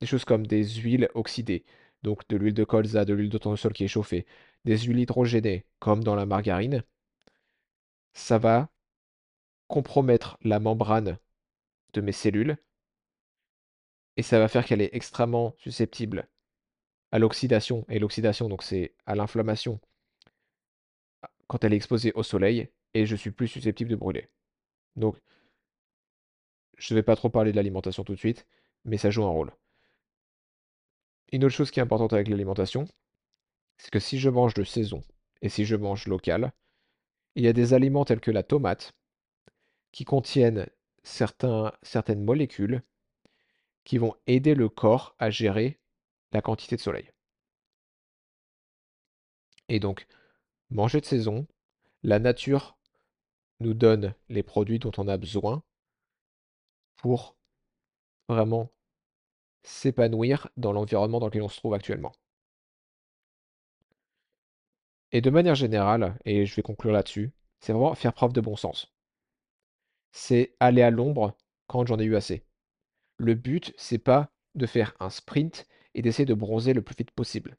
des 0.00 0.06
choses 0.06 0.24
comme 0.24 0.46
des 0.46 0.64
huiles 0.64 1.08
oxydées, 1.14 1.64
donc 2.02 2.26
de 2.28 2.36
l'huile 2.36 2.54
de 2.54 2.64
colza, 2.64 3.04
de 3.04 3.14
l'huile 3.14 3.30
de 3.30 3.38
tournesol 3.38 3.72
qui 3.72 3.84
est 3.84 3.88
chauffée, 3.88 4.26
des 4.64 4.78
huiles 4.78 4.98
hydrogénées 4.98 5.66
comme 5.78 6.02
dans 6.02 6.16
la 6.16 6.26
margarine, 6.26 6.82
ça 8.14 8.38
va 8.38 8.70
compromettre 9.68 10.36
la 10.42 10.58
membrane 10.58 11.18
de 11.92 12.00
mes 12.00 12.12
cellules 12.12 12.56
et 14.16 14.22
ça 14.22 14.38
va 14.38 14.48
faire 14.48 14.64
qu'elle 14.66 14.82
est 14.82 14.94
extrêmement 14.94 15.54
susceptible 15.58 16.28
à 17.12 17.18
l'oxydation. 17.18 17.84
Et 17.88 17.98
l'oxydation, 17.98 18.48
donc 18.48 18.62
c'est 18.62 18.94
à 19.06 19.14
l'inflammation 19.14 19.80
quand 21.52 21.64
elle 21.64 21.74
est 21.74 21.76
exposée 21.76 22.12
au 22.14 22.22
soleil 22.22 22.70
et 22.94 23.04
je 23.04 23.14
suis 23.14 23.30
plus 23.30 23.46
susceptible 23.46 23.90
de 23.90 23.96
brûler. 23.96 24.30
Donc, 24.96 25.18
je 26.78 26.94
ne 26.94 26.98
vais 26.98 27.02
pas 27.02 27.14
trop 27.14 27.28
parler 27.28 27.50
de 27.50 27.56
l'alimentation 27.56 28.04
tout 28.04 28.14
de 28.14 28.18
suite, 28.18 28.46
mais 28.86 28.96
ça 28.96 29.10
joue 29.10 29.22
un 29.22 29.28
rôle. 29.28 29.52
Une 31.30 31.44
autre 31.44 31.54
chose 31.54 31.70
qui 31.70 31.78
est 31.78 31.82
importante 31.82 32.14
avec 32.14 32.28
l'alimentation, 32.28 32.86
c'est 33.76 33.90
que 33.90 33.98
si 33.98 34.18
je 34.18 34.30
mange 34.30 34.54
de 34.54 34.64
saison 34.64 35.02
et 35.42 35.50
si 35.50 35.66
je 35.66 35.76
mange 35.76 36.06
local, 36.06 36.54
il 37.34 37.44
y 37.44 37.48
a 37.48 37.52
des 37.52 37.74
aliments 37.74 38.06
tels 38.06 38.20
que 38.20 38.30
la 38.30 38.42
tomate 38.42 38.94
qui 39.90 40.06
contiennent 40.06 40.66
certaines 41.02 42.24
molécules 42.24 42.82
qui 43.84 43.98
vont 43.98 44.16
aider 44.26 44.54
le 44.54 44.70
corps 44.70 45.14
à 45.18 45.28
gérer 45.28 45.78
la 46.32 46.40
quantité 46.40 46.76
de 46.76 46.80
soleil. 46.80 47.10
Et 49.68 49.80
donc, 49.80 50.06
manger 50.72 51.00
de 51.00 51.06
saison, 51.06 51.46
la 52.02 52.18
nature 52.18 52.76
nous 53.60 53.74
donne 53.74 54.14
les 54.28 54.42
produits 54.42 54.78
dont 54.78 54.92
on 54.98 55.08
a 55.08 55.16
besoin 55.16 55.62
pour 56.96 57.36
vraiment 58.28 58.72
s'épanouir 59.62 60.48
dans 60.56 60.72
l'environnement 60.72 61.20
dans 61.20 61.26
lequel 61.26 61.42
on 61.42 61.48
se 61.48 61.58
trouve 61.58 61.74
actuellement. 61.74 62.12
Et 65.12 65.20
de 65.20 65.30
manière 65.30 65.54
générale, 65.54 66.18
et 66.24 66.46
je 66.46 66.54
vais 66.54 66.62
conclure 66.62 66.92
là-dessus, 66.92 67.32
c'est 67.60 67.72
vraiment 67.72 67.94
faire 67.94 68.14
preuve 68.14 68.32
de 68.32 68.40
bon 68.40 68.56
sens. 68.56 68.92
C'est 70.10 70.54
aller 70.58 70.82
à 70.82 70.90
l'ombre 70.90 71.36
quand 71.66 71.86
j'en 71.86 71.98
ai 71.98 72.04
eu 72.04 72.16
assez. 72.16 72.44
Le 73.18 73.34
but, 73.34 73.74
c'est 73.76 73.98
pas 73.98 74.30
de 74.54 74.66
faire 74.66 74.94
un 75.00 75.10
sprint 75.10 75.66
et 75.94 76.02
d'essayer 76.02 76.26
de 76.26 76.34
bronzer 76.34 76.72
le 76.72 76.82
plus 76.82 76.96
vite 76.96 77.10
possible. 77.10 77.56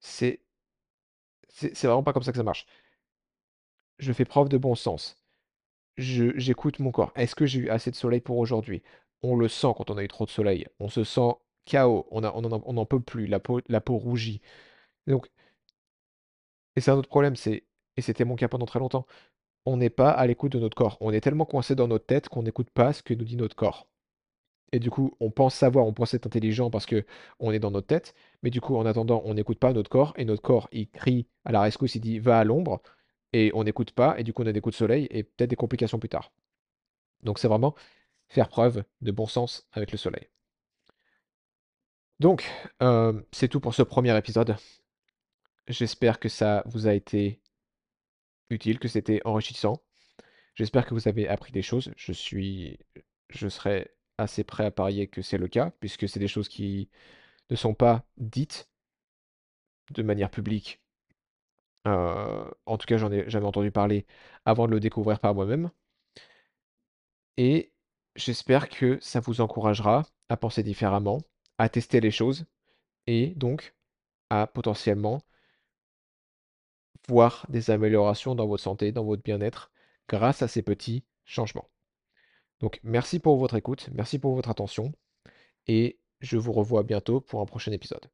C'est 0.00 0.40
c'est 1.74 1.86
vraiment 1.86 2.02
pas 2.02 2.12
comme 2.12 2.22
ça 2.22 2.32
que 2.32 2.38
ça 2.38 2.44
marche. 2.44 2.66
Je 3.98 4.12
fais 4.12 4.24
preuve 4.24 4.48
de 4.48 4.58
bon 4.58 4.74
sens. 4.74 5.16
j'écoute 5.96 6.78
mon 6.80 6.92
corps. 6.92 7.12
Est-ce 7.16 7.34
que 7.34 7.46
j'ai 7.46 7.60
eu 7.60 7.70
assez 7.70 7.90
de 7.90 7.96
soleil 7.96 8.20
pour 8.20 8.38
aujourd'hui? 8.38 8.82
on 9.22 9.36
le 9.36 9.48
sent 9.48 9.68
quand 9.76 9.90
on 9.90 9.98
a 9.98 10.04
eu 10.04 10.08
trop 10.08 10.26
de 10.26 10.30
soleil. 10.30 10.66
On 10.80 10.88
se 10.88 11.04
sent 11.04 11.32
KO, 11.70 12.06
on 12.10 12.24
on 12.24 12.62
on 12.66 12.72
n'en 12.74 12.86
peut 12.86 13.00
plus, 13.00 13.26
la 13.26 13.40
peau 13.40 13.60
la 13.68 13.80
peau 13.80 13.98
rougit. 13.98 14.40
Donc 15.08 15.28
et 16.76 16.80
c'est 16.80 16.90
un 16.90 16.96
autre 16.96 17.08
problème, 17.10 17.36
c'est 17.36 17.64
et 17.98 18.02
c'était 18.02 18.24
mon 18.24 18.34
cas 18.36 18.48
pendant 18.48 18.64
très 18.66 18.78
longtemps, 18.78 19.06
on 19.66 19.76
n'est 19.78 19.90
pas 19.90 20.10
à 20.12 20.26
l'écoute 20.26 20.52
de 20.52 20.60
notre 20.60 20.76
corps. 20.76 20.98
On 21.00 21.12
est 21.12 21.20
tellement 21.22 21.46
coincé 21.46 21.74
dans 21.74 21.88
notre 21.88 22.06
tête 22.06 22.28
qu'on 22.30 22.42
n'écoute 22.44 22.70
pas 22.70 22.92
ce 22.94 23.02
que 23.02 23.14
nous 23.14 23.24
dit 23.24 23.36
notre 23.36 23.56
corps. 23.56 23.88
Et 24.72 24.78
du 24.80 24.90
coup, 24.90 25.16
on 25.20 25.30
pense 25.30 25.54
savoir, 25.54 25.86
on 25.86 25.92
pense 25.94 26.14
être 26.14 26.26
intelligent 26.26 26.70
parce 26.70 26.86
que 26.86 27.04
on 27.40 27.52
est 27.52 27.58
dans 27.58 27.70
notre 27.70 27.86
tête, 27.86 28.14
mais 28.42 28.50
du 28.50 28.60
coup, 28.60 28.76
en 28.76 28.86
attendant, 28.86 29.22
on 29.24 29.34
n'écoute 29.34 29.58
pas 29.58 29.72
notre 29.72 29.90
corps 29.90 30.12
et 30.16 30.24
notre 30.24 30.42
corps, 30.42 30.68
il 30.72 30.88
crie 30.90 31.26
à 31.44 31.52
la 31.52 31.60
rescousse, 31.62 31.94
il 31.94 32.00
dit: 32.00 32.18
«Va 32.18 32.38
à 32.38 32.44
l'ombre» 32.44 32.82
et 33.32 33.50
on 33.54 33.64
n'écoute 33.64 33.92
pas 33.92 34.18
et 34.18 34.24
du 34.24 34.32
coup, 34.32 34.42
on 34.42 34.46
a 34.46 34.52
des 34.52 34.60
coups 34.60 34.74
de 34.74 34.78
soleil 34.78 35.06
et 35.10 35.22
peut-être 35.24 35.50
des 35.50 35.56
complications 35.56 35.98
plus 35.98 36.08
tard. 36.08 36.32
Donc 37.22 37.38
c'est 37.38 37.48
vraiment 37.48 37.74
faire 38.28 38.48
preuve 38.48 38.84
de 39.02 39.10
bon 39.12 39.26
sens 39.26 39.68
avec 39.72 39.92
le 39.92 39.98
soleil. 39.98 40.28
Donc, 42.20 42.44
hem, 42.80 43.24
c'est 43.32 43.48
tout 43.48 43.60
pour 43.60 43.74
ce 43.74 43.82
premier 43.82 44.16
épisode. 44.16 44.56
J'espère 45.68 46.18
que 46.18 46.28
ça 46.28 46.62
vous 46.66 46.86
a 46.88 46.94
été 46.94 47.40
utile, 48.50 48.78
que 48.78 48.88
c'était 48.88 49.20
enrichissant. 49.24 49.82
J'espère 50.54 50.86
que 50.86 50.94
vous 50.94 51.08
avez 51.08 51.28
appris 51.28 51.52
des 51.52 51.62
choses. 51.62 51.92
Je 51.96 52.12
suis 52.12 52.78
je 53.30 53.48
serais 53.48 53.94
assez 54.18 54.44
prêt 54.44 54.64
à 54.66 54.70
parier 54.70 55.08
que 55.08 55.22
c'est 55.22 55.38
le 55.38 55.48
cas, 55.48 55.72
puisque 55.80 56.08
c'est 56.08 56.20
des 56.20 56.28
choses 56.28 56.48
qui 56.48 56.90
ne 57.50 57.56
sont 57.56 57.74
pas 57.74 58.04
dites 58.18 58.68
de 59.90 60.02
manière 60.02 60.30
publique. 60.30 60.80
Heu, 61.86 62.44
en 62.66 62.78
tout 62.78 62.86
cas, 62.86 62.98
j'en 62.98 63.10
ai 63.12 63.28
jamais 63.28 63.46
entendu 63.46 63.70
parler 63.72 64.06
avant 64.44 64.66
de 64.66 64.72
le 64.72 64.80
découvrir 64.80 65.18
par 65.20 65.34
moi-même. 65.34 65.70
Et 67.38 67.72
j'espère 68.16 68.68
que 68.68 68.98
ça 69.00 69.20
vous 69.20 69.40
encouragera 69.40 70.02
à 70.28 70.36
penser 70.36 70.62
différemment, 70.62 71.22
à 71.56 71.70
tester 71.70 72.00
les 72.02 72.10
choses 72.10 72.44
et 73.06 73.28
donc 73.36 73.74
à 74.30 74.46
potentiellement 74.48 75.22
voir 77.08 77.44
des 77.48 77.70
améliorations 77.72 78.36
dans 78.36 78.46
votre 78.46 78.62
santé, 78.62 78.92
dans 78.92 79.02
votre 79.02 79.24
bien-être, 79.24 79.72
grâce 80.08 80.42
à 80.42 80.48
ces 80.48 80.62
petits 80.62 81.02
changements. 81.24 81.68
Donc 82.60 82.80
merci 82.82 83.18
pour 83.18 83.36
votre 83.36 83.54
écoute, 83.56 83.88
merci 83.92 84.18
pour 84.18 84.34
votre 84.34 84.50
attention, 84.50 84.92
et 85.66 85.98
je 86.20 86.36
vous 86.36 86.52
revois 86.52 86.82
bientôt 86.82 87.20
pour 87.20 87.40
un 87.40 87.46
prochain 87.46 87.72
épisode. 87.72 88.08